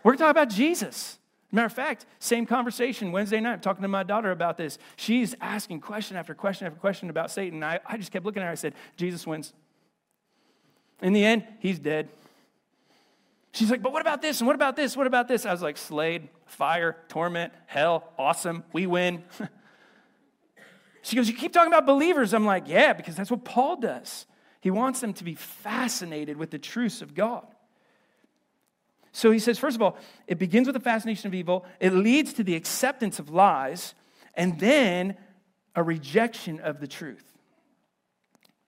We're 0.02 0.14
talking 0.14 0.30
about 0.30 0.50
Jesus. 0.50 1.20
Matter 1.52 1.66
of 1.66 1.74
fact, 1.74 2.06
same 2.20 2.46
conversation 2.46 3.12
Wednesday 3.12 3.42
night, 3.42 3.54
I'm 3.54 3.60
talking 3.60 3.82
to 3.82 3.90
my 3.90 4.04
daughter 4.04 4.32
about 4.32 4.58
this. 4.58 4.80
She's 4.96 5.36
asking 5.42 5.82
question 5.82 6.16
after 6.16 6.34
question 6.34 6.68
after 6.68 6.80
question 6.80 7.10
about 7.10 7.32
Satan. 7.32 7.62
I, 7.64 7.82
I 7.86 7.98
just 7.98 8.14
kept 8.14 8.26
looking 8.26 8.42
at 8.42 8.46
her. 8.46 8.52
I 8.52 8.56
said, 8.56 8.76
Jesus 8.96 9.28
wins. 9.28 9.52
In 11.02 11.12
the 11.12 11.26
end, 11.26 11.46
he's 11.60 11.80
dead. 11.80 12.08
She's 13.52 13.70
like, 13.70 13.82
but 13.82 13.92
what 13.92 14.02
about 14.02 14.22
this? 14.22 14.40
And 14.40 14.48
what 14.48 14.56
about 14.56 14.78
this? 14.78 14.96
What 14.96 15.08
about 15.08 15.28
this? 15.28 15.46
I 15.46 15.52
was 15.52 15.62
like, 15.62 15.76
Slade, 15.76 16.30
fire, 16.46 16.96
torment, 17.10 17.52
hell, 17.66 18.14
awesome, 18.18 18.64
we 18.72 18.88
win. 18.88 19.22
she 21.02 21.18
goes, 21.18 21.28
You 21.28 21.36
keep 21.36 21.52
talking 21.52 21.74
about 21.74 21.86
believers. 21.86 22.34
I'm 22.34 22.46
like, 22.46 22.70
Yeah, 22.70 22.94
because 22.94 23.18
that's 23.18 23.32
what 23.32 23.44
Paul 23.44 23.76
does. 23.76 24.28
He 24.62 24.72
wants 24.72 25.02
them 25.02 25.14
to 25.16 25.26
be 25.26 25.36
fascinated 25.36 26.38
with 26.38 26.52
the 26.52 26.60
truths 26.60 27.02
of 27.02 27.14
God. 27.14 27.46
So 29.18 29.32
he 29.32 29.40
says, 29.40 29.58
first 29.58 29.76
of 29.76 29.82
all, 29.82 29.98
it 30.28 30.38
begins 30.38 30.68
with 30.68 30.76
the 30.76 30.80
fascination 30.80 31.26
of 31.26 31.34
evil, 31.34 31.66
it 31.80 31.92
leads 31.92 32.34
to 32.34 32.44
the 32.44 32.54
acceptance 32.54 33.18
of 33.18 33.32
lies, 33.32 33.96
and 34.36 34.60
then 34.60 35.18
a 35.76 35.82
rejection 35.82 36.60
of 36.60 36.80
the 36.80 36.86
truth. 36.86 37.26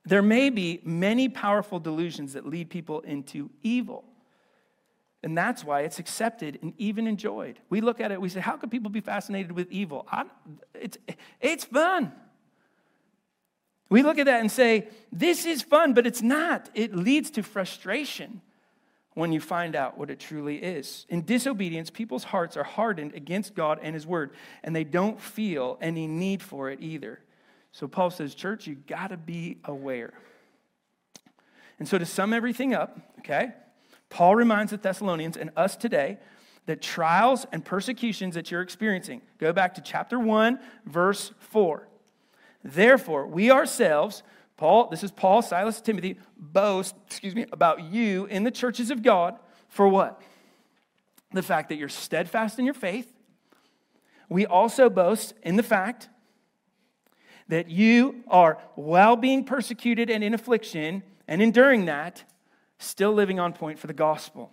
There 0.06 0.24
may 0.24 0.50
be 0.50 0.82
many 0.84 1.30
powerful 1.30 1.80
delusions 1.80 2.34
that 2.34 2.48
lead 2.48 2.72
people 2.72 3.02
into 3.02 3.52
evil. 3.62 4.06
And 5.22 5.38
that's 5.38 5.64
why 5.64 5.82
it's 5.82 6.00
accepted 6.00 6.58
and 6.64 6.74
even 6.80 7.06
enjoyed. 7.06 7.60
We 7.70 7.80
look 7.80 8.02
at 8.02 8.12
it, 8.12 8.20
we 8.20 8.30
say, 8.30 8.40
How 8.40 8.58
could 8.58 8.72
people 8.72 8.90
be 8.90 9.02
fascinated 9.02 9.52
with 9.52 9.72
evil? 9.72 10.08
I, 10.12 10.26
it's, 10.74 10.98
it's 11.40 11.66
fun. 11.66 12.12
We 13.88 14.02
look 14.02 14.18
at 14.18 14.26
that 14.26 14.40
and 14.40 14.52
say, 14.52 14.88
This 15.12 15.46
is 15.46 15.62
fun, 15.62 15.94
but 15.94 16.08
it's 16.08 16.24
not. 16.24 16.72
It 16.74 16.96
leads 16.96 17.30
to 17.32 17.44
frustration 17.44 18.42
when 19.14 19.32
you 19.32 19.42
find 19.42 19.76
out 19.76 19.98
what 19.98 20.10
it 20.10 20.20
truly 20.20 20.58
is. 20.58 21.06
In 21.10 21.26
disobedience, 21.26 21.90
people's 21.90 22.26
hearts 22.26 22.56
are 22.56 22.64
hardened 22.64 23.14
against 23.14 23.56
God 23.56 23.80
and 23.82 23.94
His 23.94 24.06
Word, 24.06 24.32
and 24.64 24.76
they 24.76 24.84
don't 24.84 25.20
feel 25.20 25.78
any 25.82 26.08
need 26.08 26.42
for 26.42 26.70
it 26.70 26.80
either. 26.82 27.20
So 27.72 27.88
Paul 27.88 28.10
says, 28.10 28.36
Church, 28.36 28.68
you 28.68 28.76
got 28.76 29.10
to 29.10 29.18
be 29.18 29.58
aware. 29.66 30.14
And 31.80 31.88
so 31.88 31.98
to 31.98 32.06
sum 32.06 32.34
everything 32.34 32.74
up, 32.74 33.00
okay? 33.20 33.54
Paul 34.10 34.36
reminds 34.36 34.72
the 34.72 34.78
Thessalonians 34.78 35.38
and 35.38 35.52
us 35.56 35.76
today 35.76 36.18
that 36.66 36.82
trials 36.82 37.46
and 37.52 37.64
persecutions 37.64 38.36
that 38.36 38.52
you're 38.52 38.62
experiencing, 38.62 39.22
go 39.38 39.54
back 39.54 39.76
to 39.76 39.82
chapter 39.82 40.20
1, 40.20 40.60
verse 40.86 41.32
4. 41.40 41.88
Therefore, 42.64 43.26
we 43.26 43.50
ourselves, 43.50 44.24
Paul, 44.60 44.90
this 44.90 45.06
is 45.06 45.12
Paul, 45.12 45.42
Silas, 45.42 45.80
Timothy, 45.80 46.18
boast, 46.38 46.94
excuse 47.08 47.34
me, 47.34 47.46
about 47.54 47.82
you 47.82 48.26
in 48.26 48.44
the 48.44 48.52
churches 48.52 48.92
of 48.92 49.02
God 49.02 49.40
for 49.70 49.88
what? 49.88 50.22
The 51.32 51.42
fact 51.42 51.70
that 51.70 51.78
you're 51.78 51.88
steadfast 51.88 52.60
in 52.60 52.66
your 52.66 52.74
faith. 52.74 53.10
We 54.28 54.46
also 54.46 54.90
boast 54.90 55.34
in 55.44 55.56
the 55.56 55.64
fact 55.64 56.10
that 57.48 57.70
you 57.70 58.22
are, 58.28 58.58
while 58.76 59.16
being 59.16 59.46
persecuted 59.46 60.10
and 60.10 60.26
in 60.26 60.34
affliction 60.34 61.04
and 61.26 61.42
enduring 61.42 61.86
that, 61.86 62.26
still 62.80 63.14
living 63.14 63.40
on 63.40 63.54
point 63.54 63.80
for 63.80 63.88
the 63.88 63.94
gospel. 63.94 64.52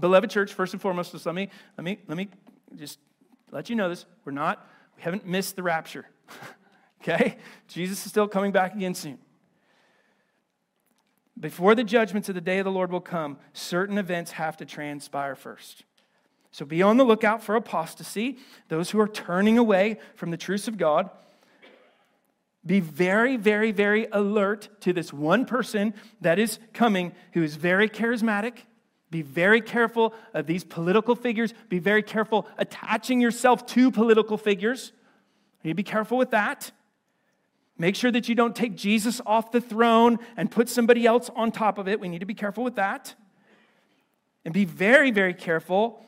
Beloved 0.00 0.30
church, 0.30 0.54
first 0.54 0.72
and 0.72 0.80
foremost, 0.80 1.12
just 1.12 1.26
let 1.26 1.34
me, 1.34 1.50
let 1.76 1.84
me, 1.84 1.98
let 2.08 2.16
me 2.16 2.30
just 2.76 2.98
let 3.50 3.68
you 3.68 3.76
know 3.76 3.90
this. 3.90 4.06
We're 4.24 4.32
not, 4.32 4.66
we 4.96 5.02
haven't 5.02 5.26
missed 5.26 5.54
the 5.54 5.62
rapture. 5.62 6.06
okay? 7.00 7.38
Jesus 7.68 8.04
is 8.04 8.10
still 8.10 8.28
coming 8.28 8.52
back 8.52 8.74
again 8.74 8.94
soon. 8.94 9.18
Before 11.38 11.74
the 11.74 11.84
judgments 11.84 12.28
of 12.28 12.34
the 12.34 12.40
day 12.40 12.58
of 12.58 12.64
the 12.64 12.70
Lord 12.70 12.90
will 12.90 13.00
come, 13.00 13.38
certain 13.52 13.96
events 13.96 14.32
have 14.32 14.56
to 14.56 14.64
transpire 14.64 15.36
first. 15.36 15.84
So 16.50 16.64
be 16.64 16.82
on 16.82 16.96
the 16.96 17.04
lookout 17.04 17.42
for 17.42 17.54
apostasy, 17.54 18.38
those 18.68 18.90
who 18.90 19.00
are 19.00 19.08
turning 19.08 19.58
away 19.58 19.98
from 20.16 20.30
the 20.30 20.36
truths 20.36 20.66
of 20.66 20.78
God. 20.78 21.10
Be 22.66 22.80
very, 22.80 23.36
very, 23.36 23.70
very 23.70 24.08
alert 24.10 24.68
to 24.80 24.92
this 24.92 25.12
one 25.12 25.44
person 25.44 25.94
that 26.20 26.38
is 26.38 26.58
coming 26.72 27.12
who 27.32 27.42
is 27.42 27.54
very 27.54 27.88
charismatic. 27.88 28.58
Be 29.10 29.22
very 29.22 29.60
careful 29.60 30.14
of 30.34 30.46
these 30.46 30.64
political 30.64 31.14
figures. 31.14 31.54
Be 31.68 31.78
very 31.78 32.02
careful 32.02 32.46
attaching 32.58 33.20
yourself 33.20 33.64
to 33.66 33.90
political 33.90 34.36
figures. 34.36 34.92
You 35.62 35.74
be 35.74 35.82
careful 35.82 36.18
with 36.18 36.32
that. 36.32 36.72
Make 37.78 37.94
sure 37.94 38.10
that 38.10 38.28
you 38.28 38.34
don't 38.34 38.56
take 38.56 38.74
Jesus 38.74 39.20
off 39.24 39.52
the 39.52 39.60
throne 39.60 40.18
and 40.36 40.50
put 40.50 40.68
somebody 40.68 41.06
else 41.06 41.30
on 41.36 41.52
top 41.52 41.78
of 41.78 41.86
it. 41.86 42.00
We 42.00 42.08
need 42.08 42.18
to 42.18 42.26
be 42.26 42.34
careful 42.34 42.64
with 42.64 42.74
that. 42.74 43.14
And 44.44 44.52
be 44.52 44.64
very, 44.64 45.12
very 45.12 45.34
careful 45.34 46.04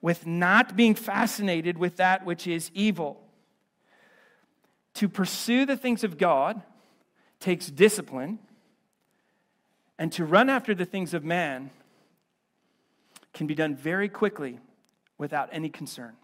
with 0.00 0.26
not 0.26 0.76
being 0.76 0.94
fascinated 0.94 1.76
with 1.76 1.96
that 1.96 2.24
which 2.24 2.46
is 2.46 2.70
evil. 2.74 3.20
To 4.94 5.08
pursue 5.08 5.66
the 5.66 5.76
things 5.76 6.04
of 6.04 6.18
God 6.18 6.62
takes 7.40 7.66
discipline, 7.66 8.38
and 9.98 10.10
to 10.12 10.24
run 10.24 10.48
after 10.48 10.74
the 10.74 10.84
things 10.84 11.14
of 11.14 11.24
man 11.24 11.70
can 13.32 13.46
be 13.46 13.54
done 13.54 13.74
very 13.74 14.08
quickly 14.08 14.58
without 15.18 15.48
any 15.52 15.68
concern. 15.68 16.14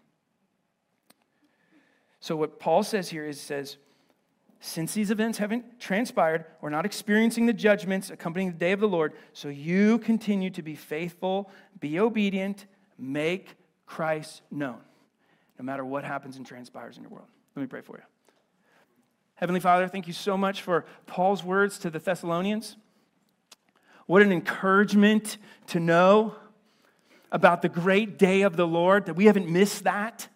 So, 2.19 2.35
what 2.35 2.59
Paul 2.59 2.83
says 2.83 3.09
here 3.09 3.25
is 3.25 3.39
says, 3.39 3.77
since 4.63 4.93
these 4.93 5.09
events 5.09 5.39
haven't 5.39 5.79
transpired, 5.79 6.45
we're 6.61 6.69
not 6.69 6.85
experiencing 6.85 7.47
the 7.47 7.53
judgments 7.53 8.11
accompanying 8.11 8.51
the 8.51 8.57
day 8.57 8.71
of 8.71 8.79
the 8.79 8.87
Lord, 8.87 9.13
so 9.33 9.49
you 9.49 9.97
continue 9.97 10.51
to 10.51 10.61
be 10.61 10.75
faithful, 10.75 11.49
be 11.79 11.99
obedient, 11.99 12.67
make 12.97 13.55
Christ 13.87 14.43
known, 14.51 14.77
no 15.57 15.65
matter 15.65 15.83
what 15.83 16.03
happens 16.03 16.37
and 16.37 16.45
transpires 16.45 16.95
in 16.95 17.01
your 17.03 17.11
world. 17.11 17.27
Let 17.55 17.63
me 17.63 17.67
pray 17.67 17.81
for 17.81 17.97
you. 17.97 18.03
Heavenly 19.33 19.59
Father, 19.59 19.87
thank 19.87 20.05
you 20.05 20.13
so 20.13 20.37
much 20.37 20.61
for 20.61 20.85
Paul's 21.07 21.43
words 21.43 21.79
to 21.79 21.89
the 21.89 21.97
Thessalonians. 21.97 22.77
What 24.05 24.21
an 24.21 24.31
encouragement 24.31 25.37
to 25.67 25.79
know 25.79 26.35
about 27.31 27.63
the 27.63 27.69
great 27.69 28.19
day 28.19 28.43
of 28.43 28.57
the 28.57 28.67
Lord, 28.67 29.07
that 29.07 29.15
we 29.15 29.25
haven't 29.25 29.49
missed 29.49 29.85
that. 29.85 30.27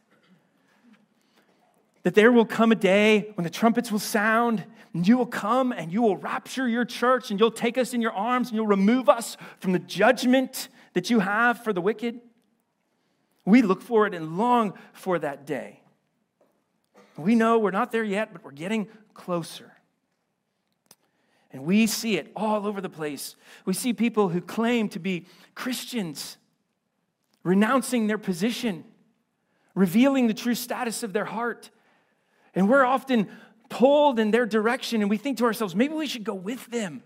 That 2.05 2.13
there 2.13 2.31
will 2.31 2.45
come 2.45 2.71
a 2.71 2.75
day 2.75 3.31
when 3.33 3.43
the 3.43 3.49
trumpets 3.49 3.91
will 3.91 3.97
sound, 3.97 4.63
and 4.93 5.07
you 5.07 5.17
will 5.17 5.25
come 5.25 5.71
and 5.71 5.91
you 5.91 6.03
will 6.03 6.17
rapture 6.17 6.67
your 6.67 6.85
church, 6.85 7.31
and 7.31 7.39
you'll 7.39 7.49
take 7.49 7.79
us 7.79 7.95
in 7.95 8.01
your 8.01 8.11
arms, 8.11 8.49
and 8.49 8.55
you'll 8.55 8.67
remove 8.67 9.09
us 9.09 9.37
from 9.59 9.71
the 9.71 9.79
judgment 9.79 10.69
that 10.93 11.09
you 11.09 11.19
have 11.19 11.63
for 11.63 11.73
the 11.73 11.81
wicked. 11.81 12.21
We 13.43 13.63
look 13.63 13.81
forward 13.81 14.13
and 14.13 14.37
long 14.37 14.75
for 14.93 15.17
that 15.17 15.47
day. 15.47 15.81
We 17.17 17.33
know 17.33 17.57
we're 17.57 17.71
not 17.71 17.91
there 17.91 18.03
yet, 18.03 18.33
but 18.33 18.43
we're 18.43 18.51
getting 18.51 18.87
closer. 19.15 19.71
And 21.51 21.65
we 21.65 21.87
see 21.87 22.17
it 22.17 22.31
all 22.35 22.67
over 22.67 22.81
the 22.81 22.89
place. 22.89 23.35
We 23.65 23.73
see 23.73 23.93
people 23.93 24.29
who 24.29 24.41
claim 24.41 24.89
to 24.89 24.99
be 24.99 25.25
Christians 25.55 26.37
renouncing 27.43 28.05
their 28.05 28.19
position, 28.19 28.83
revealing 29.73 30.27
the 30.27 30.35
true 30.35 30.53
status 30.53 31.01
of 31.01 31.11
their 31.11 31.25
heart. 31.25 31.71
And 32.55 32.69
we're 32.69 32.85
often 32.85 33.27
pulled 33.69 34.17
in 34.17 34.31
their 34.31 34.45
direction, 34.45 35.01
and 35.01 35.09
we 35.09 35.17
think 35.17 35.37
to 35.39 35.45
ourselves, 35.45 35.75
maybe 35.75 35.93
we 35.93 36.07
should 36.07 36.23
go 36.23 36.33
with 36.33 36.65
them. 36.67 37.03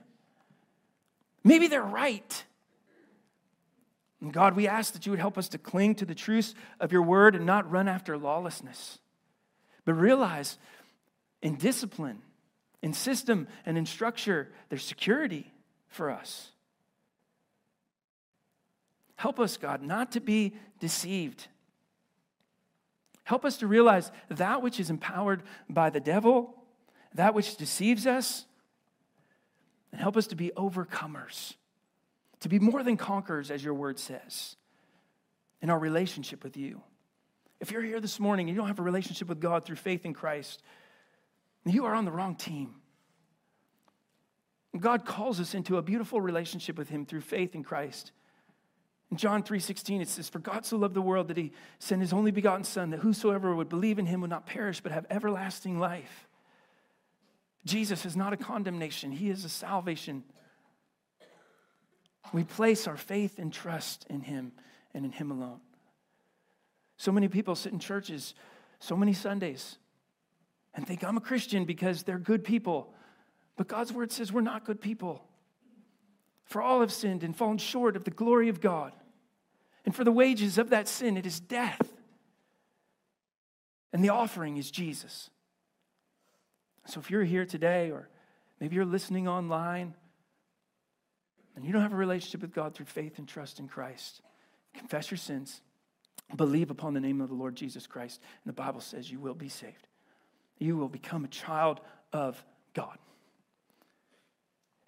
Maybe 1.44 1.68
they're 1.68 1.82
right. 1.82 2.46
And 4.22 4.32
God, 4.34 4.56
we 4.56 4.68
ask 4.68 4.94
that 4.94 5.06
you 5.06 5.12
would 5.12 5.20
help 5.20 5.38
us 5.38 5.50
to 5.50 5.58
cling 5.58 5.96
to 5.96 6.06
the 6.06 6.16
truths 6.16 6.54
of 6.80 6.92
your 6.92 7.02
word 7.02 7.36
and 7.36 7.46
not 7.46 7.70
run 7.72 7.88
after 7.88 8.18
lawlessness. 8.18 9.00
But 9.86 9.94
realize 9.94 10.58
in 11.42 11.56
discipline, 11.56 12.22
in 12.82 12.94
system, 12.94 13.48
and 13.66 13.78
in 13.78 13.86
structure, 13.86 14.52
there's 14.68 14.84
security 14.84 15.52
for 15.88 16.12
us. 16.12 16.52
Help 19.16 19.40
us, 19.40 19.58
God, 19.58 19.82
not 19.82 20.12
to 20.14 20.20
be 20.20 20.54
deceived. 20.80 21.48
Help 23.30 23.46
us 23.46 23.58
to 23.58 23.68
realize 23.68 24.12
that 24.30 24.64
which 24.64 24.80
is 24.80 24.90
empowered 24.90 25.44
by 25.70 25.92
the 25.92 26.00
devil, 26.00 26.56
that 27.14 27.36
which 27.36 27.58
deceives 27.58 28.08
us, 28.08 28.44
and 29.92 30.02
help 30.02 30.18
us 30.18 30.26
to 30.26 30.36
be 30.36 30.52
overcomers, 30.58 31.54
to 32.40 32.50
be 32.50 32.58
more 32.58 32.82
than 32.82 32.98
conquerors, 32.98 33.52
as 33.52 33.64
your 33.64 33.76
word 33.76 34.00
says, 34.00 34.56
in 35.62 35.70
our 35.70 35.78
relationship 35.78 36.44
with 36.44 36.58
you. 36.58 36.82
If 37.60 37.70
you're 37.70 37.84
here 37.84 38.00
this 38.00 38.20
morning 38.20 38.50
and 38.50 38.56
you 38.56 38.60
don't 38.60 38.68
have 38.68 38.80
a 38.80 38.82
relationship 38.82 39.30
with 39.30 39.40
God 39.40 39.64
through 39.64 39.76
faith 39.76 40.08
in 40.08 40.16
Christ, 40.16 40.64
you 41.66 41.86
are 41.86 41.94
on 41.94 42.06
the 42.06 42.12
wrong 42.12 42.34
team. 42.34 42.78
God 44.76 45.06
calls 45.06 45.40
us 45.40 45.54
into 45.54 45.78
a 45.78 45.84
beautiful 45.84 46.20
relationship 46.20 46.80
with 46.80 46.90
Him 46.90 47.06
through 47.06 47.22
faith 47.22 47.54
in 47.54 47.62
Christ. 47.62 48.12
In 49.12 49.18
John 49.18 49.42
3:16 49.44 50.02
it 50.02 50.08
says 50.08 50.30
for 50.30 50.40
God 50.40 50.66
so 50.66 50.78
loved 50.78 50.94
the 50.94 51.02
world 51.02 51.30
that 51.30 51.38
he 51.38 51.52
sent 51.80 52.02
his 52.02 52.14
only 52.14 52.32
begotten 52.32 52.64
son 52.64 52.92
that 52.92 53.00
whosoever 53.00 53.56
would 53.56 53.70
believe 53.70 53.98
in 53.98 54.06
him 54.06 54.22
would 54.22 54.30
not 54.30 54.46
perish 54.46 54.82
but 54.82 54.92
have 54.92 55.06
everlasting 55.10 55.80
life. 55.80 56.28
Jesus 57.66 58.06
is 58.06 58.16
not 58.16 58.34
a 58.34 58.38
condemnation, 58.38 59.12
he 59.12 59.30
is 59.30 59.44
a 59.46 59.50
salvation. 59.50 60.24
We 62.32 62.44
place 62.44 62.88
our 62.88 62.98
faith 62.98 63.40
and 63.40 63.52
trust 63.52 64.06
in 64.10 64.22
him 64.22 64.52
and 64.94 65.04
in 65.06 65.12
him 65.12 65.32
alone. 65.32 65.62
So 66.98 67.12
many 67.12 67.28
people 67.28 67.56
sit 67.56 67.74
in 67.74 67.80
churches 67.80 68.36
so 68.80 68.96
many 68.96 69.14
Sundays 69.14 69.78
and 70.74 70.86
think 70.86 71.04
I'm 71.04 71.18
a 71.18 71.22
Christian 71.22 71.66
because 71.66 72.04
they're 72.04 72.20
good 72.20 72.44
people. 72.44 72.94
But 73.58 73.68
God's 73.68 73.92
word 73.92 74.12
says 74.12 74.32
we're 74.32 74.42
not 74.42 74.66
good 74.66 74.80
people. 74.80 75.24
For 76.50 76.62
all 76.62 76.82
have 76.82 76.92
sinned 76.92 77.24
and 77.24 77.36
fallen 77.36 77.60
short 77.60 77.96
of 77.96 78.04
the 78.04 78.12
glory 78.12 78.50
of 78.50 78.60
God. 78.60 78.92
And 79.86 79.96
for 79.96 80.04
the 80.04 80.12
wages 80.12 80.58
of 80.58 80.72
that 80.72 80.88
sin, 80.88 81.16
it 81.16 81.26
is 81.26 81.40
death. 81.40 81.82
And 83.94 84.04
the 84.04 84.10
offering 84.10 84.58
is 84.58 84.70
Jesus. 84.70 85.30
So 86.88 87.00
if 87.00 87.12
you're 87.12 87.24
here 87.24 87.46
today, 87.46 87.92
or 87.92 88.10
maybe 88.60 88.76
you're 88.76 88.86
listening 88.86 89.28
online, 89.28 89.94
and 91.56 91.64
you 91.64 91.72
don't 91.72 91.84
have 91.84 91.94
a 91.94 91.98
relationship 91.98 92.42
with 92.42 92.54
God 92.54 92.74
through 92.74 92.88
faith 92.88 93.20
and 93.20 93.28
trust 93.28 93.60
in 93.60 93.68
Christ, 93.68 94.22
confess 94.74 95.12
your 95.12 95.18
sins, 95.18 95.62
believe 96.36 96.72
upon 96.72 96.94
the 96.94 97.00
name 97.00 97.22
of 97.22 97.30
the 97.30 97.36
Lord 97.36 97.56
Jesus 97.56 97.86
Christ, 97.86 98.22
and 98.44 98.50
the 98.50 98.60
Bible 98.60 98.82
says 98.82 99.12
you 99.12 99.20
will 99.20 99.36
be 99.36 99.50
saved. 99.50 99.88
You 100.58 100.78
will 100.78 100.90
become 100.90 101.26
a 101.26 101.30
child 101.30 101.80
of 102.12 102.44
God. 102.74 102.98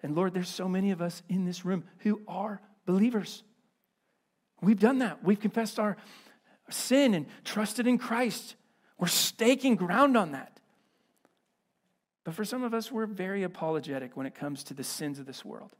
And 0.02 0.16
Lord, 0.16 0.34
there's 0.34 0.48
so 0.48 0.68
many 0.68 0.90
of 0.90 1.00
us 1.00 1.22
in 1.28 1.44
this 1.44 1.64
room 1.64 1.84
who 1.98 2.20
are 2.26 2.60
believers. 2.86 3.44
We've 4.60 4.80
done 4.80 4.98
that. 4.98 5.22
We've 5.22 5.40
confessed 5.40 5.78
our 5.78 5.96
sin 6.70 7.14
and 7.14 7.26
trusted 7.44 7.86
in 7.86 7.98
Christ. 7.98 8.56
We're 8.98 9.08
staking 9.08 9.76
ground 9.76 10.16
on 10.16 10.32
that. 10.32 10.60
But 12.24 12.34
for 12.34 12.44
some 12.44 12.62
of 12.62 12.72
us, 12.72 12.90
we're 12.90 13.06
very 13.06 13.42
apologetic 13.42 14.16
when 14.16 14.26
it 14.26 14.34
comes 14.34 14.62
to 14.64 14.74
the 14.74 14.84
sins 14.84 15.18
of 15.18 15.26
this 15.26 15.44
world. 15.44 15.72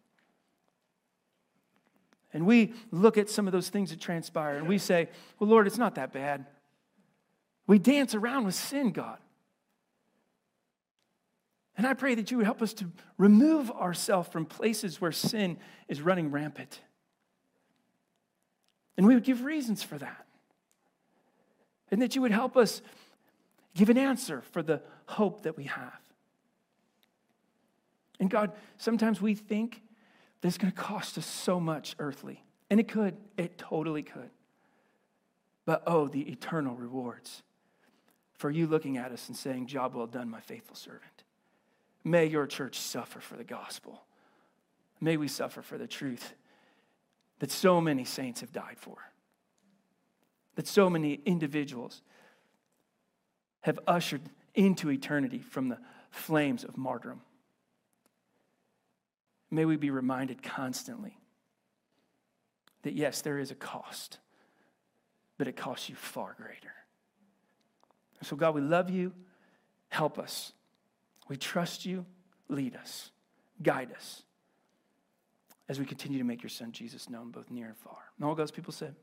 And 2.32 2.46
we 2.46 2.74
look 2.90 3.18
at 3.18 3.28
some 3.28 3.46
of 3.46 3.52
those 3.52 3.68
things 3.68 3.90
that 3.90 4.00
transpire 4.00 4.56
and 4.56 4.66
we 4.66 4.78
say, 4.78 5.08
Well, 5.38 5.50
Lord, 5.50 5.66
it's 5.66 5.78
not 5.78 5.96
that 5.96 6.12
bad. 6.12 6.46
We 7.66 7.78
dance 7.78 8.14
around 8.14 8.44
with 8.44 8.54
sin, 8.54 8.90
God. 8.90 9.18
And 11.82 11.88
I 11.88 11.94
pray 11.94 12.14
that 12.14 12.30
you 12.30 12.36
would 12.36 12.46
help 12.46 12.62
us 12.62 12.72
to 12.74 12.86
remove 13.18 13.68
ourselves 13.72 14.28
from 14.28 14.46
places 14.46 15.00
where 15.00 15.10
sin 15.10 15.58
is 15.88 16.00
running 16.00 16.30
rampant. 16.30 16.80
And 18.96 19.04
we 19.04 19.14
would 19.14 19.24
give 19.24 19.42
reasons 19.42 19.82
for 19.82 19.98
that. 19.98 20.26
And 21.90 22.00
that 22.00 22.14
you 22.14 22.22
would 22.22 22.30
help 22.30 22.56
us 22.56 22.82
give 23.74 23.90
an 23.90 23.98
answer 23.98 24.42
for 24.52 24.62
the 24.62 24.80
hope 25.06 25.42
that 25.42 25.56
we 25.56 25.64
have. 25.64 25.98
And 28.20 28.30
God, 28.30 28.52
sometimes 28.78 29.20
we 29.20 29.34
think 29.34 29.82
that 30.40 30.46
it's 30.46 30.58
going 30.58 30.70
to 30.72 30.78
cost 30.78 31.18
us 31.18 31.26
so 31.26 31.58
much 31.58 31.96
earthly. 31.98 32.44
And 32.70 32.78
it 32.78 32.86
could, 32.86 33.16
it 33.36 33.58
totally 33.58 34.04
could. 34.04 34.30
But 35.66 35.82
oh, 35.88 36.06
the 36.06 36.30
eternal 36.30 36.76
rewards 36.76 37.42
for 38.34 38.52
you 38.52 38.68
looking 38.68 38.98
at 38.98 39.10
us 39.10 39.26
and 39.26 39.36
saying, 39.36 39.66
Job 39.66 39.96
well 39.96 40.06
done, 40.06 40.30
my 40.30 40.40
faithful 40.40 40.76
servant. 40.76 41.24
May 42.04 42.26
your 42.26 42.46
church 42.46 42.78
suffer 42.78 43.20
for 43.20 43.36
the 43.36 43.44
gospel. 43.44 44.02
May 45.00 45.16
we 45.16 45.28
suffer 45.28 45.62
for 45.62 45.78
the 45.78 45.86
truth 45.86 46.34
that 47.38 47.50
so 47.50 47.80
many 47.80 48.04
saints 48.04 48.40
have 48.40 48.52
died 48.52 48.76
for, 48.78 48.96
that 50.54 50.66
so 50.66 50.88
many 50.88 51.20
individuals 51.24 52.02
have 53.62 53.78
ushered 53.86 54.22
into 54.54 54.90
eternity 54.90 55.38
from 55.38 55.68
the 55.68 55.78
flames 56.10 56.62
of 56.64 56.76
martyrdom. 56.76 57.20
May 59.50 59.64
we 59.64 59.76
be 59.76 59.90
reminded 59.90 60.42
constantly 60.42 61.18
that 62.82 62.94
yes, 62.94 63.22
there 63.22 63.38
is 63.38 63.50
a 63.50 63.54
cost, 63.54 64.18
but 65.38 65.46
it 65.46 65.56
costs 65.56 65.88
you 65.88 65.94
far 65.94 66.34
greater. 66.36 66.72
So, 68.22 68.36
God, 68.36 68.54
we 68.54 68.60
love 68.60 68.88
you. 68.88 69.12
Help 69.88 70.18
us. 70.18 70.52
We 71.32 71.38
trust 71.38 71.86
you. 71.86 72.04
Lead 72.50 72.76
us. 72.76 73.10
Guide 73.62 73.90
us 73.96 74.24
as 75.66 75.78
we 75.78 75.86
continue 75.86 76.18
to 76.18 76.24
make 76.24 76.42
your 76.42 76.50
son 76.50 76.72
Jesus 76.72 77.08
known 77.08 77.30
both 77.30 77.50
near 77.50 77.68
and 77.68 77.76
far. 77.78 77.96
And 78.18 78.26
all 78.26 78.34
God's 78.34 78.50
people 78.50 78.70
said, 78.70 78.94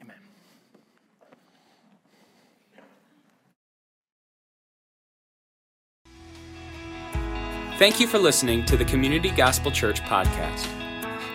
Amen. 0.00 0.16
Thank 7.78 8.00
you 8.00 8.08
for 8.08 8.18
listening 8.18 8.64
to 8.64 8.76
the 8.76 8.84
Community 8.84 9.30
Gospel 9.30 9.70
Church 9.70 10.00
podcast. 10.00 10.66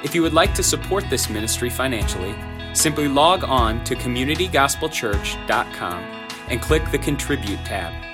If 0.03 0.13
you 0.13 0.21
would 0.23 0.33
like 0.33 0.53
to 0.55 0.63
support 0.63 1.09
this 1.09 1.29
ministry 1.29 1.69
financially, 1.69 2.35
simply 2.73 3.07
log 3.07 3.45
on 3.45 3.81
to 3.85 3.95
communitygospelchurch.com 3.95 6.03
and 6.49 6.61
click 6.61 6.91
the 6.91 6.97
Contribute 6.97 7.63
tab. 7.63 8.06